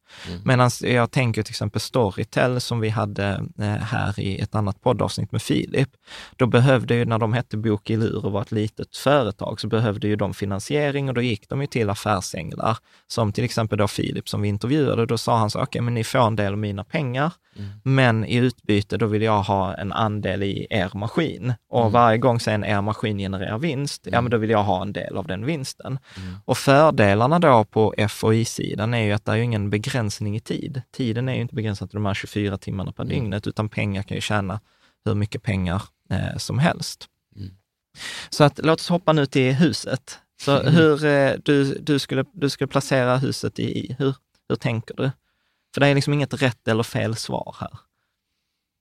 Medan 0.44 0.70
jag 0.80 1.10
tänker 1.10 1.42
till 1.42 1.52
exempel 1.52 1.80
Storytel 1.80 2.60
som 2.60 2.80
vi 2.80 2.88
hade 2.88 3.44
eh, 3.58 3.66
här 3.66 4.20
i 4.20 4.40
ett 4.40 4.54
annat 4.54 4.80
poddavsnitt 4.80 5.32
med 5.32 5.42
Filip. 5.42 5.88
Då 6.36 6.46
behövde 6.46 6.94
ju, 6.94 7.04
när 7.04 7.18
de 7.18 7.32
hette 7.32 7.56
Bok 7.56 7.90
i 7.90 7.96
lur 7.96 8.26
och 8.26 8.32
var 8.32 8.42
ett 8.42 8.52
litet 8.52 8.96
företag, 8.96 9.60
så 9.60 9.68
behövde 9.68 10.08
ju 10.08 10.16
de 10.16 10.34
finansiering 10.34 11.08
och 11.08 11.14
då 11.14 11.22
gick 11.22 11.48
de 11.48 11.60
ju 11.60 11.66
till 11.66 11.90
affärsänglar, 11.90 12.78
som 13.06 13.32
till 13.32 13.44
exempel 13.44 13.78
då 13.78 13.88
Filip 13.88 14.28
som 14.28 14.42
vi 14.42 14.48
intervjuade. 14.48 15.06
Då 15.06 15.18
sa 15.18 15.38
han 15.38 15.50
så, 15.50 15.62
okej, 15.62 15.80
men 15.82 15.94
ni 15.94 16.04
får 16.04 16.26
en 16.26 16.36
del 16.36 16.52
av 16.52 16.58
mina 16.58 16.84
pengar, 16.84 17.32
men 17.82 18.24
i 18.24 18.36
utbyte 18.36 18.96
då 18.96 19.06
vill 19.06 19.22
jag 19.22 19.42
ha 19.42 19.74
en 19.74 19.92
andel 19.92 20.42
i 20.42 20.66
er 20.70 20.90
maskin. 20.94 21.54
Och 21.68 21.92
varje 21.92 22.18
gång 22.18 22.40
sen 22.40 22.64
er 22.64 22.80
maskin 22.80 23.18
genererar 23.18 23.58
vinst, 23.58 24.08
ja 24.12 24.20
men 24.20 24.30
då 24.30 24.36
vill 24.36 24.50
jag 24.50 24.62
ha 24.64 24.82
en 24.82 24.92
del 24.92 25.16
av 25.16 25.26
den 25.26 25.46
vinsten. 25.46 25.98
Och 26.44 26.58
fördelarna 26.58 27.31
då 27.38 27.64
på 27.64 27.94
F 27.96 28.24
och 28.24 28.34
I-sidan 28.34 28.94
är 28.94 29.02
ju 29.02 29.12
att 29.12 29.24
det 29.24 29.32
är 29.32 29.36
ju 29.36 29.42
ingen 29.42 29.70
begränsning 29.70 30.36
i 30.36 30.40
tid. 30.40 30.82
Tiden 30.96 31.28
är 31.28 31.34
ju 31.34 31.40
inte 31.40 31.54
begränsad 31.54 31.90
till 31.90 31.96
de 31.96 32.06
här 32.06 32.14
24 32.14 32.58
timmarna 32.58 32.92
per 32.92 33.04
dygnet, 33.04 33.46
utan 33.46 33.68
pengar 33.68 34.02
kan 34.02 34.14
ju 34.14 34.20
tjäna 34.20 34.60
hur 35.04 35.14
mycket 35.14 35.42
pengar 35.42 35.82
eh, 36.10 36.36
som 36.36 36.58
helst. 36.58 37.08
Så 38.30 38.44
att 38.44 38.58
låt 38.58 38.80
oss 38.80 38.88
hoppa 38.88 39.12
nu 39.12 39.26
till 39.26 39.52
huset. 39.52 40.18
Så 40.40 40.62
hur 40.62 41.04
eh, 41.04 41.32
du, 41.44 41.74
du, 41.74 41.98
skulle, 41.98 42.24
du 42.32 42.50
skulle 42.50 42.68
placera 42.68 43.16
huset 43.16 43.58
i 43.58 43.78
I, 43.78 43.96
hur, 43.98 44.14
hur 44.48 44.56
tänker 44.56 44.94
du? 44.94 45.10
För 45.74 45.80
det 45.80 45.86
är 45.86 45.94
liksom 45.94 46.12
inget 46.14 46.42
rätt 46.42 46.68
eller 46.68 46.82
fel 46.82 47.16
svar 47.16 47.56
här. 47.60 47.70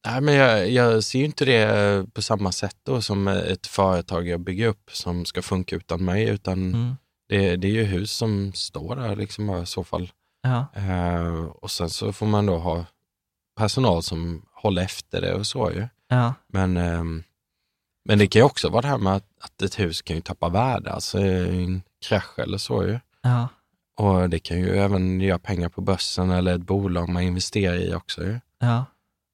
Nej, 0.08 0.22
men 0.22 0.36
jag, 0.36 0.70
jag 0.70 1.04
ser 1.04 1.20
ju 1.20 1.26
inte 1.26 1.46
det 1.46 2.14
på 2.14 2.22
samma 2.22 2.52
sätt 2.52 2.78
då 2.84 3.02
som 3.02 3.28
ett 3.28 3.68
företag 3.68 4.28
jag 4.28 4.40
bygger 4.40 4.68
upp 4.68 4.90
som 4.92 5.26
ska 5.26 5.42
funka 5.42 5.76
utan 5.76 6.06
mig, 6.06 6.30
utan 6.30 6.74
Mm. 6.74 6.96
Det, 7.32 7.56
det 7.56 7.68
är 7.68 7.72
ju 7.72 7.84
hus 7.84 8.12
som 8.12 8.54
står 8.54 8.96
där 8.96 9.16
liksom 9.16 9.50
i 9.64 9.66
så 9.66 9.84
fall. 9.84 10.12
Ja, 10.42 10.66
Eh, 10.76 11.44
och 11.46 11.72
sen 11.72 11.90
så 11.90 12.14
får 12.14 12.26
man 12.26 12.46
då 12.46 12.58
ha 12.58 12.86
personal 13.58 14.04
som 14.04 14.46
håller 14.54 14.82
efter 14.82 15.22
det 15.22 15.34
och 15.34 15.48
så 15.48 15.72
ju. 15.72 15.88
ja, 16.08 16.34
Men, 16.48 16.78
ehm, 16.78 17.24
men 18.06 18.20
det 18.20 18.28
kan 18.28 18.40
ju 18.40 18.44
också 18.46 18.70
vara 18.70 18.82
det 18.82 18.88
här 18.88 18.98
med 18.98 19.16
att, 19.16 19.26
att 19.42 19.62
ett 19.62 19.80
hus 19.80 20.02
kan 20.02 20.16
ju 20.16 20.22
tappa 20.22 20.50
värde, 20.50 20.92
alltså 20.92 21.18
en 21.20 21.82
krasch 22.06 22.40
eller 22.40 22.58
så 22.58 22.84
ju. 22.84 23.00
ja. 23.22 23.48
Och 23.98 24.30
det 24.30 24.40
kan 24.40 24.58
ju 24.60 24.78
även 24.78 25.22
göra 25.22 25.40
pengar 25.40 25.70
på 25.70 25.82
börsen 25.82 26.30
eller 26.32 26.56
ett 26.56 26.62
bolag 26.62 27.10
man 27.10 27.24
investerar 27.24 27.76
i 27.76 27.94
också 27.96 28.24
ju. 28.24 28.40
ja. 28.60 28.86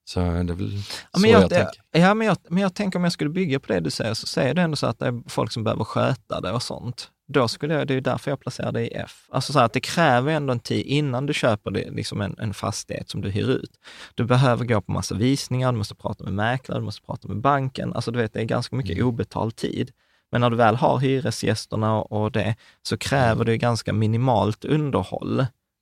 Så 0.05 0.19
det 0.19 0.25
är 0.27 0.43
väl 0.43 0.81
Ja, 1.13 1.19
men 1.19 1.29
jag, 1.31 1.41
jag, 1.43 1.49
tänker. 1.49 1.81
ja, 1.91 2.13
men, 2.13 2.27
jag, 2.27 2.37
men 2.49 2.63
jag 2.63 2.73
tänker 2.73 2.99
om 2.99 3.03
jag 3.03 3.13
skulle 3.13 3.29
bygga 3.29 3.59
på 3.59 3.73
det 3.73 3.79
du 3.79 3.91
säger, 3.91 4.13
så 4.13 4.27
säger 4.27 4.53
du 4.53 4.61
ändå 4.61 4.75
så 4.75 4.87
att 4.87 4.99
det 4.99 5.07
är 5.07 5.29
folk 5.29 5.51
som 5.51 5.63
behöver 5.63 5.83
sköta 5.83 6.41
det 6.41 6.51
och 6.51 6.63
sånt. 6.63 7.11
Då 7.27 7.47
skulle 7.47 7.73
jag, 7.73 7.87
det 7.87 7.93
är 7.93 8.01
därför 8.01 8.31
jag 8.31 8.39
placerar 8.39 8.71
det 8.71 8.87
i 8.87 8.93
F. 8.95 9.27
Alltså 9.31 9.53
så 9.53 9.59
här, 9.59 9.65
att 9.65 9.73
det 9.73 9.79
kräver 9.79 10.31
ändå 10.31 10.53
en 10.53 10.59
tid 10.59 10.85
innan 10.85 11.25
du 11.25 11.33
köper 11.33 11.71
det, 11.71 11.91
liksom 11.91 12.21
en, 12.21 12.35
en 12.39 12.53
fastighet 12.53 13.09
som 13.09 13.21
du 13.21 13.29
hyr 13.29 13.49
ut. 13.49 13.71
Du 14.15 14.25
behöver 14.25 14.65
gå 14.65 14.81
på 14.81 14.91
massa 14.91 15.15
visningar, 15.15 15.71
du 15.71 15.77
måste 15.77 15.95
prata 15.95 16.23
med 16.23 16.33
mäklare, 16.33 16.79
du 16.79 16.85
måste 16.85 17.05
prata 17.05 17.27
med 17.27 17.37
banken. 17.37 17.93
Alltså 17.93 18.11
du 18.11 18.19
vet, 18.19 18.33
det 18.33 18.39
är 18.39 18.45
ganska 18.45 18.75
mycket 18.75 19.03
obetald 19.03 19.55
tid. 19.55 19.91
Men 20.31 20.41
när 20.41 20.49
du 20.49 20.55
väl 20.55 20.75
har 20.75 20.99
hyresgästerna 20.99 22.01
och, 22.01 22.31
det, 22.31 22.55
så 22.81 22.97
kräver 22.97 23.45
det 23.45 23.57
ganska 23.57 23.93
minimalt 23.93 24.65
underhåll. 24.65 25.39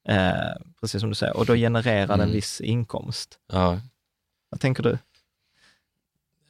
Eh, 0.08 0.34
precis 0.82 1.02
som 1.02 1.10
du 1.10 1.16
säger, 1.16 1.38
och 1.38 1.46
då 1.46 1.56
genererar 1.56 2.18
det 2.18 2.24
en 2.24 2.32
viss 2.32 2.62
inkomst. 2.62 3.40
Ja. 3.54 3.80
Vad 4.50 4.60
tänker 4.60 4.84
du? 4.84 4.98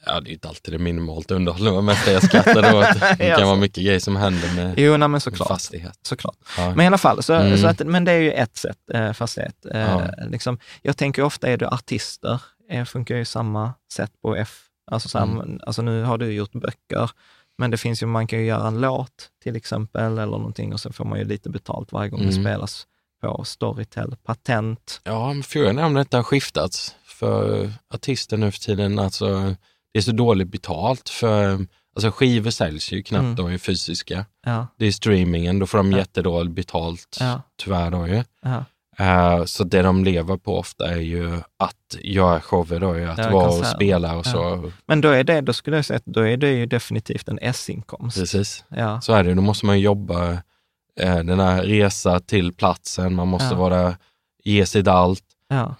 Ja, 0.06 0.20
det 0.20 0.30
är 0.30 0.32
inte 0.32 0.48
alltid 0.48 0.74
det 0.74 0.78
minimalt 0.78 1.30
underhåll, 1.30 1.82
men 1.82 1.96
jag 2.06 2.22
skrattar 2.22 2.62
att 2.62 3.00
det 3.18 3.34
kan 3.38 3.46
vara 3.46 3.56
mycket 3.56 3.84
grejer 3.84 4.00
som 4.00 4.16
händer 4.16 4.54
med 4.56 4.74
Jo, 4.78 4.90
nej, 4.90 4.98
men 4.98 5.14
en 5.14 5.20
såklart. 5.20 5.48
fastighet. 5.48 5.98
såklart. 6.02 6.36
Ja. 6.58 6.68
Men 6.74 6.80
i 6.80 6.86
alla 6.86 6.98
fall, 6.98 7.22
så, 7.22 7.34
Mm. 7.34 7.58
så 7.58 7.66
att, 7.66 7.78
men 7.86 8.04
det 8.04 8.12
är 8.12 8.18
ju 8.20 8.32
ett 8.32 8.56
sätt, 8.56 8.78
eh, 8.94 9.12
fastighet. 9.12 9.66
Eh, 9.72 9.80
Ja. 9.80 10.02
liksom, 10.30 10.58
jag 10.82 10.96
tänker 10.96 11.22
ofta 11.22 11.48
är 11.48 11.56
det 11.56 11.68
artister, 11.68 12.40
eh, 12.70 12.84
funkar 12.84 13.16
ju 13.16 13.24
samma 13.24 13.72
sätt 13.92 14.10
på 14.22 14.36
F. 14.36 14.62
Alltså, 14.90 15.08
så 15.08 15.18
här, 15.18 15.24
Mm. 15.26 15.60
alltså 15.66 15.82
nu 15.82 16.02
har 16.02 16.18
du 16.18 16.32
gjort 16.32 16.52
böcker, 16.52 17.10
men 17.58 17.70
det 17.70 17.76
finns 17.76 18.02
ju, 18.02 18.06
man 18.06 18.26
kan 18.26 18.38
ju 18.38 18.44
göra 18.44 18.68
en 18.68 18.80
låt 18.80 19.30
till 19.42 19.56
exempel, 19.56 20.02
eller 20.18 20.26
någonting, 20.26 20.72
och 20.72 20.80
så 20.80 20.92
får 20.92 21.04
man 21.04 21.18
ju 21.18 21.24
lite 21.24 21.50
betalt 21.50 21.92
varje 21.92 22.10
gång 22.10 22.20
det 22.20 22.28
Mm. 22.36 22.44
spelas 22.44 22.86
på 23.20 23.36
på 23.36 23.44
Storytel, 23.44 24.16
patent. 24.24 25.00
Ja, 25.04 25.32
men 25.32 25.42
frågan 25.42 25.78
är 25.78 25.84
om 25.84 25.94
detta 25.94 26.16
har 26.16 26.24
skiftats 26.24 26.94
för 27.04 27.72
artister 27.94 28.36
nu 28.36 28.50
för 28.50 28.58
tiden. 28.58 28.98
Alltså, 28.98 29.54
det 29.96 30.00
är 30.00 30.02
så 30.02 30.12
dåligt 30.12 30.48
betalt 30.48 31.08
för 31.08 31.66
Alltså 31.96 32.10
skivor 32.10 32.50
säljs 32.50 32.92
ju 32.92 33.02
knappt 33.02 33.22
Mm. 33.22 33.34
då 33.36 33.52
i 33.52 33.58
fysiska. 33.58 34.24
Ja, 34.46 34.66
Det 34.78 34.86
är 34.86 34.92
streamingen, 34.92 35.58
då 35.58 35.66
får 35.66 35.78
de 35.78 35.92
Ja. 35.92 35.98
jättedåligt 35.98 36.54
betalt, 36.54 37.16
Ja. 37.20 37.42
tyvärr 37.62 37.90
då 37.90 38.06
ju. 38.08 38.24
ja, 38.42 38.64
Eh, 38.98 39.44
så 39.44 39.64
det 39.64 39.82
de 39.82 40.04
lever 40.04 40.36
på 40.36 40.58
ofta 40.58 40.90
är 40.90 40.96
ju 41.00 41.34
att 41.56 41.96
göra 42.00 42.40
shower 42.40 42.80
då, 42.80 42.96
ju, 42.98 43.04
att 43.10 43.18
Ja, 43.18 43.30
vara 43.30 43.48
och 43.48 43.66
spela 43.66 44.16
och 44.16 44.26
så. 44.26 44.72
Men 44.86 45.00
då 45.00 45.08
är 45.08 45.24
det, 45.24 45.40
då 45.40 45.52
skulle 45.52 45.76
jag 45.76 45.84
säga 45.84 45.96
att 45.96 46.04
då 46.06 46.20
är 46.20 46.36
det 46.36 46.50
ju 46.52 46.66
definitivt 46.66 47.28
en 47.28 47.38
S-inkomst. 47.42 48.18
Precis. 48.18 48.64
Ja, 48.68 49.00
Så 49.00 49.12
är 49.12 49.24
det, 49.24 49.34
då 49.34 49.42
måste 49.42 49.66
man 49.66 49.80
jobba 49.80 50.32
eh, 51.00 51.16
den 51.18 51.40
här 51.40 51.62
resa 51.62 52.20
till 52.20 52.52
platsen, 52.54 53.14
man 53.14 53.28
måste 53.28 53.54
vara 53.54 53.96
ge 54.44 54.66
sitt 54.66 54.88
allt 54.88 55.24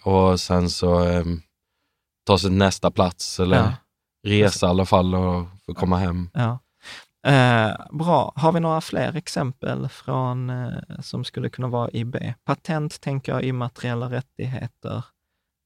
och 0.02 0.40
sen 0.40 0.70
så 0.70 1.04
eh, 1.08 1.24
ta 2.26 2.38
sig 2.38 2.50
till 2.50 2.56
nästa 2.58 2.90
plats 2.90 3.40
eller. 3.40 3.72
Resa 4.26 4.66
i 4.66 4.70
alla 4.70 4.86
fall 4.86 5.14
och 5.14 5.46
få 5.66 5.74
komma 5.74 5.96
hem. 5.98 6.30
ja. 6.34 6.58
Eh, 7.26 7.76
bra. 7.90 8.32
Har 8.36 8.52
vi 8.52 8.60
några 8.60 8.80
fler 8.80 9.16
exempel 9.16 9.88
från, 9.88 10.50
eh, 10.50 11.00
som 11.02 11.24
skulle 11.24 11.48
kunna 11.50 11.68
vara 11.68 11.90
IB? 11.92 12.16
Patent 12.44 13.00
tänker 13.00 13.32
jag, 13.32 13.42
immateriella 13.42 14.10
rättigheter. 14.10 15.04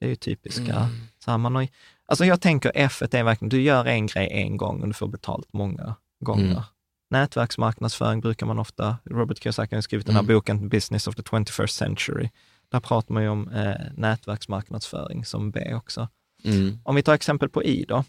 Det 0.00 0.06
är 0.06 0.10
ju 0.10 0.16
typiska. 0.16 0.74
Mm. 0.76 0.90
Så 1.24 1.30
här, 1.30 1.38
man 1.38 1.54
har, 1.54 1.68
alltså 2.06 2.24
jag 2.24 2.40
tänker 2.40 2.72
F 2.74 3.02
är 3.02 3.22
verkligen, 3.22 3.48
du 3.48 3.62
gör 3.62 3.84
en 3.84 4.06
grej 4.06 4.28
en 4.32 4.56
gång 4.56 4.80
och 4.80 4.86
du 4.86 4.92
får 4.94 5.08
betalt 5.08 5.52
många 5.52 5.94
gånger. 6.24 6.44
Mm. 6.50 6.62
Nätverksmarknadsföring 7.10 8.20
brukar 8.20 8.46
man 8.46 8.58
ofta, 8.58 8.96
Robert 9.04 9.42
Kiyosaki 9.42 9.74
har 9.74 9.82
skrivit 9.82 10.06
den 10.06 10.14
här 10.16 10.22
Mm. 10.22 10.34
boken 10.34 10.68
Business 10.68 11.06
of 11.06 11.14
the 11.14 11.22
21st 11.22 11.76
Century. 11.76 12.28
Där 12.70 12.80
pratar 12.80 13.14
man 13.14 13.22
ju 13.22 13.28
om 13.28 13.48
eh, 13.48 13.74
nätverksmarknadsföring 13.96 15.24
som 15.24 15.50
B 15.50 15.74
också. 15.74 16.08
Mm. 16.44 16.78
Om 16.84 16.94
vi 16.94 17.02
tar 17.02 17.14
exempel 17.14 17.48
på 17.48 17.64
I 17.64 17.84
då. 17.88 18.04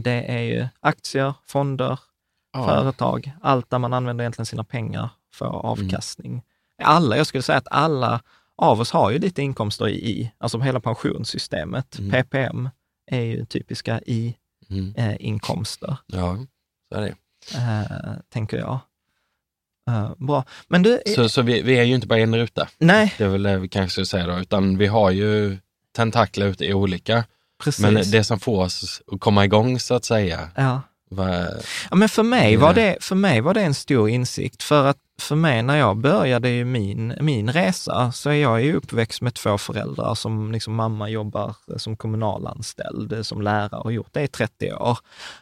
Det 0.00 0.24
är 0.32 0.42
ju 0.42 0.66
aktier, 0.80 1.34
fonder, 1.46 1.98
Ja. 2.52 2.66
företag, 2.66 3.32
allt 3.42 3.70
där 3.70 3.78
man 3.78 3.92
använder 3.92 4.22
egentligen 4.24 4.46
sina 4.46 4.64
pengar 4.64 5.10
för 5.34 5.46
Mm. 5.46 5.56
avkastning. 5.56 6.42
Alla, 6.82 7.16
jag 7.16 7.26
skulle 7.26 7.42
säga 7.42 7.58
att 7.58 7.68
alla 7.70 8.22
av 8.56 8.80
oss 8.80 8.90
har 8.90 9.10
ju 9.10 9.18
lite 9.18 9.42
inkomster 9.42 9.88
i 9.88 10.32
alltså 10.38 10.58
hela 10.58 10.80
pensionssystemet. 10.80 11.98
Mm. 11.98 12.10
PPM 12.10 12.68
är 13.10 13.20
ju 13.20 13.44
typiska 13.44 14.00
Mm. 14.70 14.94
I-inkomster, 14.96 15.96
Ja, 16.06 16.36
så 16.88 16.98
är 16.98 17.00
det. 17.00 17.14
eh, 17.58 18.12
tänker 18.28 18.56
jag. 18.58 18.78
Eh, 19.90 20.10
bra. 20.16 20.44
Men 20.68 20.82
du, 20.82 21.00
Så, 21.16 21.28
så 21.28 21.42
vi, 21.42 21.62
vi 21.62 21.78
är 21.78 21.82
ju 21.82 21.94
inte 21.94 22.06
bara 22.06 22.18
en 22.18 22.36
ruta, 22.36 22.68
nej, 22.78 23.14
det 23.18 23.24
är 23.24 23.28
väl 23.28 23.42
det 23.42 23.58
vi 23.58 23.68
kanske 23.68 24.04
ska 24.04 24.16
säga 24.18 24.26
då, 24.26 24.38
utan 24.40 24.78
vi 24.78 24.86
har 24.86 25.10
ju 25.10 25.58
tentakler 25.96 26.46
ute 26.46 26.64
i 26.64 26.74
olika. 26.74 27.24
Precis. 27.64 27.82
Men 27.84 27.94
det 27.94 28.24
som 28.24 28.40
får 28.40 28.64
oss 28.64 29.02
att 29.12 29.20
komma 29.20 29.44
igång 29.44 29.80
så 29.80 29.94
att 29.94 30.04
säga, 30.04 30.50
ja. 30.56 30.80
vad, 31.10 31.46
Ja, 31.90 31.96
men 31.96 32.08
för 32.08 32.22
mig, 32.22 32.56
var 32.56 32.68
Ja. 32.68 32.72
det, 32.72 32.96
för 33.00 33.14
mig 33.14 33.40
var 33.40 33.54
det 33.54 33.62
en 33.62 33.74
stor 33.74 34.08
insikt, 34.08 34.62
för 34.62 34.86
att 34.86 34.96
för 35.20 35.36
mig 35.36 35.62
när 35.62 35.76
jag 35.76 35.96
började 35.96 36.48
ju 36.50 36.64
min, 36.64 37.14
min 37.20 37.52
resa, 37.52 38.12
så 38.12 38.30
är 38.30 38.34
jag 38.34 38.62
ju 38.62 38.74
uppväxt 38.76 39.22
med 39.22 39.34
två 39.34 39.58
föräldrar 39.58 40.14
som 40.14 40.52
liksom 40.52 40.74
mamma 40.74 41.08
jobbar 41.08 41.54
som 41.76 41.96
kommunalanställd, 41.96 43.26
som 43.26 43.42
lärare 43.42 43.80
och 43.80 43.92
gjort 43.92 44.08
det 44.12 44.22
i 44.22 44.28
30 44.28 44.72
år. 44.72 44.98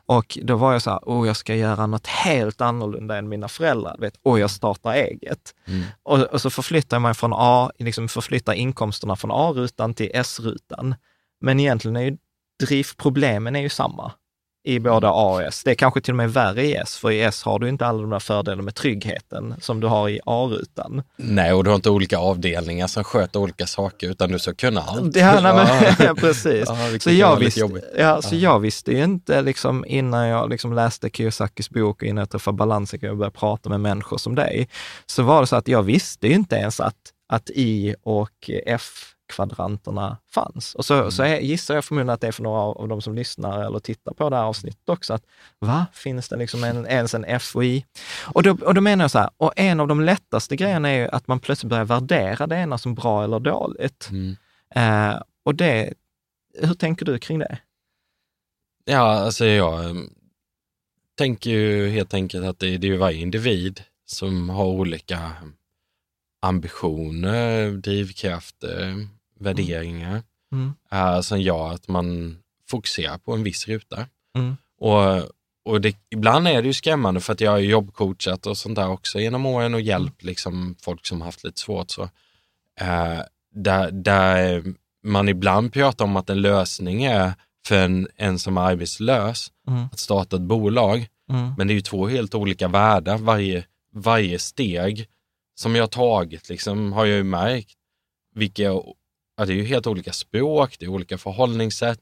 Och 0.07 0.39
då 0.43 0.57
var 0.57 0.73
jag 0.73 0.83
så 0.83 0.91
här, 0.91 1.01
åh 1.03 1.27
jag 1.27 1.37
ska 1.37 1.55
göra 1.55 1.87
något 1.87 2.07
helt 2.07 2.61
annorlunda 2.61 3.17
än 3.17 3.29
mina 3.29 3.49
föräldrar, 3.49 3.97
vet, 3.99 4.15
och 4.23 4.39
jag 4.39 4.51
startar 4.51 4.93
eget. 4.93 5.55
Mm. 5.67 5.85
Och, 6.03 6.19
och 6.19 6.41
så 6.41 6.51
förflyttar 6.51 6.99
man 6.99 7.15
från 7.15 7.33
A, 7.35 7.71
liksom 7.79 8.09
förflyttar 8.09 8.53
inkomsterna 8.53 9.17
från 9.17 9.31
A-rutan 9.31 9.95
till 9.95 10.11
S-rutan. 10.15 10.95
Men 11.41 11.61
egentligen 11.61 11.97
är 11.97 12.03
ju 12.03 12.17
drivproblemen 12.67 13.57
är 13.57 13.61
ju 13.61 13.69
samma 13.69 14.13
i 14.65 14.79
både 14.79 15.09
A 15.09 15.33
och 15.35 15.43
S. 15.43 15.63
Det 15.65 15.71
är 15.71 15.75
kanske 15.75 16.01
till 16.01 16.13
och 16.13 16.17
med 16.17 16.33
värre 16.33 16.67
i 16.67 16.75
S, 16.75 16.97
för 16.97 17.11
i 17.11 17.23
S 17.23 17.43
har 17.43 17.59
du 17.59 17.69
inte 17.69 17.87
alla 17.87 18.01
de 18.01 18.11
där 18.11 18.19
fördelarna 18.19 18.63
med 18.63 18.75
tryggheten 18.75 19.55
som 19.61 19.81
du 19.81 19.87
har 19.87 20.09
i 20.09 20.21
A-rutan. 20.25 21.03
nej 21.17 21.53
och 21.53 21.65
du 21.65 21.71
har 21.71 21.75
inte 21.75 21.91
olika 21.91 22.19
avdelningar 22.19 22.87
som 22.87 23.05
sköter 23.05 23.41
olika 23.41 23.67
saker 23.67 24.11
utan 24.11 24.33
du 24.33 24.39
ska 24.39 24.55
kunna 24.55 24.81
allt. 24.81 25.17
Ja, 25.17 25.41
nej, 25.41 25.55
men, 25.55 25.95
ja, 25.99 26.15
precis. 26.21 26.65
Ja, 26.67 26.99
så 27.01 27.11
jag, 27.11 27.37
visste, 27.37 27.83
ja, 27.99 28.23
så 28.23 28.37
jag 28.37 28.61
visste 28.61 28.93
ju 28.93 29.05
inte 29.05 29.43
liksom, 29.43 29.85
innan 29.85 30.27
jag 30.27 30.51
liksom 30.51 30.73
läste 30.73 31.11
Kiyosakis 31.11 31.71
bok 31.71 32.03
och 32.03 32.09
innan 32.09 32.23
jag 32.23 32.31
träffade 32.31 32.57
Balansen 32.57 33.11
och 33.11 33.17
började 33.17 33.39
prata 33.39 33.69
med 33.71 33.81
människor 33.81 34.19
som 34.19 34.35
dig, 34.35 34.69
så 35.07 35.23
var 35.23 35.41
det 35.41 35.47
så 35.47 35.57
att 35.57 35.69
jag 35.69 35.83
visste 35.83 36.27
ju 36.27 36.35
inte 36.35 36.57
ens 36.57 36.81
att, 36.81 36.97
att 37.33 37.51
I 37.51 37.95
och 38.03 38.51
F-kvadranterna 39.31 40.17
fanns. 40.31 40.75
Och 40.75 40.85
så, 40.85 41.11
så 41.11 41.23
är- 41.23 41.41
gissar 41.41 41.75
jag 41.75 41.85
förmodligen 41.85 42.11
att 42.11 42.21
det 42.21 42.27
är 42.27 42.33
för 42.33 42.43
några 42.43 42.61
av 42.61 42.89
de 42.89 43.03
som 43.03 43.15
lyssnar 43.15 43.65
eller 43.65 43.79
tittar 43.79 44.13
på 44.13 44.31
det 44.31 44.37
här 44.37 44.45
avsnittet 44.45 44.89
också, 44.89 45.15
att 45.15 45.23
va, 45.59 45.87
finns 45.93 46.29
det 46.29 46.37
liksom 46.37 46.65
en, 46.65 46.87
ens 46.87 47.15
en 47.15 47.25
F 47.25 47.55
och 48.25 48.43
då, 48.43 48.51
och 48.51 48.75
då 48.75 48.81
menar 48.81 49.05
jag 49.05 49.11
så 49.11 49.19
här, 49.19 49.31
och 49.37 49.53
en 49.57 49.81
av 49.81 49.89
de 49.89 50.01
lättaste 50.01 50.57
grejerna 50.57 50.91
är 50.91 50.99
ju 50.99 51.09
att 51.09 51.29
man 51.29 51.41
plötsligt 51.41 51.71
börjar 51.71 51.85
värdera 51.85 52.47
det 52.47 52.57
ena 52.57 52.79
som 52.79 52.95
bra 52.95 53.25
eller 53.25 53.41
dåligt. 53.41 54.09
Mm. 54.11 54.37
Eh, 54.75 55.23
och 55.45 55.55
det, 55.55 55.95
hur 56.63 56.75
tänker 56.75 57.07
du 57.07 57.19
kring 57.19 57.39
det? 57.39 57.59
Ja, 58.85 58.99
alltså 58.99 59.47
jag 59.47 59.85
eh, 59.85 59.95
tänker 61.19 61.51
ju 61.51 61.89
helt 61.91 62.15
enkelt 62.15 62.47
att 62.47 62.59
det, 62.59 62.79
det 62.79 62.87
är 62.87 62.91
ju 62.91 62.97
varje 62.97 63.21
individ 63.21 63.83
som 64.07 64.51
har 64.51 64.65
olika 64.65 65.33
ambitioner, 66.43 67.71
drivkrafter, 67.71 69.09
värderingar 69.41 70.23
Mm. 70.53 70.73
eh, 70.93 71.21
som 71.21 71.41
gör 71.41 71.73
att 71.73 71.89
man 71.89 72.39
fokuserar 72.71 73.19
på 73.19 73.33
en 73.33 73.43
viss 73.43 73.69
ruta. 73.69 74.07
Mm. 74.37 74.57
Och, 74.81 75.31
och 75.65 75.81
det, 75.81 75.97
ibland 76.11 76.49
är 76.49 76.63
det 76.63 76.67
ju 76.69 76.75
skrämmande 76.75 77.21
för 77.21 77.33
att 77.33 77.41
jag 77.41 77.51
har 77.51 77.59
jobbcoachat 77.59 78.47
och 78.47 78.57
sånt 78.57 78.77
där 78.77 78.89
också 78.89 79.21
genom 79.21 79.47
åren 79.47 79.75
och 79.75 79.81
hjälpt 79.81 80.23
liksom 80.23 80.77
folk 80.83 81.07
som 81.07 81.21
haft 81.21 81.45
lite 81.45 81.61
svårt. 81.61 81.91
Så, 81.91 82.03
eh, 82.81 83.21
där, 83.55 83.91
där 83.91 84.65
man 85.05 85.29
ibland 85.29 85.73
pratar 85.73 86.05
om 86.05 86.17
att 86.17 86.31
en 86.31 86.41
lösning 86.43 87.05
är 87.05 87.33
för 87.67 87.85
en, 87.85 88.09
en 88.17 88.39
som 88.39 88.57
är 88.59 88.63
arbetslös 88.63 89.53
Mm. 89.69 89.85
att 89.93 89.99
starta 89.99 90.37
ett 90.37 90.43
bolag. 90.43 91.09
Mm. 91.31 91.55
Men 91.59 91.67
det 91.67 91.73
är 91.73 91.75
ju 91.75 91.81
två 91.81 92.07
helt 92.09 92.35
olika 92.35 92.69
världar. 92.69 93.19
Varje, 93.19 93.65
varje 93.95 94.39
steg 94.39 95.07
som 95.55 95.77
jag 95.77 95.91
tagit 95.91 96.49
liksom, 96.49 96.93
har 96.93 97.05
jag 97.05 97.17
ju 97.17 97.25
märkt 97.25 97.75
vilka, 98.35 98.71
ja, 99.41 99.47
det 99.47 99.53
är 99.53 99.57
ju 99.57 99.65
helt 99.65 99.87
olika 99.87 100.13
språk, 100.13 100.77
det 100.79 100.85
är 100.85 100.89
olika 100.89 101.19
förhållningssätt, 101.19 101.99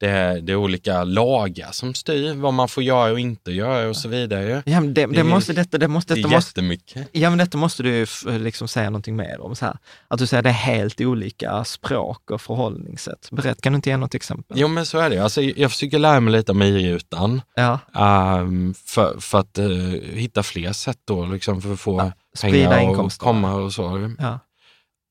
det 0.00 0.08
är, 0.08 0.40
det 0.40 0.52
är 0.52 0.56
olika 0.56 1.04
lagar 1.04 1.72
som 1.72 1.94
styr 1.94 2.34
vad 2.34 2.54
man 2.54 2.68
får 2.68 2.82
göra 2.82 3.12
och 3.12 3.20
inte 3.20 3.52
göra 3.52 3.88
och 3.88 3.96
så 3.96 4.08
vidare. 4.08 4.62
Ja, 4.66 4.80
men 4.80 4.94
det, 4.94 5.06
Det 5.06 5.12
det, 5.12 5.24
måste, 5.24 5.52
detta, 5.52 5.78
det 5.78 5.88
måste, 5.88 6.14
Det 6.14 6.20
detta 6.22 6.34
måste, 6.34 6.48
jättemycket. 6.60 7.08
ja, 7.12 7.28
men 7.30 7.38
detta 7.38 7.58
måste 7.58 7.82
du 7.82 8.06
liksom 8.38 8.68
säga 8.68 8.90
någonting 8.90 9.16
mer 9.16 9.40
om. 9.40 9.56
Så 9.56 9.64
här. 9.64 9.76
Att 10.08 10.18
du 10.18 10.26
säger 10.26 10.42
det 10.42 10.48
är 10.48 10.52
helt 10.52 11.00
olika 11.00 11.64
språk 11.64 12.30
och 12.30 12.40
förhållningssätt. 12.40 13.28
Berätt, 13.30 13.60
kan 13.60 13.72
du 13.72 13.76
inte 13.76 13.90
ge 13.90 13.96
något 13.96 14.14
exempel? 14.14 14.56
Jo 14.60 14.68
men 14.68 14.86
så 14.86 14.98
är 14.98 15.10
det. 15.10 15.18
Alltså, 15.18 15.42
jag 15.42 15.70
försöker 15.70 15.98
lära 15.98 16.20
mig 16.20 16.32
lite 16.32 16.52
om 16.52 16.62
i-rutan 16.62 17.42
Ja, 17.54 17.78
ehm, 17.94 18.74
för, 18.86 19.20
för 19.20 19.38
att 19.38 19.58
eh, 19.58 19.66
hitta 20.12 20.42
fler 20.42 20.72
sätt 20.72 20.98
då, 21.04 21.24
liksom, 21.26 21.62
för 21.62 21.72
att 21.72 21.80
få 21.80 21.98
Ja, 21.98 22.12
pengar 22.48 23.00
och 23.00 23.12
komma 23.12 23.54
och 23.54 23.72
så. 23.72 24.14
ja, 24.18 24.38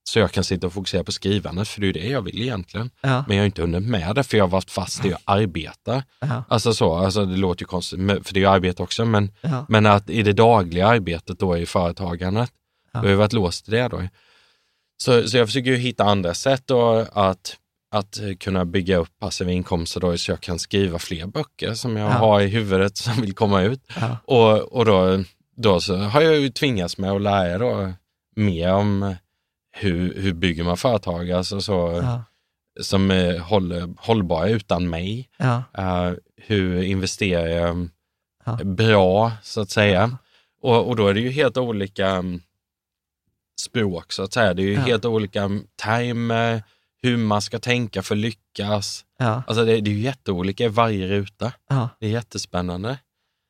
Så 0.04 0.20
jag 0.20 0.32
kan 0.32 0.43
sitta 0.43 0.68
och 0.68 0.74
fokusera 0.74 1.04
på 1.04 1.12
skrivandet, 1.12 1.68
för 1.68 1.82
det 1.82 1.88
är 1.89 1.93
det 1.93 2.08
jag 2.08 2.22
vill 2.22 2.41
egentligen. 2.41 2.89
ja, 3.02 3.24
Men 3.28 3.38
jag 3.38 3.41
har 3.41 3.45
inte 3.45 3.62
hunnit 3.62 3.84
med 3.84 4.16
det, 4.16 4.24
för 4.24 4.38
jag 4.38 4.43
har 4.43 4.49
varit 4.49 4.72
fast 4.72 5.06
i 5.06 5.14
att 5.14 5.22
arbeta. 5.26 6.04
ja, 6.20 6.43
Alltså 6.49 6.74
så, 6.74 6.93
alltså 6.95 7.26
det 7.26 7.38
låter 7.38 7.62
ju 7.64 7.68
konstigt, 7.68 7.99
för 7.99 8.34
det 8.34 8.38
är 8.39 8.41
ju 8.41 8.47
arbete 8.47 8.84
också, 8.84 9.06
men, 9.06 9.32
ja, 9.41 9.66
men 9.70 9.86
att 9.86 10.10
i 10.10 10.24
det 10.24 10.34
dagliga 10.34 10.88
arbetet 10.88 11.39
då 11.39 11.58
i 11.58 11.66
företagandet, 11.66 12.52
Ja. 12.93 12.99
då 12.99 13.06
har 13.06 13.10
jag 13.12 13.18
varit 13.18 13.34
låst 13.34 13.68
i 13.68 13.72
det 13.72 13.88
då. 13.88 14.08
Så, 15.04 15.28
så 15.30 15.38
jag 15.38 15.47
försöker 15.47 15.72
ju 15.72 15.78
hitta 15.78 16.04
andra 16.04 16.34
sätt 16.34 16.64
då 16.66 17.06
att, 17.14 17.56
att 17.91 18.20
kunna 18.39 18.66
bygga 18.66 18.97
upp 18.97 19.10
passiva 19.20 19.52
inkomster 19.52 19.99
då, 19.99 20.18
så 20.18 20.32
jag 20.32 20.41
kan 20.41 20.60
skriva 20.60 20.99
fler 20.99 21.26
böcker 21.28 21.74
som 21.74 21.97
jag 21.97 22.10
Ja. 22.12 22.14
har 22.14 22.41
i 22.41 22.47
huvudet 22.47 22.97
som 22.97 23.22
vill 23.22 23.34
komma 23.34 23.62
ut. 23.62 23.82
Och, 24.26 24.58
och 24.58 24.86
då, 24.86 25.24
då 25.58 25.80
så 25.82 25.95
har 25.97 26.22
jag 26.22 26.39
ju 26.39 26.49
tvingats 26.49 26.97
med 26.97 27.12
att 27.12 27.22
lära 27.22 27.58
då 27.58 27.93
mer 28.36 28.74
om 28.74 29.16
hur, 29.72 30.13
hur 30.22 30.34
bygger 30.34 30.63
man 30.63 30.78
företag, 30.78 31.32
alltså 31.32 31.61
så, 31.61 31.99
ja, 32.03 32.24
som 32.82 33.11
är 33.11 33.39
håll, 33.39 33.95
hållbara 33.97 34.49
utan 34.49 34.89
mig. 34.89 35.30
ja, 35.38 35.63
Eh, 35.78 36.13
hur 36.38 36.82
investerar 36.84 37.47
jag 37.47 37.89
Ja. 38.45 38.59
bra, 38.63 39.32
så 39.43 39.61
att 39.61 39.69
säga. 39.69 40.17
Och, 40.61 40.88
och 40.88 40.95
då 40.95 41.07
är 41.07 41.13
det 41.13 41.19
ju 41.19 41.30
helt 41.30 41.57
olika 41.57 42.07
mm, 42.07 42.41
språk, 43.61 44.11
så 44.13 44.24
att 44.24 44.34
säga. 44.34 44.53
Det 44.53 44.61
är 44.61 44.67
ju 44.67 44.76
helt 44.78 45.05
olika 45.05 45.41
mm, 45.43 45.63
termer, 45.76 46.63
hur 47.03 47.17
man 47.17 47.41
ska 47.41 47.59
tänka 47.59 48.01
för 48.01 48.15
att 48.15 48.19
lyckas. 48.19 49.05
Alltså 49.47 49.65
det, 49.65 49.82
det 49.82 49.91
är 49.91 49.93
ju 49.93 49.99
jätteolika 50.01 50.63
i 50.63 50.67
varje 50.67 51.07
ruta. 51.07 51.53
Det 51.99 52.05
är 52.05 52.09
jättespännande. 52.09 52.99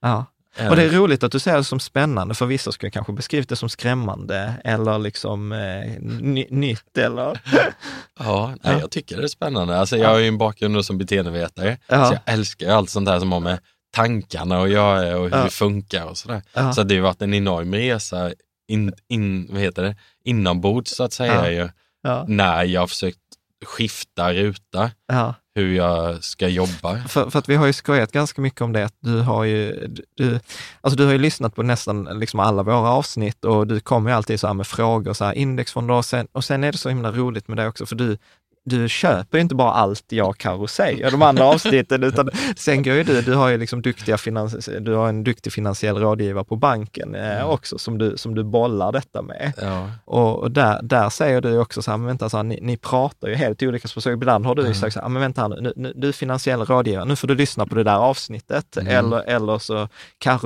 ja. 0.01 0.25
Och 0.69 0.75
det 0.75 0.83
är 0.83 0.89
roligt 0.89 1.23
att 1.23 1.31
du 1.31 1.39
säger 1.39 1.57
det 1.57 1.63
som 1.63 1.79
spännande, 1.79 2.33
för 2.35 2.45
vissa 2.45 2.71
skulle 2.71 2.89
kanske 2.91 3.13
beskrivit 3.13 3.49
det 3.49 3.55
som 3.55 3.69
skrämmande 3.69 4.53
eller 4.63 4.99
liksom 4.99 5.51
eh, 5.51 6.01
ny, 6.01 6.45
nytt 6.49 6.97
eller... 6.97 7.41
Ja, 8.19 8.55
nej, 8.63 8.77
jag 8.79 8.91
tycker 8.91 9.17
det 9.17 9.23
är 9.23 9.27
spännande. 9.27 9.77
Alltså, 9.79 9.97
jag 9.97 10.09
har 10.09 10.17
ju 10.17 10.27
en 10.27 10.37
bakgrund 10.37 10.85
som 10.85 10.97
beteendevetare, 10.97 11.77
Ja. 11.87 12.05
så 12.05 12.13
jag 12.13 12.33
älskar 12.33 12.69
allt 12.71 12.89
sånt 12.89 13.05
där 13.05 13.19
som 13.19 13.31
har 13.31 13.39
med 13.39 13.59
tankarna 13.93 14.61
att 14.61 14.69
göra 14.69 15.17
och 15.17 15.23
hur 15.29 15.37
Ja. 15.37 15.43
det 15.43 15.49
funkar 15.49 16.05
och 16.05 16.17
sådär. 16.17 16.41
Ja. 16.53 16.73
Så 16.73 16.83
det 16.83 16.95
har 16.95 17.01
varit 17.03 17.21
en 17.21 17.33
enorm 17.33 17.73
resa 17.73 18.31
in, 18.67 18.93
in, 19.09 19.47
vad 19.51 19.61
heter 19.61 19.83
det? 19.83 19.95
inombords 20.23 20.91
så 20.95 21.03
att 21.03 21.13
säga 21.13 21.51
Ja. 21.51 21.69
ju, 22.09 22.25
när 22.27 22.63
jag 22.63 22.81
har 22.81 22.87
försökt 22.87 23.17
skifta 23.65 24.33
ruta, 24.33 24.91
ja 25.07 25.35
hur 25.55 25.75
jag 25.75 26.23
ska 26.23 26.47
jobba. 26.47 26.97
För, 27.07 27.29
för 27.29 27.39
att 27.39 27.49
vi 27.49 27.55
har 27.55 27.67
ju 27.67 27.73
skojat 27.73 28.11
ganska 28.11 28.41
mycket 28.41 28.61
om 28.61 28.73
det, 28.73 28.85
att 28.85 28.95
du 28.99 29.19
har 29.19 29.43
ju, 29.43 29.87
du, 30.15 30.39
alltså 30.81 30.97
du 30.97 31.05
har 31.05 31.11
ju 31.11 31.17
lyssnat 31.17 31.55
på 31.55 31.63
nästan 31.63 32.03
liksom 32.03 32.39
alla 32.39 32.63
våra 32.63 32.89
avsnitt 32.89 33.45
och 33.45 33.67
du 33.67 33.79
kommer 33.79 34.09
ju 34.09 34.15
alltid 34.15 34.39
så 34.39 34.47
här 34.47 34.53
med 34.53 34.67
frågor, 34.67 35.13
så 35.13 35.25
här 35.25 35.33
indexfonder 35.33 35.93
och 35.93 36.05
sen, 36.05 36.27
och 36.31 36.43
sen 36.43 36.63
är 36.63 36.71
det 36.71 36.77
så 36.77 36.89
himla 36.89 37.11
roligt 37.11 37.47
med 37.47 37.57
det 37.57 37.67
också, 37.67 37.85
för 37.85 37.95
du, 37.95 38.17
du 38.63 38.89
köper 38.89 39.37
ju 39.37 39.41
inte 39.41 39.55
bara 39.55 39.71
allt 39.71 40.05
jag 40.09 40.37
Karo 40.37 40.67
säger, 40.67 41.11
de 41.11 41.21
andra 41.21 41.45
avsnitten, 41.45 42.03
utan 42.03 42.29
sen 42.55 42.83
går 42.83 42.93
ju 42.93 43.03
du, 43.03 43.21
du 43.21 43.33
har 43.33 43.49
ju 43.49 43.57
liksom 43.57 43.81
duktiga 43.81 44.17
finans, 44.17 44.69
du 44.81 44.93
har 44.93 45.09
en 45.09 45.23
duktig 45.23 45.53
finansiell 45.53 45.97
rådgivare 45.97 46.43
på 46.43 46.55
banken 46.55 47.15
eh, 47.15 47.49
också, 47.49 47.77
som 47.77 47.97
du, 47.97 48.17
som 48.17 48.35
du 48.35 48.43
bollar 48.43 48.91
detta 48.91 49.21
med. 49.21 49.53
Ja. 49.61 49.89
Och, 50.05 50.39
och 50.39 50.51
där, 50.51 50.79
där 50.83 51.09
säger 51.09 51.41
du 51.41 51.57
också 51.57 51.81
så 51.81 51.91
här, 51.91 51.97
men 51.97 52.07
vänta, 52.07 52.29
så 52.29 52.37
här, 52.37 52.43
ni, 52.43 52.59
ni 52.61 52.77
pratar 52.77 53.27
ju 53.27 53.35
helt 53.35 53.63
olika 53.63 53.87
språk. 53.87 54.05
Ibland 54.05 54.45
har 54.45 54.55
du 54.55 54.67
ju 54.67 54.73
sagt 54.73 54.93
så 54.93 55.01
här, 55.01 55.09
men 55.09 55.21
vänta 55.21 55.41
här 55.41 55.49
nu, 55.49 55.73
nu, 55.75 55.93
du 55.95 56.07
är 56.07 56.11
finansiell 56.11 56.65
rådgivare, 56.65 57.05
nu 57.05 57.15
får 57.15 57.27
du 57.27 57.35
lyssna 57.35 57.65
på 57.65 57.75
det 57.75 57.83
där 57.83 57.97
avsnittet. 57.97 58.77
Eller, 58.77 59.21
eller 59.29 59.59
så 59.59 59.87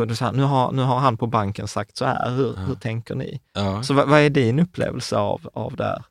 du 0.07 0.16
säger, 0.16 0.32
nu 0.32 0.43
har, 0.43 0.72
nu 0.72 0.82
har 0.82 0.99
han 0.99 1.18
på 1.18 1.28
banken 1.28 1.68
sagt 1.68 1.97
så 1.97 2.05
här, 2.05 2.32
hur, 2.32 2.55
hur 2.68 2.76
tänker 2.76 3.16
ni? 3.16 3.41
Ja. 3.53 3.84
Så 3.84 3.93
vad, 3.93 4.09
vad 4.09 4.20
är 4.20 4.30
din 4.30 4.59
upplevelse 4.59 5.18
av, 5.18 5.49
av 5.53 5.76
det 5.76 5.84
här? 5.84 6.03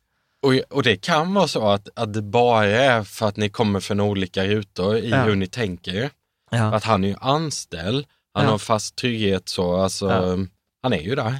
Och, 0.45 0.55
och 0.77 0.83
det 0.83 0.97
kan 0.97 1.35
vara 1.35 1.49
så 1.49 1.69
att, 1.69 1.89
att 1.95 2.13
det 2.15 2.23
bara 2.23 2.65
är 2.67 3.03
för 3.05 3.29
att 3.29 3.37
ni 3.37 3.49
kommer 3.49 3.81
från 3.81 4.01
olika 4.01 4.45
rutor 4.45 4.97
i 4.97 5.11
Ja. 5.11 5.23
hur 5.23 5.37
ni 5.37 5.47
tänker. 5.47 6.11
Ja, 6.51 6.75
Att 6.75 6.85
han 6.85 7.05
är 7.05 7.09
ju 7.09 7.17
anställd, 7.21 8.07
han 8.35 8.45
Ja. 8.45 8.51
har 8.51 8.59
fast 8.59 8.97
trygghet 8.97 9.49
så, 9.49 9.77
alltså, 9.77 10.09
han 10.83 10.93
är 10.93 10.99
ju 11.01 11.15
där. 11.15 11.35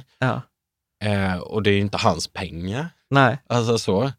Eh, 1.03 1.37
och 1.37 1.63
det 1.63 1.69
är 1.69 1.73
ju 1.73 1.79
inte 1.81 1.97
hans 1.97 2.27
pengar. 2.27 2.89
nej, 3.09 3.37
Alltså 3.47 3.77
så. 3.77 4.11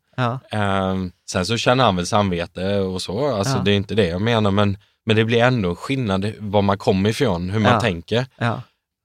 Eh, 0.50 0.94
sen 1.30 1.46
så 1.46 1.56
känner 1.56 1.84
han 1.84 1.96
väl 1.96 2.06
samvete 2.06 2.78
och 2.78 3.02
så, 3.02 3.34
alltså 3.34 3.58
det 3.64 3.70
är 3.70 3.76
inte 3.76 3.94
det 3.94 4.06
jag 4.06 4.22
menar, 4.22 4.50
men, 4.50 4.78
men 5.06 5.16
det 5.16 5.24
blir 5.24 5.42
ändå 5.42 5.74
skillnad 5.76 6.32
var 6.38 6.62
man 6.62 6.78
kommer 6.78 7.10
ifrån, 7.10 7.50
hur 7.50 7.60
man 7.60 7.80
tänker. 7.80 8.26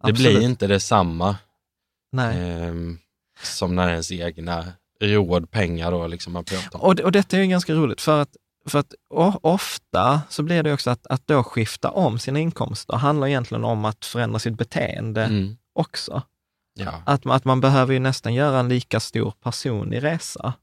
Det 0.03 0.13
blir 0.13 0.41
inte 0.41 0.67
detsamma 0.67 1.35
Nej. 2.11 2.37
eh, 2.51 2.73
som 3.43 3.75
när 3.75 3.89
ens 3.89 4.11
egna 4.11 4.65
råd, 5.01 5.51
pengar 5.51 5.91
då 5.91 6.07
liksom 6.07 6.33
man 6.33 6.43
pratar 6.43 6.79
om. 6.79 6.85
Och, 6.85 6.99
och 6.99 7.11
detta 7.11 7.37
är 7.37 7.41
ju 7.41 7.47
ganska 7.47 7.73
roligt, 7.73 8.01
för 8.01 8.21
att, 8.21 8.29
för 8.67 8.79
att 8.79 8.93
ofta 9.41 10.21
så 10.29 10.43
blir 10.43 10.63
det 10.63 10.73
också 10.73 10.89
att, 10.89 11.07
att 11.07 11.27
då 11.27 11.43
skifta 11.43 11.89
om 11.89 12.19
sina 12.19 12.39
inkomster 12.39 12.93
handlar 12.97 13.27
egentligen 13.27 13.63
om 13.63 13.85
att 13.85 14.05
förändra 14.05 14.39
sitt 14.39 14.57
beteende 14.57 15.23
Mm. 15.23 15.57
också. 15.73 16.21
Ja. 16.79 17.03
Att, 17.05 17.25
att 17.25 17.45
man 17.45 17.61
behöver 17.61 17.93
ju 17.93 17.99
nästan 17.99 18.33
göra 18.33 18.59
en 18.59 18.69
lika 18.69 18.99
stor 18.99 19.33
personlig 19.43 20.03
resa. 20.03 20.53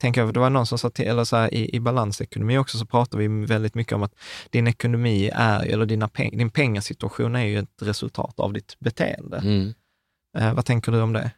Tänk 0.00 0.16
över, 0.16 0.32
det 0.32 0.40
var 0.40 0.50
någon 0.50 0.66
som 0.66 0.78
sa 0.78 0.90
till, 0.90 1.06
eller 1.06 1.24
så 1.24 1.36
här, 1.36 1.54
i, 1.54 1.76
i 1.76 1.80
balansekonomi 1.80 2.58
också, 2.58 2.78
så 2.78 2.86
pratar 2.86 3.18
vi 3.18 3.28
väldigt 3.28 3.74
mycket 3.74 3.92
om 3.92 4.02
att 4.02 4.14
din 4.50 4.66
ekonomi 4.66 5.30
är, 5.34 5.66
eller 5.66 5.86
dina 5.86 6.08
peng, 6.08 6.38
din 6.38 6.50
pengasituation 6.50 7.36
är 7.36 7.44
ju 7.44 7.58
ett 7.58 7.82
resultat 7.82 8.40
av 8.40 8.52
ditt 8.52 8.76
beteende. 8.78 9.36
Mm. 9.36 9.74
Eh, 10.38 10.54
vad 10.54 10.64
tänker 10.64 10.92
du 10.92 11.00
om 11.00 11.12
det? 11.12 11.30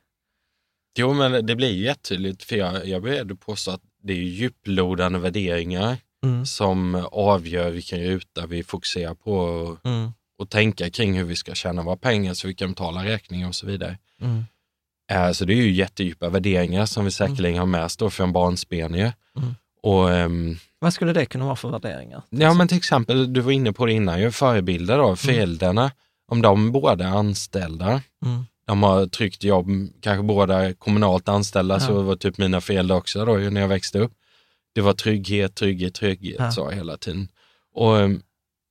Jo, 0.99 1.13
men 1.13 1.47
det 1.47 1.57
blir 1.57 1.71
ju 1.73 1.85
jättetydligt, 1.85 2.43
för 2.45 2.57
jag, 2.57 2.87
jag 2.89 3.01
att 3.33 3.41
påstå 3.41 3.71
att 3.71 3.81
det 4.03 4.13
är 4.13 4.17
djuplodande 4.17 5.19
värderingar 5.19 5.97
Mm, 6.25 6.47
som 6.47 7.07
avgör 7.13 7.71
vilken 7.71 8.01
ruta 8.01 8.47
vi 8.47 8.63
fokuserar 8.63 9.15
på 9.15 9.33
och, 9.37 9.87
mm, 9.87 10.13
och 10.39 10.51
tänka 10.51 10.91
kring 10.91 11.15
hur 11.19 11.25
vi 11.25 11.37
ska 11.37 11.55
tjäna 11.55 11.83
våra 11.83 11.97
pengar 11.97 12.35
så 12.35 12.49
vi 12.49 12.55
kan 12.55 12.69
betala 12.71 13.05
räkningar 13.05 13.49
och 13.49 13.55
så 13.55 13.67
vidare. 13.67 13.99
mm, 14.21 14.45
Eh, 15.13 15.31
Så 15.33 15.45
det 15.45 15.53
är 15.53 15.57
ju 15.57 15.73
jättedjupa 15.73 16.29
värderingar 16.29 16.87
som 16.87 17.05
vi 17.05 17.11
säkerligen 17.11 17.59
har 17.59 17.67
med 17.67 17.85
oss 17.85 17.97
då 17.97 18.11
från 18.11 18.33
barnsben. 18.33 18.95
Mm. 18.95 19.13
Och, 19.83 20.13
ehm, 20.13 20.57
Vad 20.79 20.95
skulle 20.95 21.13
det 21.13 21.27
kunna 21.27 21.45
vara 21.45 21.57
för 21.57 21.69
värderingar? 21.71 22.23
ja 22.31 22.55
men 22.55 22.69
till 22.69 22.77
exempel, 22.77 23.33
du 23.33 23.41
var 23.41 23.53
inne 23.53 23.73
på 23.73 23.87
det 23.87 23.93
innan, 23.93 24.21
ju 24.21 24.31
förebilder 24.31 24.99
då, 24.99 25.17
föräldrarna, 25.17 25.91
om 26.33 26.43
de 26.43 26.73
båda 26.73 27.05
är 27.05 27.09
anställda, 27.19 28.03
Mm, 28.25 28.45
de 28.67 28.83
har 28.83 29.07
tryggt 29.07 29.45
jobb, 29.45 29.67
kanske 30.01 30.23
båda 30.23 30.75
kommunalt 30.75 31.29
anställda, 31.29 31.81
så 31.81 32.03
var 32.03 32.17
typ 32.17 32.39
mina 32.39 32.61
föräldrar 32.61 32.97
också 32.97 33.25
då 33.25 33.35
när 33.37 33.61
jag 33.61 33.69
växte 33.69 33.99
upp. 33.99 34.13
Det 34.75 34.81
var 34.81 34.93
trygghet, 34.93 35.55
trygghet, 35.55 35.95
trygghet 35.95 36.37
Ja. 36.39 36.51
så 36.51 36.71
hela 36.71 36.97
tiden. 36.97 37.29
Och 37.75 38.01
em, 38.01 38.23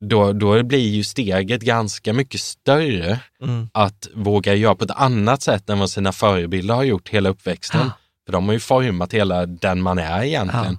då, 0.06 0.34
då 0.34 0.64
blir 0.64 0.90
ju 0.90 1.04
steget 1.04 1.62
ganska 1.62 2.14
mycket 2.14 2.42
större 2.42 3.20
mm, 3.42 3.70
att 3.74 4.08
våga 4.14 4.54
göra 4.56 4.76
på 4.76 4.84
ett 4.84 4.92
annat 4.92 5.42
sätt 5.42 5.70
än 5.70 5.80
vad 5.80 5.90
sina 5.90 6.12
förebilder 6.12 6.76
har 6.76 6.84
gjort 6.84 7.10
hela 7.10 7.30
uppväxten. 7.30 7.80
Ja. 7.80 7.92
För 8.26 8.34
de 8.34 8.46
har 8.46 8.54
ju 8.54 8.60
format 8.60 9.14
hela 9.14 9.46
den 9.46 9.82
man 9.82 10.00
är 10.00 10.24
egentligen. 10.24 10.78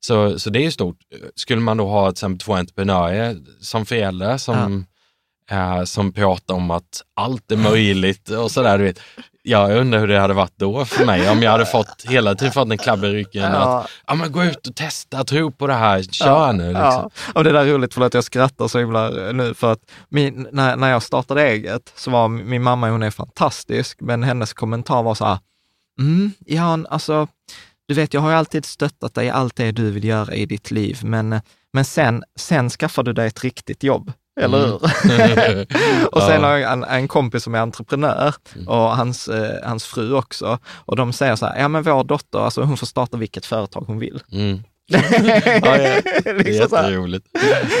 Så, 0.00 0.38
så 0.38 0.50
det 0.50 0.58
är 0.58 0.62
ju 0.64 0.70
stort. 0.70 0.98
Skulle 1.34 1.60
man 1.60 1.76
då 1.76 1.88
ha 1.88 2.06
till 2.06 2.12
exempel 2.12 2.38
två 2.38 2.54
entreprenörer 2.54 3.36
som 3.60 3.86
föräldrar 3.86 4.38
som, 4.38 4.86
eh, 5.50 5.84
som 5.84 6.12
pratar 6.12 6.54
om 6.54 6.70
att 6.70 7.02
allt 7.14 7.52
är 7.52 7.56
möjligt 7.56 8.30
och 8.30 8.50
sådär. 8.50 8.78
Du 8.78 8.84
vet. 8.84 9.00
Jag 9.42 9.76
undrar 9.76 10.00
hur 10.00 10.06
det 10.06 10.20
hade 10.20 10.34
varit 10.34 10.56
då 10.56 10.84
för 10.84 11.04
mig 11.04 11.30
om 11.30 11.42
jag 11.42 11.50
hade 11.50 11.66
fått 11.66 12.04
hela 12.08 12.34
tiden 12.34 12.52
fått 12.52 12.70
en 12.70 12.78
klabb 12.78 13.04
i 13.04 13.08
ryggen. 13.08 13.52
Ja. 13.52 13.80
Att, 13.80 13.90
ja, 14.06 14.14
men 14.14 14.32
gå 14.32 14.44
ut 14.44 14.66
och 14.66 14.76
testa, 14.76 15.24
tro 15.24 15.50
på 15.50 15.66
det 15.66 15.74
här, 15.74 16.02
kör 16.02 16.52
nu. 16.52 16.66
Liksom. 16.66 16.82
Ja, 16.82 17.10
och 17.34 17.44
det 17.44 17.52
där 17.52 17.66
är 17.66 17.72
roligt 17.72 17.94
för 17.94 18.02
att 18.02 18.14
jag 18.14 18.24
skrattar 18.24 18.68
så 18.68 18.78
himla 18.78 19.10
nu 19.10 19.54
för 19.54 19.72
att 19.72 19.80
min, 20.08 20.48
när, 20.52 20.76
när 20.76 20.90
jag 20.90 21.02
startade 21.02 21.48
eget 21.48 21.92
så 21.96 22.10
var 22.10 22.28
min 22.28 22.62
mamma, 22.62 22.90
hon 22.90 23.02
är 23.02 23.10
fantastisk, 23.10 24.00
men 24.00 24.22
hennes 24.22 24.52
kommentar 24.52 25.02
var 25.02 25.14
så 25.14 25.24
här, 25.24 25.38
mm, 26.00 26.32
Jan, 26.46 26.86
alltså, 26.90 27.28
du 27.88 27.94
vet, 27.94 28.14
jag 28.14 28.20
har 28.20 28.30
ju 28.30 28.36
alltid 28.36 28.64
stöttat 28.64 29.14
dig 29.14 29.26
i 29.26 29.30
allt 29.30 29.56
det 29.56 29.72
du 29.72 29.90
vill 29.90 30.04
göra 30.04 30.34
i 30.34 30.46
ditt 30.46 30.70
liv, 30.70 30.98
men, 31.02 31.40
men 31.72 31.84
sen, 31.84 32.24
sen 32.36 32.70
skaffar 32.70 33.02
du 33.02 33.12
dig 33.12 33.26
ett 33.26 33.44
riktigt 33.44 33.82
jobb. 33.82 34.12
Eller 34.38 34.58
hur? 34.66 34.74
och 36.14 36.22
sen 36.22 36.40
Ja. 36.42 36.46
har 36.48 36.56
jag 36.56 36.72
en, 36.72 36.84
en 36.84 37.08
kompis 37.08 37.42
som 37.42 37.54
är 37.54 37.58
entreprenör 37.58 38.34
och 38.66 38.96
hans, 38.96 39.28
eh, 39.28 39.68
hans 39.68 39.84
fru 39.84 40.12
också. 40.14 40.58
Och 40.84 40.96
de 40.96 41.12
säger 41.12 41.36
så 41.36 41.46
här, 41.46 41.60
ja 41.60 41.68
men 41.68 41.82
vår 41.82 42.04
dotter, 42.04 42.38
alltså 42.38 42.62
hon 42.62 42.76
får 42.76 42.86
starta 42.86 43.16
vilket 43.16 43.46
företag 43.46 43.84
hon 43.86 43.98
vill. 43.98 44.22
Mm. 44.32 44.62
Ja, 44.92 44.98
ja. 45.78 46.00
Det 46.24 46.30
är 46.30 46.34
Liksom 46.34 46.54
jätteroligt. 46.78 47.26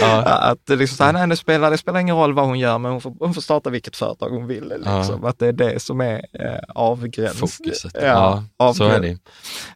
Ja. 0.00 0.22
Att 0.22 0.58
liksom 0.68 0.96
så 0.96 1.04
här, 1.04 1.12
nej, 1.12 1.26
det, 1.28 1.36
spelar, 1.36 1.70
det 1.70 1.78
spelar 1.78 2.00
ingen 2.00 2.16
roll 2.16 2.32
vad 2.34 2.44
hon 2.46 2.58
gör, 2.58 2.78
men 2.78 2.92
hon 2.92 3.00
får, 3.00 3.14
hon 3.20 3.34
får 3.34 3.40
starta 3.42 3.70
vilket 3.70 3.96
företag 3.96 4.28
hon 4.30 4.46
vill. 4.46 4.68
Liksom. 4.84 5.24
Att 5.24 5.38
det 5.38 5.46
är 5.46 5.52
det 5.52 5.82
som 5.82 6.00
är 6.00 6.14
eh, 6.14 6.58
avgräns. 6.74 7.38
fokuset. 7.38 7.92
Ja, 8.02 8.44
Ja, 8.58 8.74
så 8.74 8.84
är 8.84 8.94
avgräns. 8.94 9.20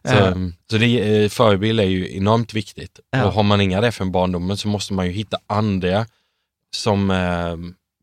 det. 0.03 0.09
Så, 0.09 0.15
Ja. 0.15 0.33
så 0.71 0.77
det, 0.77 1.23
eh, 1.23 1.29
förebild 1.29 1.79
är 1.79 1.83
ju 1.83 2.17
enormt 2.17 2.53
viktigt. 2.53 2.99
Ja. 3.11 3.25
Och 3.25 3.33
har 3.33 3.43
man 3.43 3.61
inga 3.61 3.81
det 3.81 3.91
från 3.91 4.11
barndomen 4.11 4.57
så 4.57 4.67
måste 4.67 4.93
man 4.93 5.05
ju 5.05 5.11
hitta 5.11 5.37
andra 5.47 6.05
som 6.75 7.11
eh, 7.11 7.55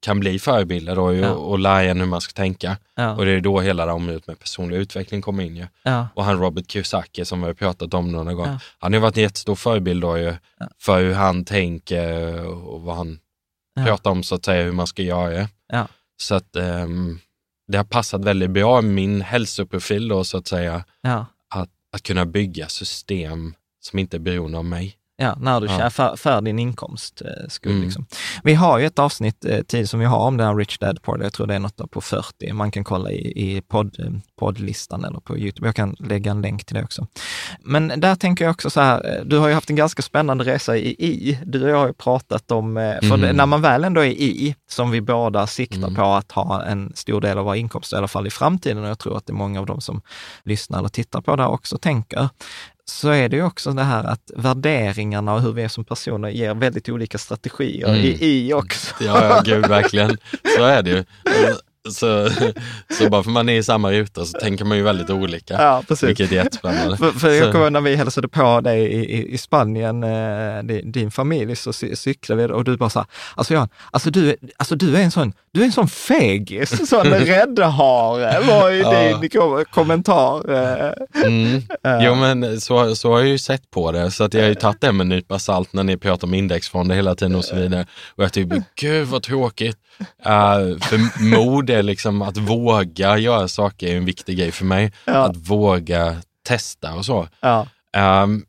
kan 0.02 0.20
bli 0.20 0.38
förebilder 0.38 0.96
då, 0.96 1.14
Ja. 1.14 1.30
och 1.30 1.58
lära 1.58 1.82
en 1.82 2.00
hur 2.00 2.06
man 2.06 2.20
ska 2.20 2.32
tänka. 2.32 2.76
Ja, 2.94 3.14
Och 3.16 3.24
det 3.24 3.30
är 3.30 3.40
då 3.40 3.60
hela 3.60 3.86
det 3.86 3.92
området 3.92 4.26
med 4.26 4.38
personlig 4.38 4.76
utveckling 4.76 5.22
kommer 5.22 5.44
in 5.44 5.56
ju. 5.56 5.66
ja, 5.82 6.08
Och 6.14 6.24
han 6.24 6.38
Robert 6.40 6.70
Kiyosaki 6.70 7.24
som 7.24 7.40
vi 7.40 7.46
har 7.46 7.54
pratat 7.54 7.94
om 7.94 8.12
några 8.12 8.34
gånger, 8.34 8.52
Ja. 8.52 8.58
han 8.78 8.92
har 8.92 9.00
varit 9.00 9.16
en 9.16 9.22
jättestor 9.22 9.54
förebild 9.54 10.02
då 10.02 10.18
ju, 10.18 10.34
för 10.78 11.00
hur 11.02 11.14
han 11.14 11.44
tänker 11.44 12.46
och 12.46 12.82
vad 12.82 12.96
han 12.96 13.18
pratar 13.86 14.10
om 14.10 14.22
så 14.22 14.34
att 14.34 14.44
säga, 14.44 14.64
hur 14.64 14.72
man 14.72 14.86
ska 14.86 15.02
göra. 15.02 15.48
Så 16.20 16.34
att 16.34 16.56
ehm, 16.56 17.18
det 17.68 17.76
har 17.76 17.84
passat 17.84 18.24
väldigt 18.24 18.50
bra 18.50 18.80
min 18.82 19.20
hälsoprofil 19.20 20.08
då 20.08 20.24
så 20.24 20.38
att 20.38 20.48
säga, 20.48 20.84
att, 21.54 21.70
att 21.92 22.02
kunna 22.02 22.26
bygga 22.26 22.68
system 22.68 23.54
som 23.80 23.98
inte 23.98 24.16
är 24.16 24.18
beroende 24.18 24.58
av 24.58 24.64
mig. 24.64 24.96
Ja, 25.22 25.36
när 25.40 25.60
du 25.60 25.66
Ja. 25.66 25.90
för, 25.90 26.16
för 26.16 26.40
din 26.40 26.58
inkomst 26.58 27.22
eh, 27.24 27.48
skull. 27.48 27.72
Mm. 27.72 27.84
Liksom. 27.84 28.06
Vi 28.44 28.54
har 28.54 28.78
ju 28.78 28.86
ett 28.86 28.98
avsnitt 28.98 29.44
eh, 29.44 29.62
tid 29.62 29.90
som 29.90 30.00
vi 30.00 30.06
har 30.06 30.18
om 30.18 30.36
den 30.36 30.46
här 30.46 30.54
Rich 30.56 30.78
Dad 30.78 31.02
Poor. 31.02 31.22
Jag 31.22 31.32
tror 31.32 31.46
det 31.46 31.54
är 31.54 31.58
något 31.58 31.90
på 31.90 32.00
40. 32.00 32.52
Man 32.52 32.70
kan 32.70 32.84
kolla 32.84 33.10
i, 33.10 33.16
i 33.56 33.60
podd, 33.60 33.96
eh, 34.00 34.10
poddlistan 34.38 35.04
eller 35.04 35.20
på 35.20 35.38
YouTube. 35.38 35.68
Jag 35.68 35.74
kan 35.74 35.96
lägga 35.98 36.30
en 36.30 36.42
länk 36.42 36.64
till 36.64 36.74
det 36.76 36.84
också. 36.84 37.06
Men 37.64 37.92
där 37.96 38.14
tänker 38.14 38.44
jag 38.44 38.52
också 38.52 38.70
så 38.70 38.80
här, 38.80 39.16
eh, 39.18 39.24
du 39.24 39.38
har 39.38 39.48
ju 39.48 39.54
haft 39.54 39.70
en 39.70 39.76
ganska 39.76 40.02
spännande 40.02 40.44
resa 40.44 40.76
i 40.76 40.88
I. 40.98 41.38
Du 41.44 41.62
och 41.64 41.70
jag 41.70 41.76
har 41.78 41.86
ju 41.86 41.92
pratat 41.92 42.50
om, 42.50 42.76
eh, 42.76 42.98
för 43.00 43.06
Mm. 43.06 43.20
det, 43.20 43.32
när 43.32 43.46
man 43.46 43.62
väl 43.62 43.84
ändå 43.84 44.00
är 44.04 44.10
i, 44.10 44.54
som 44.70 44.90
vi 44.90 45.00
båda 45.00 45.46
siktar 45.46 45.76
Mm. 45.78 45.94
på 45.94 46.02
att 46.02 46.32
ha 46.32 46.62
en 46.64 46.92
stor 46.94 47.20
del 47.20 47.38
av 47.38 47.44
vår 47.44 47.56
inkomst, 47.56 47.92
i 47.92 47.96
alla 47.96 48.08
fall 48.08 48.26
i 48.26 48.30
framtiden, 48.30 48.82
och 48.84 48.90
jag 48.90 48.98
tror 48.98 49.16
att 49.16 49.26
det 49.26 49.32
är 49.32 49.34
många 49.34 49.60
av 49.60 49.66
dem 49.66 49.80
som 49.80 50.02
lyssnar 50.44 50.78
eller 50.78 50.88
tittar 50.88 51.20
på 51.20 51.36
det 51.36 51.42
här 51.42 51.50
också 51.50 51.78
tänker, 51.78 52.28
så 52.90 53.08
är 53.08 53.28
det 53.28 53.36
ju 53.36 53.44
också 53.44 53.72
det 53.72 53.82
här 53.82 54.04
att 54.04 54.30
värderingarna 54.36 55.34
och 55.34 55.42
hur 55.42 55.52
vi 55.52 55.62
är 55.62 55.68
som 55.68 55.84
personer 55.84 56.28
ger 56.28 56.54
väldigt 56.54 56.88
olika 56.88 57.18
strategier 57.18 57.88
Mm. 57.88 58.00
i, 58.00 58.18
i 58.20 58.52
också. 58.54 58.94
Ja, 59.00 59.24
ja, 59.24 59.42
gud 59.44 59.66
verkligen. 59.68 60.16
Så 60.56 60.64
är 60.64 60.82
det 60.82 60.90
ju. 60.90 61.04
Så, 61.88 62.28
så 62.98 63.08
bara 63.10 63.22
för 63.22 63.30
man 63.30 63.48
är 63.48 63.52
i 63.58 63.62
samma 63.62 63.92
ruta 63.92 64.24
så 64.24 64.38
tänker 64.38 64.64
man 64.64 64.76
ju 64.76 64.82
väldigt 64.82 65.10
olika. 65.10 65.54
Ja, 65.54 65.82
precis. 65.88 66.08
Vilket 66.08 66.32
är 66.32 66.36
jättespännande. 66.36 66.96
För, 66.96 67.10
för 67.12 67.30
jag 67.30 67.46
Så- 67.46 67.52
kommer 67.52 67.70
när 67.70 67.80
vi 67.80 67.96
hälsade 67.96 68.28
på 68.28 68.60
dig 68.60 68.80
i, 68.80 69.16
i, 69.16 69.32
i 69.34 69.38
Spanien, 69.38 70.02
eh, 70.04 70.62
din, 70.62 70.92
din 70.92 71.10
familj, 71.10 71.56
så 71.56 71.70
cy- 71.70 71.94
cyklade 71.94 72.46
vi 72.46 72.52
och 72.52 72.64
du 72.64 72.76
bara 72.76 72.90
sa, 72.90 73.06
alltså 73.34 73.54
Jan, 73.54 73.68
alltså 73.90 74.10
du, 74.10 74.36
alltså 74.56 74.76
du 74.76 74.96
är 74.96 75.00
en 75.02 75.10
sån, 75.10 75.32
du 75.52 75.60
är 75.60 75.64
en 75.64 75.72
sån 75.72 75.88
fegis, 75.88 76.88
sån 76.88 77.04
räddhare, 77.10 78.40
var 78.46 78.70
ju 78.70 78.78
Ja. 78.80 79.18
din 79.18 79.30
kom, 79.30 79.64
kommentar. 79.70 80.50
eh. 80.54 80.92
Mm. 81.24 81.62
Jo 82.00 82.14
men 82.14 82.60
så, 82.60 82.96
så 82.96 83.12
har 83.12 83.18
jag 83.18 83.28
ju 83.28 83.38
sett 83.38 83.70
på 83.70 83.92
det, 83.92 84.10
så 84.10 84.24
att 84.24 84.34
jag 84.34 84.42
har 84.42 84.48
ju 84.48 84.54
tagit 84.54 84.80
det 84.80 84.92
med 84.92 85.04
en 85.04 85.08
nypa 85.08 85.38
salt 85.38 85.72
när 85.72 85.84
ni 85.84 85.96
pratar 85.96 86.26
om 86.28 86.34
indexfonder 86.34 86.94
hela 86.96 87.14
tiden 87.14 87.34
och 87.34 87.44
så 87.44 87.56
vidare. 87.56 87.86
Och 88.16 88.24
jag 88.24 88.32
tycker, 88.32 88.62
gud 88.76 89.06
vad 89.08 89.22
tråkigt. 89.22 89.76
Uh, 90.26 90.78
för 90.78 91.22
mod 91.36 91.69
är 91.70 91.82
liksom 91.82 92.22
att 92.22 92.36
våga 92.36 93.18
göra 93.18 93.48
saker 93.48 93.86
är 93.86 93.96
en 93.96 94.04
viktig 94.04 94.38
grej 94.38 94.52
för 94.52 94.64
mig. 94.64 94.92
Att 95.04 95.36
våga 95.36 96.16
testa 96.46 96.94
och 96.94 97.04
så. 97.04 97.28
Ja. 97.40 97.66
Um, 97.96 98.44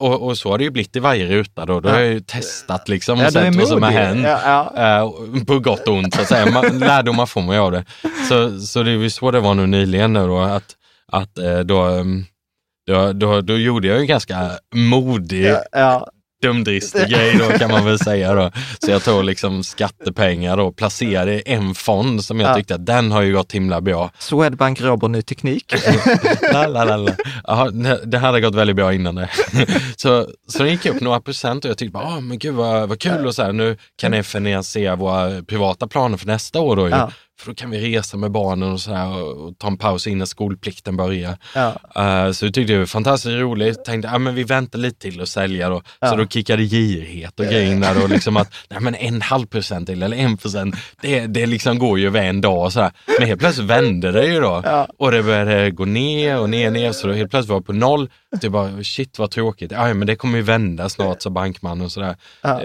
och, 0.00 0.26
och 0.26 0.38
så 0.38 0.50
har 0.50 0.58
det 0.58 0.64
ju 0.64 0.70
blivit 0.70 0.96
i 0.96 0.98
varje 0.98 1.26
ruta 1.26 1.66
då. 1.66 1.80
Då 1.80 1.88
har 1.88 1.98
jag 1.98 2.12
ju 2.12 2.20
testat 2.20 2.88
liksom 2.88 3.18
och 3.18 3.24
Ja, 3.24 3.30
sett 3.30 3.56
vad 3.56 3.68
som 3.68 3.82
har 3.82 3.90
hänt. 3.90 4.22
Ja, 4.24 4.72
ja. 4.74 5.02
Eh, 5.36 5.44
på 5.44 5.58
gott 5.58 5.88
och 5.88 5.94
ont 5.94 6.14
så 6.14 6.20
att 6.20 6.28
säga. 6.28 6.50
Man, 6.50 6.78
lärdomar 6.78 7.26
får 7.26 7.40
man 7.40 7.54
ju 7.54 7.62
av 7.62 7.72
det. 7.72 7.84
Så, 8.28 8.60
så 8.60 8.82
det 8.82 8.90
är 8.90 8.96
ju 8.96 9.10
så 9.10 9.30
det 9.30 9.40
var 9.40 9.54
nu 9.54 9.66
nyligen 9.66 10.12
nu 10.12 10.26
då, 10.26 10.38
att, 10.38 10.76
att 11.12 11.38
eh, 11.38 11.58
då, 11.58 11.82
ehm, 11.82 12.24
då, 12.86 13.12
då, 13.12 13.40
då 13.40 13.56
gjorde 13.56 13.88
jag 13.88 13.96
ju 13.96 14.00
en 14.00 14.06
ganska 14.06 14.50
modig, 14.74 15.44
Ja, 15.46 15.62
ja. 15.72 16.08
Dumdristig 16.42 17.08
grej 17.08 17.36
då 17.38 17.58
kan 17.58 17.70
man 17.70 17.84
väl 17.84 17.98
säga 17.98 18.34
då. 18.34 18.50
Så 18.84 18.90
jag 18.90 19.04
tog 19.04 19.24
liksom 19.24 19.64
skattepengar 19.64 20.58
och 20.58 20.76
placerade 20.76 21.34
i 21.34 21.42
en 21.46 21.74
fond 21.74 22.24
som 22.24 22.40
jag 22.40 22.50
Ja. 22.50 22.54
tyckte 22.54 22.74
att 22.74 22.86
den 22.86 23.12
har 23.12 23.22
ju 23.22 23.32
gått 23.34 23.52
himla 23.52 23.80
bra. 23.80 24.10
Swedbank 24.18 24.80
Robur 24.80 25.08
Ny 25.08 25.22
Teknik. 25.22 25.74
La, 26.52 26.66
la, 26.66 26.84
la, 26.84 26.96
la. 26.96 27.12
Jaha, 27.44 27.70
det- 28.04 28.18
hade 28.18 28.40
gått 28.40 28.54
väldigt 28.54 28.76
bra 28.76 28.94
innan 28.94 29.14
det. 29.14 29.28
Så, 29.96 30.26
så 30.48 30.58
den 30.62 30.68
gick 30.72 30.86
upp 30.86 31.00
några 31.00 31.20
procent 31.20 31.64
och 31.64 31.70
jag 31.70 31.78
tyckte 31.78 31.92
bara, 31.92 32.04
ah, 32.04 32.20
men 32.20 32.38
gud 32.38 32.54
vad, 32.54 32.88
vad 32.88 32.98
kul 33.00 33.26
och 33.26 33.34
så 33.34 33.42
här, 33.42 33.52
nu 33.52 33.76
kan 33.98 34.12
jag 34.12 34.26
finansiera 34.26 34.96
våra 34.96 35.42
privata 35.42 35.86
planer 35.88 36.16
för 36.16 36.26
nästa 36.26 36.60
år 36.60 36.76
då 36.76 36.84
ju. 36.88 36.90
Ja. 36.94 37.10
För 37.40 37.46
då 37.46 37.54
kan 37.54 37.70
vi 37.70 37.96
resa 37.96 38.16
med 38.16 38.30
barnen 38.30 38.72
och 38.72 38.80
så 38.80 38.92
här 38.92 39.22
och, 39.22 39.48
och 39.48 39.58
ta 39.58 39.66
en 39.66 39.76
paus 39.76 40.06
innan 40.06 40.26
skolplikten 40.26 40.96
börjar. 40.96 41.36
Ja. 41.54 41.68
Eh, 41.94 42.32
så 42.32 42.46
jag 42.46 42.54
tyckte 42.54 42.72
det 42.72 42.78
var 42.78 42.86
fantastiskt 42.86 43.32
roligt. 43.32 43.84
Tänkte, 43.84 44.10
ah, 44.10 44.18
men 44.18 44.34
vi 44.34 44.44
väntar 44.44 44.78
lite 44.78 44.98
till 44.98 45.20
att 45.20 45.28
sälja 45.28 45.68
då. 45.68 45.82
Så 46.08 46.16
då 46.16 46.26
kickade 46.26 46.62
girighet 46.62 47.40
och 47.40 47.46
grejer 47.46 47.72
in 47.72 47.80
där 47.80 48.02
och 48.02 48.10
liksom 48.10 48.36
att, 48.36 48.52
nej 48.68 48.80
men 48.80 48.94
en 48.94 49.22
halv 49.22 49.46
procent 49.46 49.88
till 49.88 50.02
eller 50.02 50.16
en 50.16 50.36
procent, 50.36 50.74
det, 51.00 51.26
det 51.26 51.46
liksom 51.46 51.78
går 51.78 51.98
ju 51.98 52.06
över 52.06 52.22
en 52.22 52.40
dag 52.40 52.64
och 52.64 52.72
så 52.72 52.80
här. 52.80 52.92
Men 53.18 53.28
helt 53.28 53.40
plötsligt 53.40 53.66
vände 53.66 54.12
det 54.12 54.26
ju 54.26 54.40
då. 54.40 54.86
Och 54.98 55.12
det 55.12 55.22
började 55.22 55.70
gå 55.70 55.84
ner 55.84 56.38
och 56.38 56.50
ner, 56.50 56.70
ner. 56.70 56.92
Så 56.92 57.06
då 57.06 57.12
helt 57.12 57.30
plötsligt 57.30 57.50
var 57.50 57.56
jag 57.56 57.66
på 57.66 57.72
noll. 57.72 58.08
Det 58.40 58.50
bara, 58.50 58.84
shit 58.84 59.18
vad 59.18 59.30
tråkigt. 59.30 59.70
Ja, 59.72 59.94
men 59.94 60.06
det 60.06 60.16
kommer 60.16 60.36
ju 60.36 60.42
vända 60.42 60.88
snart, 60.88 61.22
sa 61.22 61.30
bankmannen 61.30 61.84
och 61.84 61.92
sådär. 61.92 62.16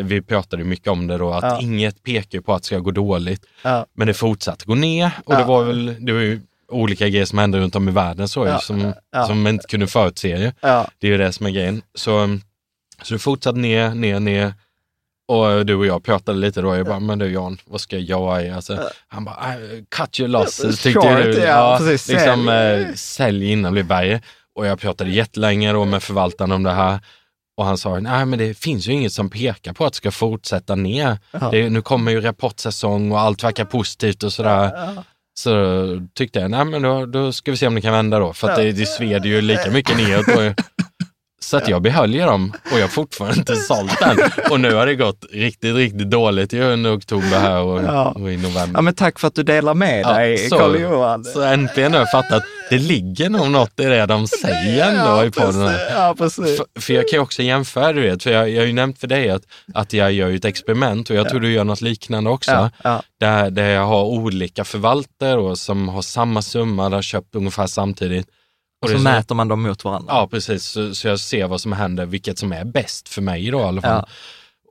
Vi 0.02 0.22
pratade 0.22 0.64
mycket 0.64 0.88
om 0.88 1.08
det 1.08 1.18
då, 1.18 1.32
att 1.32 1.62
inget 1.62 2.04
pekar 2.04 2.40
på 2.42 2.54
att 2.54 2.62
det 2.62 2.66
ska 2.66 2.80
gå 2.80 2.92
dåligt. 2.92 3.46
Ja. 3.62 3.86
Men 3.94 4.08
det 4.08 4.14
fortsatte 4.14 4.66
gå 4.66 4.76
ner 4.76 5.12
och 5.26 5.36
det 5.36 5.44
var 5.44 5.64
väl, 5.64 5.96
det 6.00 6.12
var 6.14 6.20
ju 6.20 6.42
olika 6.70 7.08
grejer 7.10 7.26
som 7.26 7.38
hände 7.38 7.60
runt 7.60 7.76
om 7.76 7.90
i 7.90 7.92
världen 7.92 8.28
så 8.28 8.46
ju, 8.46 8.52
Ja, 8.52 8.60
som, 8.60 8.94
ja. 9.12 9.26
som 9.28 9.42
man 9.42 9.54
inte 9.54 9.68
kunde 9.68 9.88
förutse 9.88 10.28
ju. 10.38 10.52
Ja. 10.62 10.88
Det 11.00 11.08
är 11.08 11.12
ju 11.12 11.18
det 11.18 11.32
som 11.32 11.46
är 11.46 11.50
grejen. 11.50 11.82
Så, 11.96 12.40
så 13.04 13.14
det 13.14 13.20
fortsatte 13.20 13.58
ner, 13.60 13.90
ner, 13.90 14.20
ner. 14.20 14.54
Och 15.28 15.66
du 15.66 15.76
och 15.76 15.86
jag 15.86 16.04
pratade 16.04 16.38
lite 16.40 16.62
då, 16.62 16.76
jag 16.76 16.86
bara, 16.86 17.00
men 17.00 17.20
du 17.20 17.32
Jan, 17.32 17.58
vad 17.66 17.82
ska 17.82 17.98
jag 17.98 18.04
göra? 18.06 18.56
Alltså, 18.56 18.80
han 19.08 19.26
bara, 19.26 19.36
"Äh, 19.54 19.60
cut 19.96 20.20
your 20.20 20.28
losses, 20.28 20.82
tyckte 20.82 21.00
Short, 21.02 21.24
du. 21.24 21.34
ja, 21.40 21.76
precis. 21.80 22.08
liksom, 22.08 22.46
Sälj. 22.46 22.84
eh, 22.84 22.94
sälj 22.94 23.52
innan 23.52 23.74
det 23.74 23.84
blir 23.84 23.96
värre. 23.96 24.22
Och 24.56 24.66
jag 24.66 24.80
pratade 24.80 25.10
jättelänge 25.10 25.74
då 25.74 25.86
med 25.86 26.04
förvaltaren 26.04 26.52
om 26.52 26.64
det 26.64 26.72
här. 26.72 27.00
Och 27.58 27.66
han 27.66 27.78
sa, 27.78 28.00
nej 28.00 28.26
men 28.26 28.40
det 28.40 28.58
finns 28.58 28.88
ju 28.88 28.92
inget 28.92 29.14
som 29.14 29.30
pekar 29.30 29.74
på 29.74 29.86
att 29.86 29.94
det 29.94 29.98
ska 29.98 30.12
fortsätta 30.12 30.76
ner. 30.76 31.18
Det, 31.52 31.70
nu 31.70 31.82
kommer 31.82 32.12
ju 32.12 32.22
rapportsäsong 32.22 33.12
och 33.12 33.20
allt 33.20 33.44
verkar 33.44 33.66
positivt 33.66 34.24
och 34.24 34.34
sådär. 34.34 34.72
Så 35.38 36.08
tyckte 36.14 36.40
jag, 36.40 36.52
nej 36.52 36.66
men 36.66 36.82
då, 36.82 37.06
då 37.06 37.32
ska 37.32 37.52
vi 37.52 37.58
se 37.58 37.68
om 37.68 37.76
det 37.76 37.82
kan 37.82 37.94
vända 37.94 38.20
då. 38.20 38.34
För 38.34 38.50
att 38.50 38.56
det, 38.56 38.72
det 38.72 38.86
sved 38.86 39.26
ju 39.26 39.42
lika 39.42 39.72
mycket 39.72 39.98
neråt. 39.98 40.56
Så 41.46 41.58
att 41.58 41.68
jag 41.68 41.82
behöll 41.82 42.14
ju 42.14 42.22
dem 42.22 42.54
och 42.72 42.78
jag 42.78 42.82
har 42.84 42.88
fortfarande 42.88 43.38
inte 43.38 43.56
sålt 43.56 44.00
den. 44.00 44.18
Och 44.52 44.60
nu 44.60 44.74
har 44.74 44.86
det 44.86 44.96
gått 44.96 45.26
riktigt, 45.32 45.76
riktigt 45.76 46.10
dåligt 46.10 46.54
ju 46.54 46.64
under 46.64 46.98
oktober 46.98 47.40
här 47.40 47.62
och, 47.62 47.84
Ja. 47.84 48.10
och 48.12 48.32
i 48.32 48.38
november. 48.38 48.70
ja, 48.74 48.82
men 48.82 48.96
tack 48.96 49.20
för 49.20 49.28
att 49.28 49.36
du 49.36 49.44
delar 49.44 49.74
med 49.74 50.02
Ja, 50.02 50.14
dig, 50.14 50.50
Carl-Johan. 50.50 51.24
Så 51.24 51.42
äntligen 51.42 51.94
har 51.94 52.00
jag 52.00 52.12
fattat 52.12 52.32
att 52.32 52.44
det 52.70 52.78
ligger 52.78 53.30
nog 53.30 53.52
något 53.52 53.80
i 53.80 53.84
det 53.84 54.06
de 54.06 54.28
säger 54.28 54.92
ändå 54.92 55.26
i 55.26 55.32
podden. 55.32 55.68
precis. 55.68 55.88
Ja, 55.96 56.16
precis. 56.18 56.58
För, 56.58 56.82
för 56.82 56.94
jag 56.94 57.08
kan 57.08 57.18
ju 57.18 57.22
också 57.24 57.42
jämföra, 57.42 57.94
du 57.94 58.02
vet, 58.02 58.24
för 58.24 58.32
jag, 58.32 58.50
jag 58.50 58.62
har 58.62 58.68
ju 58.68 58.74
nämnt 58.74 59.00
för 59.00 59.08
dig 59.08 59.30
att, 59.30 59.44
att 59.74 59.94
jag 59.94 60.12
gör 60.14 60.32
ett 60.32 60.46
experiment 60.46 61.10
och 61.10 61.16
jag 61.16 61.30
tror 61.30 61.40
du 61.40 61.52
gör 61.52 61.64
något 61.64 61.82
liknande 61.82 62.30
också. 62.30 62.52
Ja, 62.52 62.70
ja. 62.84 63.02
Där, 63.20 63.50
där 63.52 63.70
jag 63.70 63.86
har 63.86 64.04
olika 64.04 64.64
förvaltare 64.64 65.38
och 65.38 65.58
som 65.58 65.90
har 65.90 66.02
samma 66.02 66.42
summa, 66.42 66.90
där 66.90 66.96
har 66.98 67.02
köpt 67.02 67.36
ungefär 67.36 67.68
samtidigt. 67.68 68.28
Och 68.94 69.00
så 69.02 69.08
är 69.08 69.12
mäter 69.14 69.36
man 69.36 69.48
dem 69.48 69.62
mot 69.64 69.84
varandra. 69.84 70.14
Ja, 70.14 70.28
precis. 70.28 70.66
Så, 70.66 70.96
så 70.96 71.08
jag 71.08 71.20
ser 71.20 71.48
vad 71.48 71.62
som 71.62 71.72
händer, 71.74 72.06
vilket 72.06 72.40
som 72.40 72.52
är 72.52 72.66
bäst 72.66 73.10
för 73.10 73.22
mig 73.22 73.52
då 73.52 73.60
i 73.60 73.64
alla 73.64 73.82
fall. 73.82 74.04
Ja. 74.08 74.08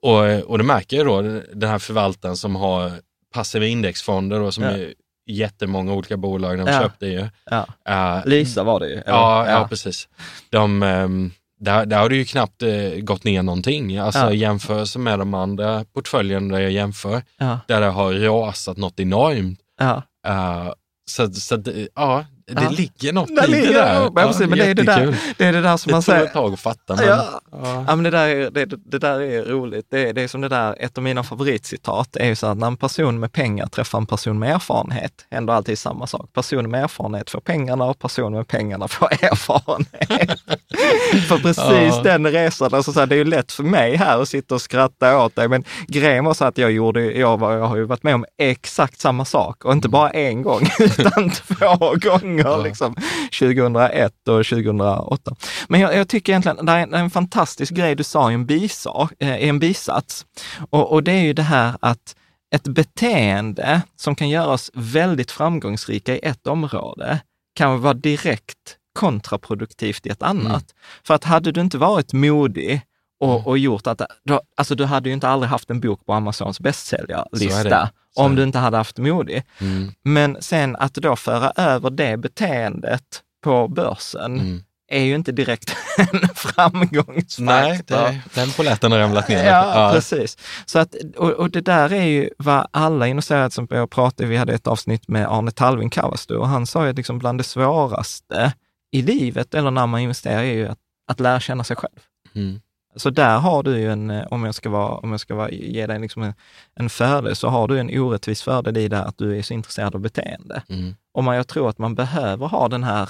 Och, 0.02 0.50
och 0.50 0.58
det 0.58 0.64
märker 0.64 0.96
jag 0.96 1.06
då, 1.06 1.22
den 1.54 1.70
här 1.70 1.78
förvaltaren 1.78 2.36
som 2.36 2.56
har 2.56 2.92
passiva 3.34 3.66
indexfonder 3.66 4.40
och 4.40 4.54
som 4.54 4.64
Ja. 4.64 4.70
är 4.70 4.94
jättemånga 5.30 5.92
olika 5.92 6.16
bolag 6.16 6.58
de 6.58 6.66
Ja. 6.72 6.80
köpte 6.80 7.06
ju. 7.06 7.28
Ja. 7.50 7.66
Eh, 7.88 8.26
Lisa 8.26 8.62
var 8.62 8.80
det 8.80 8.88
ju. 8.88 9.02
Ja, 9.06 9.50
ja. 9.50 9.66
precis. 9.68 10.08
De, 10.50 10.82
ehm, 10.82 11.30
där, 11.60 11.86
där 11.86 11.98
har 11.98 12.08
det 12.08 12.16
ju 12.16 12.24
knappt 12.24 12.62
eh, 12.62 12.90
gått 13.02 13.24
ner 13.24 13.42
någonting. 13.42 13.96
Alltså 13.98 14.20
Ja. 14.20 14.32
jämförelse 14.32 14.98
med 14.98 15.18
de 15.18 15.34
andra 15.34 15.84
portföljerna 15.84 16.54
där 16.54 16.62
jag 16.62 16.72
jämför, 16.72 17.22
där 17.68 17.80
det 17.80 17.86
har 17.86 18.12
rasat 18.14 18.76
något 18.76 19.00
enormt. 19.00 19.58
Ja. 19.80 20.02
Eh, 20.26 20.72
så 21.10 21.32
så 21.32 21.62
ja, 21.94 22.24
det 22.46 22.62
Ja. 22.62 22.68
ligger 22.70 23.12
något 23.12 23.36
Där 23.36 23.48
i 23.54 23.66
det 23.66 23.72
där. 23.72 23.94
det. 23.94 24.10
Ja, 24.20 24.26
precis, 24.26 24.48
men 24.48 24.58
det 24.58 24.64
är 24.66 24.74
det 24.74 24.82
där, 24.82 25.16
det 25.38 25.44
är 25.44 25.52
det 25.52 25.60
där 25.60 25.76
som 25.76 25.90
Det 25.90 25.94
man 25.94 26.02
tog 26.02 26.14
säger. 26.14 26.24
ett 26.26 26.32
tag 26.32 26.52
att 26.52 26.60
fatta. 26.60 26.96
Men, 26.96 27.06
Ja. 27.06 27.40
ja. 27.52 27.84
Men 27.96 28.02
det, 28.02 28.10
där 28.10 28.28
är, 28.28 28.50
det, 28.50 28.64
det 28.66 28.98
där 28.98 29.20
är 29.20 29.42
roligt. 29.44 29.86
Det 29.90 30.08
är, 30.08 30.12
det 30.12 30.22
är 30.22 30.28
som 30.28 30.40
det 30.40 30.48
där, 30.48 30.76
ett 30.80 30.98
av 30.98 31.04
mina 31.04 31.22
favoritcitat 31.22 32.16
är 32.16 32.26
ju 32.26 32.36
så 32.36 32.46
att 32.46 32.58
när 32.58 32.66
en 32.66 32.76
person 32.76 33.20
med 33.20 33.32
pengar 33.32 33.66
träffar 33.66 33.98
en 33.98 34.06
person 34.06 34.38
med 34.38 34.54
erfarenhet, 34.54 35.26
händer 35.30 35.54
alltid 35.54 35.78
samma 35.78 36.06
sak. 36.06 36.30
Personen 36.32 36.70
med 36.70 36.84
erfarenhet 36.84 37.30
får 37.30 37.40
pengarna 37.40 37.84
och 37.84 37.98
personen 37.98 38.32
med 38.32 38.48
pengarna 38.48 38.88
får 38.88 39.06
erfarenhet. 39.24 40.40
för 41.28 41.38
precis 41.38 42.02
den 42.02 42.26
resan, 42.26 42.74
alltså 42.74 42.92
så 42.92 43.00
här, 43.00 43.06
det 43.06 43.14
är 43.14 43.18
ju 43.18 43.24
lätt 43.24 43.52
för 43.52 43.62
mig 43.62 43.96
här 43.96 44.22
att 44.22 44.28
sitta 44.28 44.54
och 44.54 44.62
skratta 44.62 45.24
åt 45.24 45.36
dig, 45.36 45.48
men 45.48 45.64
grejen 45.88 46.24
var 46.24 46.34
så 46.34 46.44
att 46.44 46.58
jag 46.58 46.70
gjorde, 46.72 47.04
jag, 47.12 47.38
var, 47.38 47.52
jag 47.52 47.64
har 47.66 47.76
ju 47.76 47.84
varit 47.84 48.02
med 48.02 48.14
om 48.14 48.24
exakt 48.38 49.00
samma 49.00 49.24
sak 49.24 49.64
och 49.64 49.72
inte 49.72 49.88
bara 49.88 50.10
en 50.10 50.42
gång, 50.42 50.66
utan 50.80 51.30
två 51.30 51.94
gånger, 52.10 52.33
liksom 52.62 52.94
2001 53.40 54.12
och 54.28 54.46
2008. 54.46 55.36
Men 55.68 55.80
jag, 55.80 55.96
jag 55.96 56.08
tycker 56.08 56.32
egentligen, 56.32 56.66
det 56.66 56.72
är 56.72 56.94
en, 56.94 57.10
fantastisk 57.10 57.74
grej 57.74 57.94
du 57.94 58.04
sa 58.04 58.30
i 58.30 58.34
en, 58.34 58.46
bisa, 58.46 59.08
eh, 59.18 59.36
i 59.36 59.48
en 59.48 59.58
bisats. 59.58 60.26
Och, 60.70 60.92
och 60.92 61.02
det 61.02 61.12
är 61.12 61.22
ju 61.22 61.32
det 61.32 61.42
här 61.42 61.76
att 61.80 62.16
ett 62.54 62.68
beteende 62.68 63.82
som 63.96 64.14
kan 64.14 64.28
göra 64.28 64.48
oss 64.52 64.70
väldigt 64.74 65.30
framgångsrika 65.30 66.16
i 66.16 66.18
ett 66.22 66.46
område 66.46 67.20
kan 67.54 67.80
vara 67.80 67.94
direkt 67.94 68.76
kontraproduktivt 68.98 70.06
i 70.06 70.08
ett 70.08 70.22
annat. 70.22 70.64
För 71.06 71.14
att 71.14 71.24
hade 71.24 71.52
du 71.52 71.60
inte 71.60 71.78
varit 71.78 72.12
modig 72.12 72.82
och, 73.20 73.46
och 73.46 73.58
gjort 73.58 73.86
att, 73.86 74.00
då, 74.24 74.40
alltså 74.56 74.74
du 74.74 74.84
hade 74.84 75.08
ju 75.08 75.12
inte 75.14 75.28
aldrig 75.28 75.50
haft 75.50 75.70
en 75.70 75.80
bok 75.80 76.06
på 76.06 76.12
Amazons 76.12 76.60
bästsäljarlista 76.60 77.90
Så 78.16 78.22
om 78.22 78.34
du 78.36 78.42
inte 78.42 78.58
hade 78.58 78.76
haft 78.76 78.98
modig. 78.98 79.42
Mm, 79.60 79.92
Men 80.02 80.36
sen 80.40 80.76
att 80.76 80.94
då 80.94 81.16
föra 81.16 81.52
över 81.56 81.90
det 81.90 82.16
beteendet 82.16 83.22
på 83.44 83.68
börsen 83.68 84.40
mm. 84.40 84.62
är 84.88 85.00
ju 85.00 85.14
inte 85.14 85.32
direkt 85.32 85.76
en 85.98 86.28
framgångsfaktor. 86.34 87.44
Nej, 87.44 87.82
det, 87.86 88.20
den 88.34 88.50
polletten 88.50 88.92
har 88.92 88.98
ramlat 88.98 89.28
ner. 89.28 89.44
Ja, 89.44 89.90
precis. 89.94 90.38
Så 90.66 90.78
att, 90.78 90.94
och, 91.16 91.30
och 91.30 91.50
det 91.50 91.60
där 91.60 91.92
är 91.92 92.04
ju 92.04 92.30
vad 92.38 92.66
alla 92.70 93.06
investerare 93.06 93.50
som 93.50 93.66
jag 93.70 93.90
pratade, 93.90 94.28
vi 94.28 94.36
hade 94.36 94.54
ett 94.54 94.66
avsnitt 94.66 95.08
med 95.08 95.26
Arne 95.28 95.50
Talvin 95.50 95.90
Kavastu 95.90 96.36
och 96.36 96.48
han 96.48 96.66
sa 96.66 96.84
ju 96.84 96.90
att 96.90 96.96
liksom 96.96 97.18
bland 97.18 97.40
det 97.40 97.44
svåraste 97.44 98.52
i 98.92 99.02
livet 99.02 99.54
eller 99.54 99.70
när 99.70 99.86
man 99.86 100.00
investerar 100.00 100.42
är 100.42 100.54
ju 100.54 100.68
att, 100.68 100.78
att 101.08 101.20
lära 101.20 101.40
känna 101.40 101.64
sig 101.64 101.76
själv. 101.76 102.00
Mm. 102.34 102.60
Så 102.96 103.10
där 103.10 103.38
har 103.38 103.62
du 103.62 103.78
ju 103.78 103.92
en, 103.92 104.10
eh, 104.10 104.26
om 104.30 104.44
jag 104.44 104.54
ska, 104.54 104.70
vara, 104.70 104.94
om 104.94 105.10
jag 105.10 105.20
ska 105.20 105.34
vara, 105.34 105.50
ge 105.50 105.86
dig 105.86 106.00
liksom 106.00 106.22
en, 106.22 106.34
en 106.74 106.90
fördel, 106.90 107.36
så 107.36 107.48
har 107.48 107.68
du 107.68 107.78
en 107.80 107.98
orättvis 107.98 108.42
fördel 108.42 108.76
i 108.76 108.88
det 108.88 109.02
att 109.04 109.18
du 109.18 109.38
är 109.38 109.42
så 109.42 109.54
intresserad 109.54 109.94
av 109.94 110.00
beteende. 110.00 110.62
Mm. 110.68 110.94
Och 111.14 111.24
man, 111.24 111.36
jag 111.36 111.48
tror 111.48 111.68
att 111.68 111.78
man 111.78 111.94
behöver 111.94 112.46
ha 112.46 112.68
den 112.68 112.84
här 112.84 113.08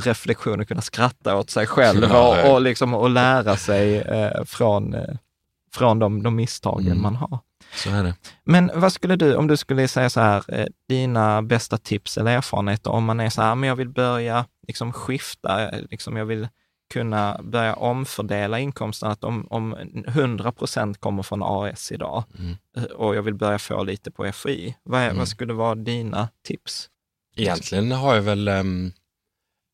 reflektion 0.00 0.60
och 0.60 0.68
kunna 0.68 0.80
skratta 0.80 1.36
åt 1.36 1.50
sig 1.50 1.66
själv 1.66 2.02
Ja, 2.10 2.42
och, 2.44 2.52
och, 2.54 2.60
liksom, 2.60 2.94
och 2.94 3.10
lära 3.10 3.56
sig 3.56 3.96
eh, 3.98 4.44
från, 4.44 4.94
eh, 4.94 5.14
från 5.74 5.98
de, 5.98 6.22
de 6.22 6.36
misstagen 6.36 6.86
Mm. 6.86 7.02
man 7.02 7.16
har. 7.16 7.38
Så 7.74 7.90
är 7.90 8.02
det. 8.04 8.14
Men 8.44 8.70
vad 8.74 8.92
skulle 8.92 9.16
du, 9.16 9.34
om 9.34 9.46
du 9.46 9.56
skulle 9.56 9.88
säga 9.88 10.10
så 10.10 10.20
här, 10.20 10.44
eh, 10.48 10.66
dina 10.88 11.42
bästa 11.42 11.78
tips 11.78 12.18
eller 12.18 12.36
erfarenheter 12.36 12.90
om 12.90 13.04
man 13.04 13.20
är 13.20 13.30
så 13.30 13.42
här, 13.42 13.54
men 13.54 13.68
jag 13.68 13.76
vill 13.76 13.88
börja 13.88 14.44
liksom 14.68 14.92
skifta, 14.92 15.70
liksom 15.90 16.16
jag 16.16 16.24
vill 16.26 16.48
kunna 16.92 17.40
börja 17.42 17.74
omfördela 17.74 18.58
inkomsten, 18.60 19.10
att 19.10 19.24
om, 19.24 19.46
om 19.50 19.76
100 20.06 20.52
procent 20.52 21.00
kommer 21.00 21.22
från 21.22 21.42
AS 21.42 21.92
idag 21.92 22.24
Mm. 22.38 22.56
eh, 22.76 22.82
och 22.84 23.16
jag 23.16 23.22
vill 23.22 23.34
börja 23.34 23.58
få 23.58 23.82
lite 23.84 24.10
på 24.10 24.32
FI, 24.32 24.76
vad, 24.82 25.00
är, 25.00 25.04
Mm. 25.04 25.18
vad 25.18 25.28
skulle 25.28 25.52
vara 25.52 25.74
dina 25.74 26.28
tips? 26.44 26.88
Egentligen 27.36 27.92
har 27.92 28.14
jag 28.14 28.22
väl 28.22 28.48
um, 28.48 28.92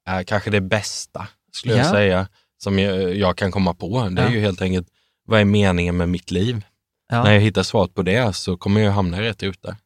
äh, 0.09 0.23
kanske 0.27 0.51
det 0.51 0.61
bästa, 0.61 1.29
skulle 1.53 1.75
jag 1.77 1.87
Ja. 1.87 1.91
säga, 1.91 2.29
som 2.63 2.79
jag, 2.79 3.17
jag 3.17 3.37
kan 3.37 3.53
komma 3.53 3.75
på. 3.75 4.09
Det 4.09 4.23
är 4.23 4.27
Ja. 4.27 4.33
ju 4.33 4.41
helt 4.41 4.63
enkelt, 4.63 4.89
vad 5.27 5.41
är 5.41 5.45
meningen 5.45 5.97
med 5.97 6.09
mitt 6.09 6.31
liv? 6.31 6.65
Ja. 7.09 7.23
När 7.25 7.33
jag 7.33 7.41
hittar 7.41 7.63
svaret 7.63 7.95
på 7.95 8.03
det 8.03 8.37
så 8.37 8.57
kommer 8.57 8.81
jag 8.81 8.93
hamna 8.93 9.21
rätt 9.23 9.43
ute. 9.43 9.77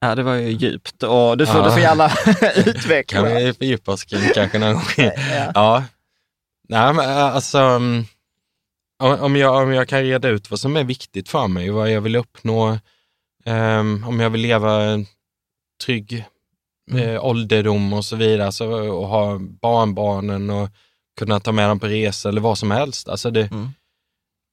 Ja, 0.00 0.14
det 0.14 0.22
var 0.22 0.34
ju 0.34 0.50
djupt 0.50 1.02
och 1.02 1.36
du 1.38 1.46
får, 1.46 1.56
Ja. 1.60 1.64
du 1.64 1.70
får 1.70 1.80
gärna 1.80 2.08
Kan 2.54 2.68
utveckla. 2.74 3.22
vi 3.22 3.52
fördjupa 3.52 3.92
oss 3.92 4.04
kring 4.04 4.20
kanske 4.34 4.58
någon 4.58 4.72
gång? 4.72 4.82
Ja. 4.96 5.12
Ja, 5.54 5.84
nej 6.68 6.92
men 6.94 7.04
äh, 7.10 7.16
alltså 7.34 7.58
mm, 7.58 8.04
om 8.98 9.36
jag, 9.36 9.62
om 9.62 9.72
jag 9.72 9.88
kan 9.88 10.02
reda 10.02 10.28
ut 10.28 10.50
vad 10.50 10.60
som 10.60 10.76
är 10.76 10.84
viktigt 10.84 11.28
för 11.28 11.48
mig, 11.48 11.70
vad 11.70 11.90
jag 11.92 12.00
vill 12.00 12.16
uppnå, 12.16 12.78
ehm, 13.44 14.04
om 14.08 14.20
jag 14.20 14.30
vill 14.30 14.40
leva 14.40 14.82
en 14.84 15.06
trygg 15.84 16.24
Mm. 16.90 17.08
eh, 17.08 17.24
ålderdom 17.24 17.92
och 17.92 18.04
så 18.04 18.16
vidare, 18.16 18.46
alltså, 18.46 18.66
och 18.70 19.08
ha 19.08 19.38
barnbarnen 19.38 20.50
och 20.50 20.68
kunna 21.18 21.40
ta 21.40 21.52
med 21.52 21.68
dem 21.68 21.80
på 21.80 21.86
resor 21.86 22.28
eller 22.30 22.40
vad 22.40 22.58
som 22.58 22.70
helst. 22.70 23.08
Alltså 23.08 23.30
det, 23.30 23.50
Mm. 23.52 23.68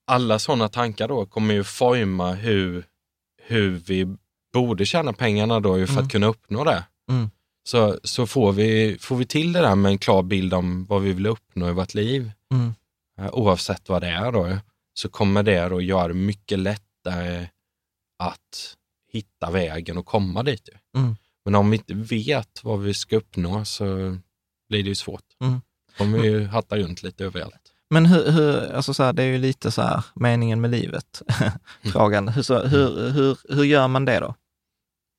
Alla 0.06 0.38
sådana 0.38 0.68
tankar 0.68 1.08
då 1.08 1.26
kommer 1.26 1.54
ju 1.54 1.64
forma 1.64 2.32
hur, 2.32 2.84
hur 3.42 3.70
vi 3.70 4.16
borde 4.52 4.86
tjäna 4.86 5.12
pengarna 5.12 5.60
då 5.60 5.74
för 5.74 5.92
Mm. 5.92 6.04
att 6.04 6.12
kunna 6.12 6.26
uppnå 6.26 6.64
det. 6.64 6.84
Mm. 7.10 7.30
Så, 7.66 7.98
så 8.04 8.26
får, 8.26 8.52
vi, 8.52 8.96
får 9.00 9.16
vi 9.16 9.26
till 9.26 9.52
det 9.52 9.60
där 9.60 9.74
med 9.74 9.90
en 9.92 9.98
klar 9.98 10.22
bild 10.22 10.54
om 10.54 10.84
vad 10.84 11.02
vi 11.02 11.12
vill 11.12 11.26
uppnå 11.26 11.68
i 11.68 11.72
vårt 11.72 11.94
liv, 11.94 12.30
Mm. 12.54 12.74
eh, 13.20 13.34
oavsett 13.34 13.88
vad 13.88 14.02
det 14.02 14.08
är 14.08 14.32
då, 14.32 14.58
så 14.94 15.08
kommer 15.08 15.42
det 15.42 15.68
då 15.68 15.80
göra 15.80 16.08
det 16.08 16.14
mycket 16.14 16.58
lättare 16.58 17.46
att 18.18 18.76
hitta 19.12 19.50
vägen 19.50 19.98
och 19.98 20.06
komma 20.06 20.42
dit. 20.42 20.68
Mm. 20.96 21.16
Men 21.44 21.54
om 21.54 21.70
vi 21.70 21.76
inte 21.76 21.94
vet 21.94 22.60
vad 22.64 22.80
vi 22.82 22.94
ska 22.94 23.16
uppnå 23.16 23.64
så 23.64 23.84
blir 24.68 24.82
det 24.82 24.88
ju 24.88 24.94
svårt. 24.94 25.24
Mm. 25.40 25.60
kommer 25.98 26.18
vi 26.18 26.28
ju 26.28 26.44
hatta 26.46 26.76
runt 26.78 27.02
lite 27.02 27.24
överallt. 27.24 27.70
Men 27.90 28.06
hur, 28.06 28.30
hur 28.30 28.72
alltså 28.72 28.94
så 28.94 29.02
här, 29.02 29.12
det 29.12 29.22
är 29.22 29.26
ju 29.26 29.38
lite 29.38 29.70
så 29.70 29.82
här 29.82 30.04
meningen 30.14 30.60
med 30.60 30.70
livet, 30.70 31.22
Mm. 31.40 31.92
frågan. 31.92 32.28
Hur, 32.28 32.42
så, 32.42 32.66
hur, 32.66 33.10
hur, 33.10 33.38
hur 33.54 33.64
gör 33.64 33.88
man 33.88 34.04
det 34.04 34.20
då? 34.20 34.34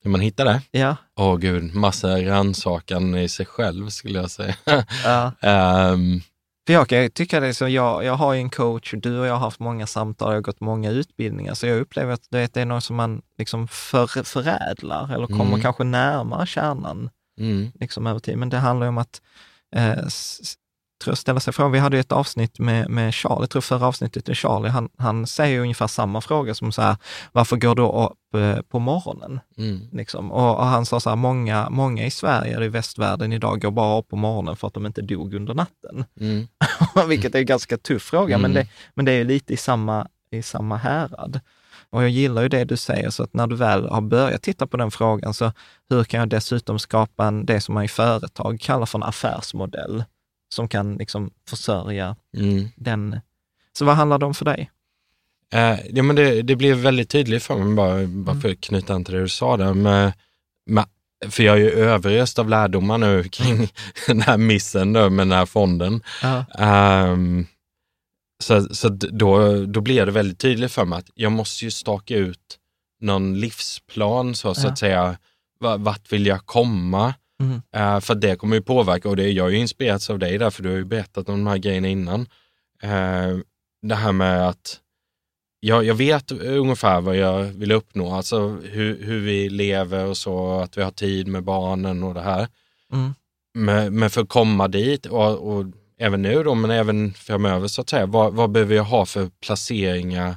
Hur 0.05 0.11
man 0.11 0.21
hittar 0.21 0.45
det? 0.45 0.61
Ja, 0.71 0.95
Åh 1.19 1.35
gud, 1.37 1.75
massa 1.75 2.07
rannsakan 2.21 3.15
i 3.17 3.29
sig 3.29 3.45
själv 3.45 3.89
skulle 3.89 4.19
jag 4.19 4.31
säga. 4.31 4.55
ja. 5.03 5.31
Ehm, 5.41 6.21
För 6.67 6.73
jag 6.73 6.87
kan 6.89 7.09
tycka 7.11 7.39
det 7.39 7.53
så, 7.53 7.67
jag, 7.67 8.03
jag 8.03 8.13
har 8.13 8.33
ju 8.33 8.39
en 8.39 8.49
coach, 8.49 8.93
du 8.97 9.19
och 9.19 9.25
jag 9.27 9.33
har 9.33 9.39
haft 9.39 9.59
många 9.59 9.87
samtal, 9.87 10.27
jag 10.29 10.37
har 10.37 10.41
gått 10.41 10.61
många 10.61 10.89
utbildningar, 10.89 11.53
så 11.53 11.67
jag 11.67 11.79
upplever 11.79 12.13
att 12.13 12.27
vet, 12.31 12.53
det 12.53 12.61
är 12.61 12.65
något 12.65 12.83
som 12.83 12.95
man 12.95 13.21
liksom 13.37 13.67
för, 13.67 14.23
förädlar 14.23 15.13
eller 15.13 15.27
kommer 15.27 15.45
Mm. 15.45 15.61
kanske 15.61 15.83
närmare 15.83 16.45
kärnan 16.47 17.09
mm, 17.39 17.71
liksom 17.79 18.07
över 18.07 18.19
tid. 18.19 18.37
Men 18.37 18.49
det 18.49 18.57
handlar 18.57 18.85
ju 18.85 18.89
om 18.89 18.97
att 18.97 19.21
eh, 19.75 20.07
tror 21.03 21.11
jag 21.11 21.17
ställa 21.17 21.39
sig 21.39 21.53
frågan, 21.53 21.71
vi 21.71 21.79
hade 21.79 21.97
ju 21.97 22.01
ett 22.01 22.11
avsnitt 22.11 22.59
med, 22.59 22.89
med 22.89 23.13
Charlie, 23.13 23.41
jag 23.41 23.49
tror 23.49 23.61
förra 23.61 23.87
avsnittet 23.87 24.27
med 24.27 24.37
Charlie, 24.37 24.69
han, 24.69 24.89
han 24.97 25.27
säger 25.27 25.59
ungefär 25.59 25.87
samma 25.87 26.21
fråga 26.21 26.53
som 26.55 26.71
så 26.71 26.81
här, 26.81 26.97
varför 27.31 27.57
går 27.57 27.75
du 27.75 27.81
upp 27.81 28.35
eh, 28.57 28.61
på 28.61 28.79
morgonen? 28.79 29.39
mm, 29.57 29.89
Liksom. 29.91 30.31
Och, 30.31 30.55
och 30.57 30.65
han 30.65 30.85
sa 30.85 30.99
så 30.99 31.09
här, 31.09 31.15
många, 31.15 31.69
många 31.69 32.05
i 32.05 32.11
Sverige 32.11 32.55
eller 32.55 32.65
i 32.65 32.69
västvärlden 32.69 33.33
idag 33.33 33.61
går 33.61 33.71
bara 33.71 33.99
upp 33.99 34.07
på 34.07 34.15
morgonen 34.15 34.55
för 34.55 34.67
att 34.67 34.73
de 34.73 34.85
inte 34.85 35.01
dog 35.01 35.33
under 35.33 35.53
natten. 35.53 36.05
mm, 36.19 36.47
Vilket 37.09 37.35
är 37.35 37.39
en 37.39 37.45
ganska 37.45 37.77
tuff 37.77 38.03
fråga, 38.03 38.37
men, 38.37 38.51
Mm. 38.51 38.63
det, 38.63 38.69
men 38.93 39.05
det 39.05 39.11
är 39.11 39.23
lite 39.23 39.53
i 39.53 39.57
samma, 39.57 40.07
i 40.31 40.41
samma 40.41 40.77
härad. 40.77 41.39
Och 41.89 42.03
jag 42.03 42.09
gillar 42.09 42.41
ju 42.41 42.49
det 42.49 42.63
du 42.63 42.77
säger, 42.77 43.09
så 43.09 43.23
att 43.23 43.33
när 43.33 43.47
du 43.47 43.55
väl 43.55 43.89
har 43.89 44.01
börjat 44.01 44.41
titta 44.41 44.67
på 44.67 44.77
den 44.77 44.91
frågan, 44.91 45.33
så 45.33 45.51
hur 45.89 46.03
kan 46.03 46.19
jag 46.19 46.29
dessutom 46.29 46.79
skapa 46.79 47.25
en, 47.27 47.45
det 47.45 47.61
som 47.61 47.73
man 47.75 47.83
i 47.83 47.87
företag 47.87 48.59
kallar 48.61 48.85
för 48.85 48.99
en 48.99 49.03
affärsmodell, 49.03 50.03
som 50.55 50.67
kan 50.67 50.95
liksom 50.95 51.31
försörja 51.47 52.15
mm. 52.37 52.67
den. 52.75 53.19
Så 53.77 53.85
vad 53.85 53.95
handlar 53.95 54.17
det 54.17 54.25
om 54.25 54.33
för 54.33 54.45
dig? 54.45 54.71
Eh, 55.53 55.79
ja, 55.89 56.03
men 56.03 56.15
det, 56.15 56.41
det 56.41 56.55
blev 56.55 56.77
väldigt 56.77 57.09
tydligt 57.09 57.43
för 57.43 57.57
mig, 57.57 57.75
bara, 57.75 58.05
bara 58.07 58.39
för 58.41 58.49
att 58.49 58.61
knyta 58.61 58.93
an 58.93 59.03
till 59.05 59.13
det 59.13 59.21
du 59.21 59.29
sa 59.29 59.57
där. 59.57 59.73
Med, 59.73 60.13
med, 60.65 60.85
för 61.29 61.43
jag 61.43 61.55
är 61.55 61.59
ju 61.59 61.69
överöst 61.69 62.39
av 62.39 62.49
lärdomar 62.49 62.97
nu 62.97 63.23
kring 63.31 63.67
den 64.07 64.21
här 64.21 64.37
missen 64.37 64.93
då, 64.93 65.09
med 65.09 65.27
den 65.27 65.37
här 65.37 65.45
fonden. 65.45 66.03
Ja. 66.21 66.45
Ehm, 66.59 67.45
så 68.43 68.61
så 68.75 68.89
då, 68.89 69.65
då 69.65 69.81
blir 69.81 70.05
det 70.05 70.11
väldigt 70.11 70.39
tydligt 70.39 70.71
för 70.71 70.85
mig 70.85 70.99
att 70.99 71.09
jag 71.15 71.31
måste 71.31 71.65
ju 71.65 71.71
staka 71.71 72.15
ut 72.15 72.59
någon 73.01 73.39
livsplan, 73.39 74.35
så, 74.35 74.55
så 74.55 74.67
Ja. 74.67 74.71
att 74.71 74.79
säga. 74.79 75.17
Va- 75.59 75.77
Vart 75.77 76.11
vill 76.13 76.25
jag 76.25 76.45
komma? 76.45 77.13
Mm. 77.43 77.61
Eh, 77.75 77.99
för 77.99 78.15
det 78.15 78.35
kommer 78.35 78.55
ju 78.55 78.61
påverka 78.61 79.09
och 79.09 79.15
det, 79.15 79.29
jag 79.29 79.47
är 79.47 79.51
ju 79.51 79.57
inspirerats 79.57 80.09
av 80.09 80.19
dig 80.19 80.37
där, 80.37 80.49
för 80.49 80.63
du 80.63 80.69
har 80.69 80.77
ju 80.77 80.85
berättat 80.85 81.29
om 81.29 81.35
de 81.35 81.47
här 81.47 81.57
grejerna 81.57 81.87
innan. 81.87 82.21
Eh, 82.81 83.37
det 83.81 83.95
här 83.95 84.11
med 84.11 84.47
att 84.47 84.79
jag, 85.59 85.83
jag 85.83 85.95
vet 85.95 86.31
ungefär 86.31 87.01
vad 87.01 87.15
jag 87.15 87.43
vill 87.43 87.71
uppnå, 87.71 88.13
alltså 88.13 88.47
hur, 88.49 89.03
hur 89.03 89.19
vi 89.19 89.49
lever 89.49 90.05
och 90.05 90.17
så, 90.17 90.59
att 90.59 90.77
vi 90.77 90.81
har 90.81 90.91
tid 90.91 91.27
med 91.27 91.43
barnen 91.43 92.03
och 92.03 92.13
det 92.13 92.21
här. 92.21 92.47
Mm. 92.93 93.13
Men, 93.53 93.99
men 93.99 94.09
för 94.09 94.21
att 94.21 94.29
komma 94.29 94.67
dit 94.67 95.05
och, 95.05 95.55
och 95.55 95.65
även 95.97 96.21
nu 96.21 96.43
då, 96.43 96.55
men 96.55 96.71
även 96.71 97.13
framöver 97.13 97.67
så 97.67 97.81
att 97.81 97.89
säga, 97.89 98.05
vad, 98.05 98.33
vad 98.33 98.51
behöver 98.51 98.75
jag 98.75 98.83
ha 98.83 99.05
för 99.05 99.29
placeringar 99.41 100.35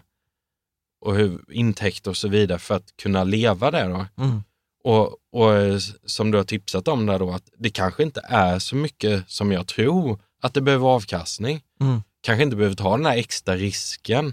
och 1.01 1.15
hur, 1.15 1.41
intäkter 1.53 2.11
och 2.11 2.17
så 2.17 2.29
vidare 2.29 2.59
för 2.59 2.75
att 2.75 2.97
kunna 2.97 3.25
leva 3.25 3.71
där 3.71 3.89
då? 3.89 4.23
Mm. 4.25 4.43
Och, 4.89 5.17
och 5.33 5.55
eh, 5.57 5.79
som 6.07 6.31
du 6.31 6.39
har 6.39 6.45
tipsat 6.45 6.89
om 6.89 7.07
där 7.07 7.19
då, 7.19 7.31
att 7.31 7.49
det 7.59 7.71
kanske 7.71 8.03
inte 8.03 8.21
är 8.25 8.59
så 8.59 8.77
mycket 8.77 9.31
som 9.31 9.53
jag 9.53 9.67
tror 9.67 10.21
att 10.43 10.55
det 10.55 10.61
behöver 10.61 10.87
avkastning. 10.87 11.61
Mm. 11.81 12.03
Kanske 12.21 12.43
inte 12.43 12.57
behöver 12.57 12.77
ta 12.77 12.97
den 12.97 13.07
här 13.07 13.17
extra 13.17 13.57
risken 13.57 14.33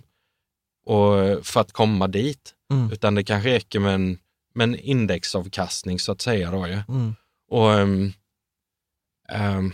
och, 0.86 1.46
för 1.46 1.62
att 1.62 1.72
komma 1.72 2.08
dit, 2.08 2.52
Mm. 2.72 2.92
utan 2.92 3.16
det 3.16 3.24
kanske 3.24 3.50
räcker 3.50 3.80
med 3.80 3.96
en, 3.96 4.18
med 4.54 4.64
en 4.64 4.76
indexavkastning 4.76 6.00
så 6.00 6.12
att 6.12 6.22
säga. 6.22 6.52
Då, 6.52 6.68
ju. 6.68 6.82
Mm. 6.90 7.16
Och 7.50 7.70
um, 7.70 8.14
um, 9.34 9.74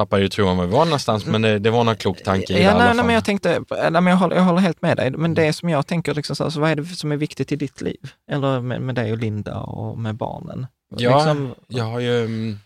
tappade 0.00 0.22
ju 0.22 0.28
tron 0.28 0.56
var 0.56 0.66
vi 0.66 0.72
var 0.72 0.84
någonstans, 0.84 1.26
men 1.26 1.42
det, 1.42 1.58
det 1.58 1.70
var 1.70 1.84
någon 1.84 1.96
klok 1.96 2.22
tanke 2.22 2.52
i 2.52 2.56
det 2.56 2.62
Ja, 2.62 2.78
nej, 2.78 3.04
men 3.04 3.14
jag 3.14 3.24
tänkte, 3.24 3.62
nej, 3.70 3.90
men 3.90 4.06
jag, 4.06 4.16
håller, 4.16 4.36
jag 4.36 4.42
håller 4.42 4.60
helt 4.60 4.82
med 4.82 4.96
dig, 4.96 5.10
men 5.10 5.34
det 5.34 5.52
som 5.52 5.68
jag 5.68 5.86
tänker, 5.86 6.14
liksom, 6.14 6.36
så, 6.36 6.60
vad 6.60 6.70
är 6.70 6.76
det 6.76 6.84
som 6.84 7.12
är 7.12 7.16
viktigt 7.16 7.52
i 7.52 7.56
ditt 7.56 7.80
liv? 7.80 8.10
Eller 8.30 8.60
med, 8.60 8.82
med 8.82 8.94
dig 8.94 9.12
och 9.12 9.18
Linda 9.18 9.56
och 9.60 9.98
med 9.98 10.14
barnen? 10.14 10.66
Ja, 10.96 11.16
Liksom, 11.16 11.54
Jag 11.68 11.84
har 11.84 12.00
ju, 12.00 12.24
mm, 12.24 12.58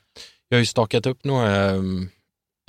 jag 0.49 0.57
har 0.57 0.61
ju 0.61 0.67
stakat 0.67 1.07
upp 1.07 1.25
några 1.25 1.71
mm, 1.71 2.09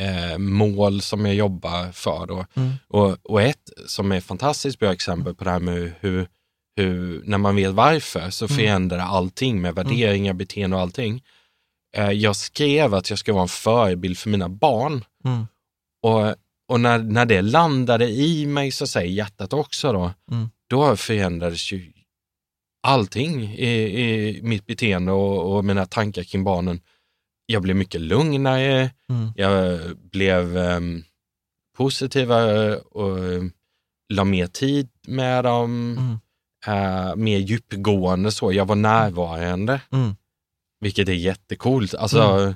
eh, 0.02 0.38
mål 0.38 1.02
som 1.02 1.26
jag 1.26 1.36
jobbar 1.36 1.92
för. 1.92 2.26
Då. 2.28 2.46
Mm. 2.54 2.72
Och, 2.88 3.18
och 3.24 3.42
ett 3.42 3.70
som 3.88 4.12
är 4.12 4.20
fantastiskt 4.22 4.80
bra 4.80 4.94
exempel 4.94 5.36
på 5.36 5.44
det 5.44 5.50
här 5.52 5.60
med 5.60 5.92
hur, 6.00 6.28
hur 6.78 7.22
när 7.26 7.38
man 7.38 7.56
vet 7.56 7.72
varför 7.72 8.30
så 8.30 8.46
Mm. 8.46 8.58
förändrar 8.58 9.00
allting 9.00 9.62
med 9.62 9.76
värderingar, 9.76 10.34
beteende 10.34 10.76
och 10.76 10.82
allting. 10.82 11.24
Eh, 11.96 12.12
jag 12.12 12.36
skrev 12.36 12.94
att 12.94 13.10
jag 13.10 13.20
ska 13.20 13.34
vara 13.34 13.42
en 13.42 13.48
förebild 13.48 14.18
för 14.18 14.30
mina 14.30 14.50
barn. 14.50 15.06
Mm. 15.26 15.48
Och, 16.04 16.36
och 16.68 16.80
när, 16.80 17.00
när 17.00 17.26
det 17.26 17.42
landade 17.42 18.10
i 18.10 18.46
mig, 18.46 18.72
så 18.72 19.00
i 19.00 19.14
hjärtat 19.14 19.54
också 19.54 19.94
då, 19.94 20.12
Mm. 20.32 20.50
då 20.70 20.96
förändrades 20.96 21.72
ju 21.72 21.92
allting 22.88 23.44
i, 23.44 23.70
i 24.02 24.40
mitt 24.44 24.66
beteende 24.66 25.12
och, 25.12 25.56
och 25.56 25.66
mina 25.66 25.86
tankar 25.86 26.24
kring 26.24 26.44
barnen. 26.44 26.82
Jag 27.46 27.62
blev 27.62 27.76
mycket 27.76 28.02
lugnare, 28.02 28.92
Mm. 29.10 29.32
jag 29.36 29.80
blev 29.98 30.58
um, 30.58 31.04
positivare 31.78 32.78
och 32.78 33.18
um, 33.20 33.52
la 34.14 34.24
mer 34.24 34.48
tid 34.48 34.90
med 35.08 35.44
dem, 35.44 35.98
eh, 36.68 37.16
mer 37.16 37.38
djupgående 37.38 38.32
så. 38.32 38.54
Jag 38.54 38.66
var 38.66 38.76
närvarande, 38.76 39.82
Mm. 39.92 40.16
Vilket 40.80 41.10
är 41.10 41.14
jättecoolt. 41.14 41.96
Alltså, 41.96 42.54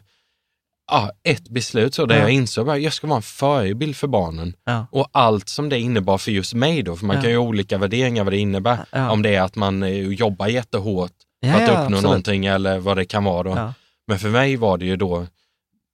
ja, 0.91 1.11
ett 1.23 1.49
beslut 1.49 1.93
så 1.95 2.05
där 2.05 2.15
Ja. 2.15 2.21
jag 2.21 2.31
insåg 2.31 2.69
att 2.69 2.81
jag 2.81 2.93
ska 2.93 3.07
vara 3.07 3.15
en 3.17 3.21
förebild 3.21 3.95
för 3.95 4.07
barnen. 4.07 4.53
Ja. 4.65 4.87
Och 4.91 5.09
allt 5.11 5.49
som 5.49 5.69
det 5.69 5.79
innebar 5.79 6.17
för 6.17 6.31
just 6.31 6.53
mig 6.53 6.83
då, 6.83 6.95
för 6.95 7.05
man 7.05 7.15
Ja. 7.15 7.21
kan 7.21 7.31
ju 7.31 7.37
ha 7.37 7.43
olika 7.45 7.77
värderingar 7.77 8.23
vad 8.23 8.33
det 8.33 8.37
innebär. 8.37 8.85
Om 9.11 9.21
det 9.21 9.35
är 9.35 9.41
att 9.41 9.55
man 9.55 9.83
eh, 9.83 9.89
jobbar 10.07 10.47
jättehårt 10.47 11.11
för 11.45 11.51
att 11.53 11.61
uppnå 11.69 11.73
absolut. 11.83 12.01
någonting 12.03 12.45
eller 12.45 12.79
vad 12.79 12.97
det 12.97 13.05
kan 13.05 13.23
vara 13.23 13.43
då. 13.43 13.73
Men 14.07 14.19
för 14.19 14.29
mig 14.29 14.55
var 14.55 14.77
det 14.77 14.85
ju 14.85 14.95
då 14.95 15.27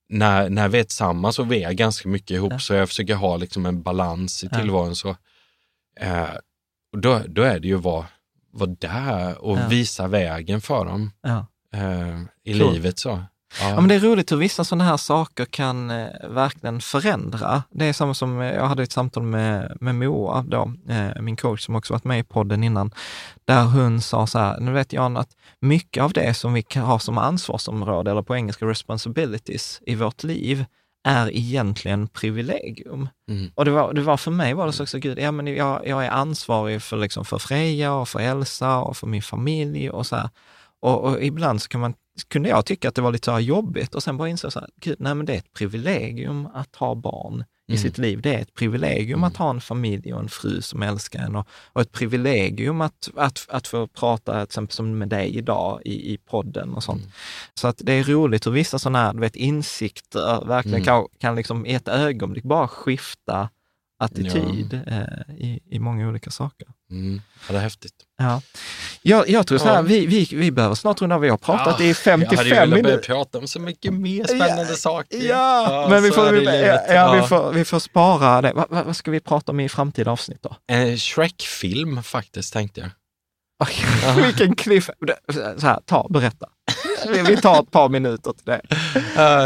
när, 0.10 0.50
när 0.50 0.68
vi 0.68 0.80
är 0.80 0.84
tillsammans 0.84 1.36
så 1.36 1.44
vi 1.44 1.64
är 1.64 1.72
ganska 1.74 2.10
mycket 2.10 2.32
ihop 2.32 2.62
så 2.62 2.74
jag 2.74 2.88
försöker 2.90 3.16
ha 3.16 3.38
liksom 3.38 3.66
en 3.66 3.82
balans 3.84 4.44
i 4.44 4.50
tillvaron. 4.50 4.96
Så, 4.96 5.10
eh, 6.00 6.30
och 6.94 7.00
då, 7.00 7.22
då 7.28 7.42
är 7.42 7.60
det 7.60 7.68
ju 7.68 7.76
att 7.78 7.84
vara, 7.84 8.06
vara 8.52 8.70
där 8.80 9.38
och 9.42 9.72
visa 9.72 10.08
vägen 10.08 10.62
för 10.62 10.86
dem. 10.86 11.12
Eh, 11.76 12.22
i 12.44 12.60
Cool. 12.60 12.74
livet. 12.74 13.00
så. 13.00 13.24
Ja, 13.62 13.76
men 13.76 13.88
det 13.88 13.96
är 13.96 14.00
roligt 14.00 14.32
hur 14.32 14.38
vissa 14.38 14.64
sådana 14.64 14.84
här 14.84 14.98
saker 14.98 15.46
kan 15.46 15.92
eh, 15.92 16.08
verkligen 16.30 16.82
förändra. 16.82 17.64
Det 17.72 17.86
är 17.86 17.94
samma 17.94 18.14
som, 18.14 18.42
eh, 18.42 18.54
jag 18.54 18.68
hade 18.68 18.84
ett 18.84 18.92
samtal 18.92 19.24
med, 19.24 19.78
med 19.82 19.96
Moa, 19.96 20.46
då, 20.48 20.74
eh, 20.90 21.22
min 21.22 21.36
coach 21.36 21.66
som 21.66 21.76
också 21.76 21.94
varit 21.94 22.04
med 22.04 22.20
i 22.20 22.24
podden 22.24 22.64
innan, 22.64 22.92
där 23.46 23.64
hon 23.64 24.02
sa 24.02 24.28
så 24.28 24.40
här, 24.40 24.60
nu 24.60 24.72
vet 24.72 24.94
Jan 24.94 25.18
att 25.18 25.30
mycket 25.60 26.04
av 26.04 26.14
det 26.14 26.34
som 26.34 26.54
vi 26.54 26.64
kan 26.64 26.84
ha 26.84 27.00
som 27.00 27.18
ansvarsområde, 27.18 28.12
eller 28.12 28.22
på 28.22 28.36
engelska 28.36 28.66
responsibilities, 28.66 29.82
i 29.86 29.96
vårt 29.96 30.24
liv, 30.24 30.66
är 31.08 31.36
egentligen 31.36 32.08
privilegium. 32.08 33.10
Mm. 33.30 33.52
Och 33.56 33.66
det 33.66 33.72
var, 33.72 33.94
det 33.94 34.02
var 34.02 34.18
för 34.18 34.32
mig 34.32 34.54
var 34.54 34.66
det 34.66 34.74
så 34.74 34.84
också, 34.84 35.00
gud, 35.00 35.20
ja, 35.20 35.32
men 35.32 35.48
jag, 35.48 35.88
jag 35.88 36.06
är 36.06 36.10
ansvarig 36.10 36.82
för, 36.82 36.98
liksom, 36.98 37.26
för 37.26 37.38
Freja 37.38 37.94
och 37.94 38.10
för 38.10 38.20
Elsa 38.20 38.78
och 38.78 38.98
för 38.98 39.08
min 39.08 39.22
familj 39.22 39.90
och 39.90 40.06
så 40.06 40.16
här. 40.16 40.30
Och, 40.82 41.04
och 41.04 41.24
ibland 41.24 41.62
så 41.62 41.78
man, 41.78 41.94
kunde 42.28 42.50
jag 42.50 42.66
tycka 42.66 42.90
att 42.90 42.96
det 42.96 43.02
var 43.02 43.12
lite 43.12 43.26
så 43.26 43.40
jobbigt 43.40 43.96
och 43.96 44.04
sen 44.04 44.18
bara 44.18 44.30
insåg 44.30 44.54
så 44.54 44.60
här, 44.60 44.70
gud, 44.82 44.96
nej 45.00 45.16
men 45.16 45.26
det 45.26 45.34
är 45.34 45.38
ett 45.38 45.54
privilegium 45.54 46.48
att 46.54 46.76
ha 46.76 46.96
barn 46.96 47.44
i 47.68 47.72
Mm. 47.72 47.82
sitt 47.84 47.98
liv. 47.98 48.22
Det 48.22 48.36
är 48.36 48.40
ett 48.40 48.54
privilegium 48.54 49.20
Mm. 49.20 49.24
att 49.24 49.38
ha 49.38 49.50
en 49.50 49.62
familj 49.62 50.14
och 50.14 50.20
en 50.20 50.30
fru 50.30 50.62
som 50.62 50.82
älskar 50.84 51.20
en 51.20 51.36
och, 51.36 51.48
och 51.74 51.82
ett 51.82 51.92
privilegium 51.92 52.82
att, 52.82 53.10
att, 53.16 53.46
att 53.50 53.68
få 53.68 53.88
prata 53.88 54.34
till 54.34 54.44
exempel 54.44 54.74
som 54.76 54.98
med 54.98 55.10
dig 55.10 55.38
idag 55.38 55.82
i, 55.86 56.14
i 56.14 56.18
podden 56.18 56.74
och 56.74 56.84
sånt. 56.84 57.02
Mm. 57.02 57.12
Så 57.54 57.68
att 57.68 57.82
det 57.84 57.94
är 57.94 58.04
roligt 58.04 58.48
hur 58.48 58.52
vissa 58.52 58.80
sådana 58.80 59.00
här 59.00 59.14
du 59.14 59.20
vet, 59.20 59.36
insikter 59.36 60.46
verkligen 60.46 60.76
Mm. 60.76 60.86
kan, 60.86 61.08
kan 61.20 61.36
liksom 61.36 61.66
i 61.66 61.74
ett 61.74 61.88
ögonblick 61.88 62.44
bara 62.44 62.68
skifta 62.68 63.50
attityd 64.00 64.74
eh, 64.88 65.36
i, 65.38 65.60
i 65.72 65.80
många 65.80 66.08
olika 66.08 66.32
saker. 66.32 66.68
Mm. 66.91 67.22
Ja, 67.48 67.52
det 67.54 67.58
är 67.60 67.62
häftigt. 67.64 67.93
Ja. 68.18 68.41
Jag, 69.02 69.30
jag 69.30 69.48
tror 69.48 69.58
så 69.58 69.66
här, 69.66 69.76
Ja. 69.76 69.82
vi, 69.82 70.06
vi, 70.06 70.28
vi 70.32 70.52
behöver 70.52 70.76
snart 70.76 71.02
runda 71.02 71.16
av. 71.16 71.22
Vi 71.22 71.30
har 71.30 71.38
pratat 71.38 71.82
i 71.82 71.84
jag 71.84 71.88
hade 71.88 72.26
55 72.26 72.46
ju 72.46 72.50
velat 72.54 72.70
börja 72.70 72.84
minuter. 72.84 73.08
prata 73.08 73.38
om 73.38 73.48
så 73.48 73.60
mycket 73.60 73.93
mer 73.93 74.24
spännande 74.24 74.76
saker. 74.76 75.18
Ja, 75.28 75.88
men 75.89 76.04
vi 76.04 76.12
får, 76.12 76.32
vi, 76.32 76.41
i 76.41 76.66
ja, 76.68 76.93
ja, 76.93 77.14
vi, 77.22 77.28
får, 77.28 77.52
vi 77.52 77.66
får 77.66 77.80
spara 77.80 78.41
det. 78.41 78.54
Va, 78.54 78.68
va, 78.70 78.84
vad 78.84 78.96
ska 78.96 79.12
vi 79.12 79.20
prata 79.20 79.52
om 79.52 79.60
i 79.60 79.70
framtida 79.70 80.12
avsnitt 80.12 80.41
då? 80.41 80.56
En 80.68 80.98
Shrek-film 80.98 82.04
faktiskt, 82.04 82.54
tänkte 82.54 82.80
jag. 82.82 82.89
Vilken 84.26 84.56
cliff. 84.56 84.89
Så 85.34 85.68
här, 85.68 85.80
ta, 85.86 86.08
berätta. 86.10 86.48
Vi, 87.28 87.38
tar 87.38 87.60
ett 87.64 87.72
par 87.72 87.89
minuter 87.89 88.32
till 88.34 88.45
det. 88.45 88.62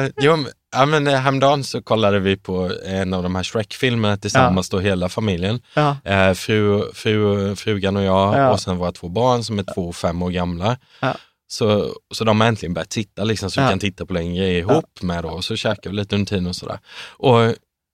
Uh, 0.03 0.10
jo, 0.22 0.45
ja, 0.76 0.86
men 0.86 1.07
eh, 1.07 1.16
häromdagen 1.20 1.64
så 1.64 1.82
kollade 1.82 2.20
vi 2.20 2.38
på 2.38 2.72
en 2.86 3.14
av 3.14 3.24
de 3.24 3.36
här 3.36 3.43
Shrek-filmerna 3.43 4.18
tillsammans, 4.18 4.70
då 4.70 4.80
hela 4.80 5.10
familjen. 5.10 5.62
Ja, 5.74 5.97
Eh, 6.03 6.34
fru, 6.34 6.84
fru, 6.93 7.55
frugan 7.55 7.97
och 7.97 8.03
jag 8.03 8.38
Ja. 8.38 8.51
och 8.51 8.60
sen 8.60 8.78
våra 8.78 8.91
två 8.91 9.10
barn 9.10 9.43
som 9.43 9.60
är 9.60 9.66
två 9.74 9.88
och 9.89 9.95
fem 9.95 10.22
år 10.22 10.30
gamla. 10.30 10.78
Ja. 10.99 11.16
Så, 11.47 11.93
så 12.14 12.24
de 12.24 12.41
har 12.41 12.47
äntligen 12.47 12.74
börjat 12.74 12.89
titta, 12.89 13.24
liksom, 13.24 13.51
så 13.51 13.60
Ja. 13.60 13.66
vi 13.66 13.70
kan 13.72 13.80
titta 13.80 14.05
på 14.05 14.14
längre 14.14 14.49
ihop 14.49 15.01
med 15.01 15.24
då, 15.24 15.30
och 15.30 15.43
så 15.43 15.55
käkar 15.55 15.89
vi 15.89 15.95
lite 15.95 16.16
under 16.16 16.26
tiden 16.30 16.47
och 16.47 16.55
sådär. 16.55 16.80
Och, 17.18 17.39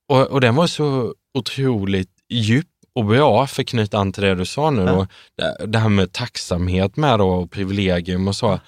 och, 0.10 0.28
och 0.28 0.42
den 0.42 0.56
var 0.56 0.68
så 0.68 1.14
otroligt 1.38 2.10
djup 2.30 2.66
och 2.96 3.06
bra 3.06 3.48
för 3.48 3.62
att 3.62 3.68
knyta 3.68 3.98
an 3.98 4.12
till 4.14 4.24
det 4.24 4.36
du 4.36 4.46
sa 4.46 4.70
nu, 4.70 4.82
Ja. 4.82 4.92
då, 4.92 5.08
det, 5.38 5.66
det 5.66 5.80
här 5.80 5.90
med 5.90 6.12
tacksamhet 6.12 6.98
med 6.98 7.20
då, 7.20 7.30
och 7.30 7.52
privilegium 7.52 8.28
och 8.28 8.36
så. 8.36 8.60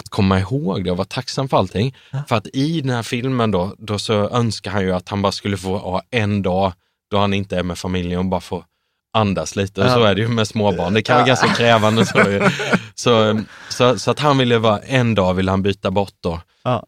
Att 0.00 0.08
komma 0.08 0.38
ihåg 0.40 0.84
det 0.84 0.90
och 0.90 0.96
vara 0.96 1.06
tacksam 1.08 1.48
för 1.48 1.56
allting. 1.56 1.96
För 2.28 2.36
att 2.36 2.46
i 2.52 2.80
den 2.80 2.90
här 2.90 3.02
filmen 3.02 3.50
då, 3.50 3.74
då 3.78 3.98
så 3.98 4.28
önskar 4.28 4.70
han 4.70 4.82
ju 4.82 4.92
att 4.92 5.08
han 5.08 5.22
bara 5.22 5.32
skulle 5.32 5.56
få 5.56 5.78
ha 5.78 6.02
en 6.10 6.42
dag 6.42 6.72
då 7.10 7.18
han 7.18 7.34
inte 7.34 7.56
är 7.56 7.62
med 7.62 7.78
familjen 7.78 8.18
och 8.18 8.24
bara 8.24 8.40
få 8.40 8.64
andas 9.12 9.56
lite. 9.56 9.80
Och 9.80 9.86
Ja. 9.86 9.94
så 9.94 10.02
är 10.04 10.14
det 10.14 10.20
ju 10.20 10.28
med 10.28 10.48
småbarn. 10.48 10.94
Det 10.94 11.02
kan 11.02 11.16
vara 11.16 11.26
ganska 11.26 11.48
krävande. 11.48 12.06
Så, 12.06 12.18
så, 12.94 13.40
så, 13.68 13.98
så 13.98 14.10
att 14.10 14.18
han 14.18 14.38
ville 14.38 14.58
vara, 14.58 14.78
en 14.78 15.14
dag 15.14 15.34
ville 15.34 15.50
han 15.50 15.62
byta 15.62 15.90
bort 15.90 16.14
då. 16.20 16.40
Ja. 16.64 16.84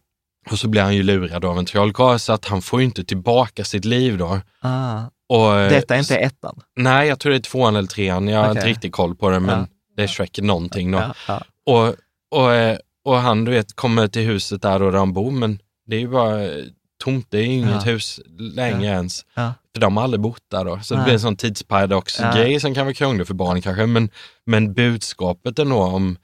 Och 0.51 0.59
så 0.59 0.67
blir 0.67 0.81
han 0.81 0.95
ju 0.95 1.03
lurad 1.03 1.45
av 1.45 1.57
en 1.57 1.65
trollkarl 1.65 2.17
så 2.17 2.33
att 2.33 2.45
han 2.45 2.61
får 2.61 2.79
ju 2.79 2.85
inte 2.85 3.03
tillbaka 3.03 3.63
sitt 3.63 3.85
liv 3.85 4.17
då. 4.17 4.39
ah, 4.61 5.01
Och, 5.29 5.59
eh, 5.59 5.69
detta 5.69 5.95
är 5.95 5.99
inte 5.99 6.17
ettan. 6.17 6.59
Nej, 6.75 7.07
jag 7.07 7.19
tror 7.19 7.29
det 7.31 7.37
är 7.37 7.39
tvåan 7.39 7.75
eller 7.75 7.87
trean. 7.87 8.27
Jag 8.27 8.39
har 8.43 8.51
inte 8.51 8.67
riktigt 8.67 8.91
koll 8.91 9.15
på 9.15 9.29
det, 9.29 9.39
men 9.39 9.59
Ja. 9.59 9.67
det 9.97 10.03
är 10.03 10.07
Shrek 10.07 10.39
någonting 10.41 10.91
då. 10.91 10.97
Ja, 10.97 11.13
ja. 11.27 11.41
Och, 11.73 11.95
och, 12.41 12.53
eh, 12.53 12.77
och 13.05 13.17
han 13.17 13.45
du 13.45 13.51
vet 13.51 13.75
kommer 13.75 14.07
till 14.07 14.21
huset 14.21 14.61
där 14.61 14.81
och 14.81 14.91
där 14.91 14.99
han 14.99 15.13
bor, 15.13 15.31
men 15.31 15.59
det 15.87 15.95
är 15.95 15.99
ju 15.99 16.07
bara 16.07 16.39
tomt. 17.03 17.27
Det 17.29 17.37
är 17.37 17.43
inget 17.43 17.69
Ja. 17.85 17.91
hus 17.91 18.19
längre 18.37 18.85
ens. 18.85 19.25
Ja. 19.33 19.53
För 19.73 19.81
de 19.81 19.97
har 19.97 20.03
aldrig 20.03 20.21
bott 20.21 20.43
där 20.51 20.65
då. 20.65 20.79
Så 20.83 20.95
det 20.95 21.03
blir 21.03 21.13
en 21.13 21.19
sån 21.19 21.35
tidsparadox-grej 21.35 22.53
Ja. 22.53 22.59
som 22.59 22.73
kan 22.75 22.85
vara 22.85 22.93
krånglig 22.93 23.27
för 23.27 23.33
barn 23.33 23.61
kanske. 23.61 23.85
Men, 23.85 24.09
men 24.45 24.73
budskapet 24.73 25.59
ändå 25.59 25.77
om 25.81 26.17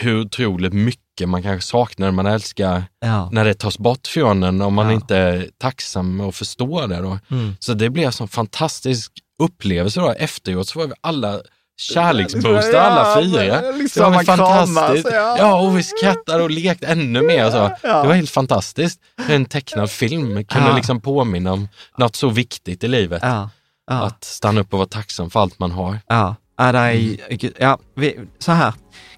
hur 0.00 0.20
otroligt 0.20 0.72
mycket 0.72 1.28
man 1.28 1.42
kanske 1.42 1.68
saknar 1.68 2.06
när 2.06 2.12
man 2.12 2.26
älskar, 2.26 2.84
Ja. 3.00 3.28
när 3.32 3.44
det 3.44 3.54
tas 3.54 3.78
bort 3.78 4.06
från 4.06 4.42
en, 4.42 4.62
om 4.62 4.74
man 4.74 4.86
Ja. 4.86 4.92
inte 4.92 5.16
är 5.16 5.48
tacksam 5.58 6.20
och 6.20 6.34
förstår 6.34 6.88
det 6.88 6.96
då. 7.00 7.18
Mm. 7.30 7.56
Så 7.58 7.74
det 7.74 7.90
blev 7.90 8.06
en 8.06 8.12
sån 8.12 8.28
fantastisk 8.28 9.12
upplevelse 9.42 10.00
då. 10.00 10.10
Efteråt 10.10 10.68
så 10.68 10.78
var 10.78 10.86
vi 10.86 10.92
alla 11.00 11.40
kärleksboostar, 11.80 12.78
alla 12.78 13.20
fyra. 13.22 13.44
Ja, 13.44 13.60
Det 13.60 13.72
liksom 13.72 14.12
var 14.12 14.22
fantastiskt. 14.22 15.08
kramas, 15.08 15.14
ja. 15.14 15.36
Ja, 15.38 15.60
och 15.60 15.78
vi 15.78 15.82
skrattade 15.82 16.42
och 16.42 16.50
lekte 16.50 16.86
ännu 16.86 17.22
mer. 17.22 17.50
Så. 17.50 17.70
Ja. 17.82 18.02
Det 18.02 18.08
var 18.08 18.14
helt 18.14 18.30
fantastiskt. 18.30 19.00
En 19.28 19.44
tecknad 19.44 19.90
film 19.90 20.44
kunde 20.44 20.68
Ja. 20.68 20.76
liksom 20.76 21.00
påminna 21.00 21.52
om 21.52 21.68
något 21.98 22.16
så 22.16 22.28
viktigt 22.28 22.84
i 22.84 22.88
livet. 22.88 23.20
Ja. 23.22 23.50
Ja. 23.90 23.94
Att 24.02 24.24
stanna 24.24 24.60
upp 24.60 24.72
och 24.72 24.78
vara 24.78 24.88
tacksam 24.88 25.30
för 25.30 25.40
allt 25.40 25.58
man 25.58 25.70
har. 25.70 25.98
Ja, 26.08 26.36
ja, 26.58 26.64
är, 26.64 26.94
Mm. 26.94 27.52
ja 27.58 27.78
vi, 27.96 28.20
så 28.38 28.52
här. 28.52 28.72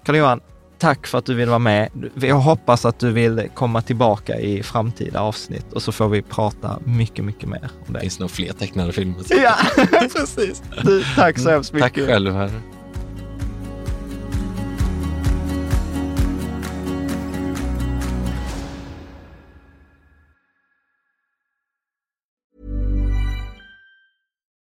Karl-Johan, 0.05 0.39
tack 0.81 1.07
för 1.07 1.17
att 1.17 1.25
du 1.25 1.33
vill 1.33 1.49
vara 1.49 1.59
med. 1.59 1.89
Jag 2.15 2.35
hoppas 2.35 2.85
att 2.85 2.99
du 2.99 3.11
vill 3.11 3.49
komma 3.53 3.81
tillbaka 3.81 4.39
i 4.39 4.63
framtida 4.63 5.21
avsnitt 5.21 5.73
och 5.73 5.81
så 5.83 5.91
får 5.91 6.09
vi 6.09 6.21
prata 6.21 6.79
mycket, 6.85 7.25
mycket 7.25 7.49
mer 7.49 7.69
om 7.79 7.85
Det 7.87 7.93
dig. 7.93 8.01
finns 8.01 8.19
nog 8.19 8.31
fler 8.31 8.53
tecknade 8.53 8.91
filmer. 8.91 9.15
Ja, 9.29 9.55
precis. 10.15 10.63
Du, 10.83 11.03
tack 11.15 11.39
så 11.39 11.49
hemskt 11.49 11.73
mycket. 11.73 11.93
Tack 11.95 12.05
själv. 12.07 12.33
Här. 12.33 12.51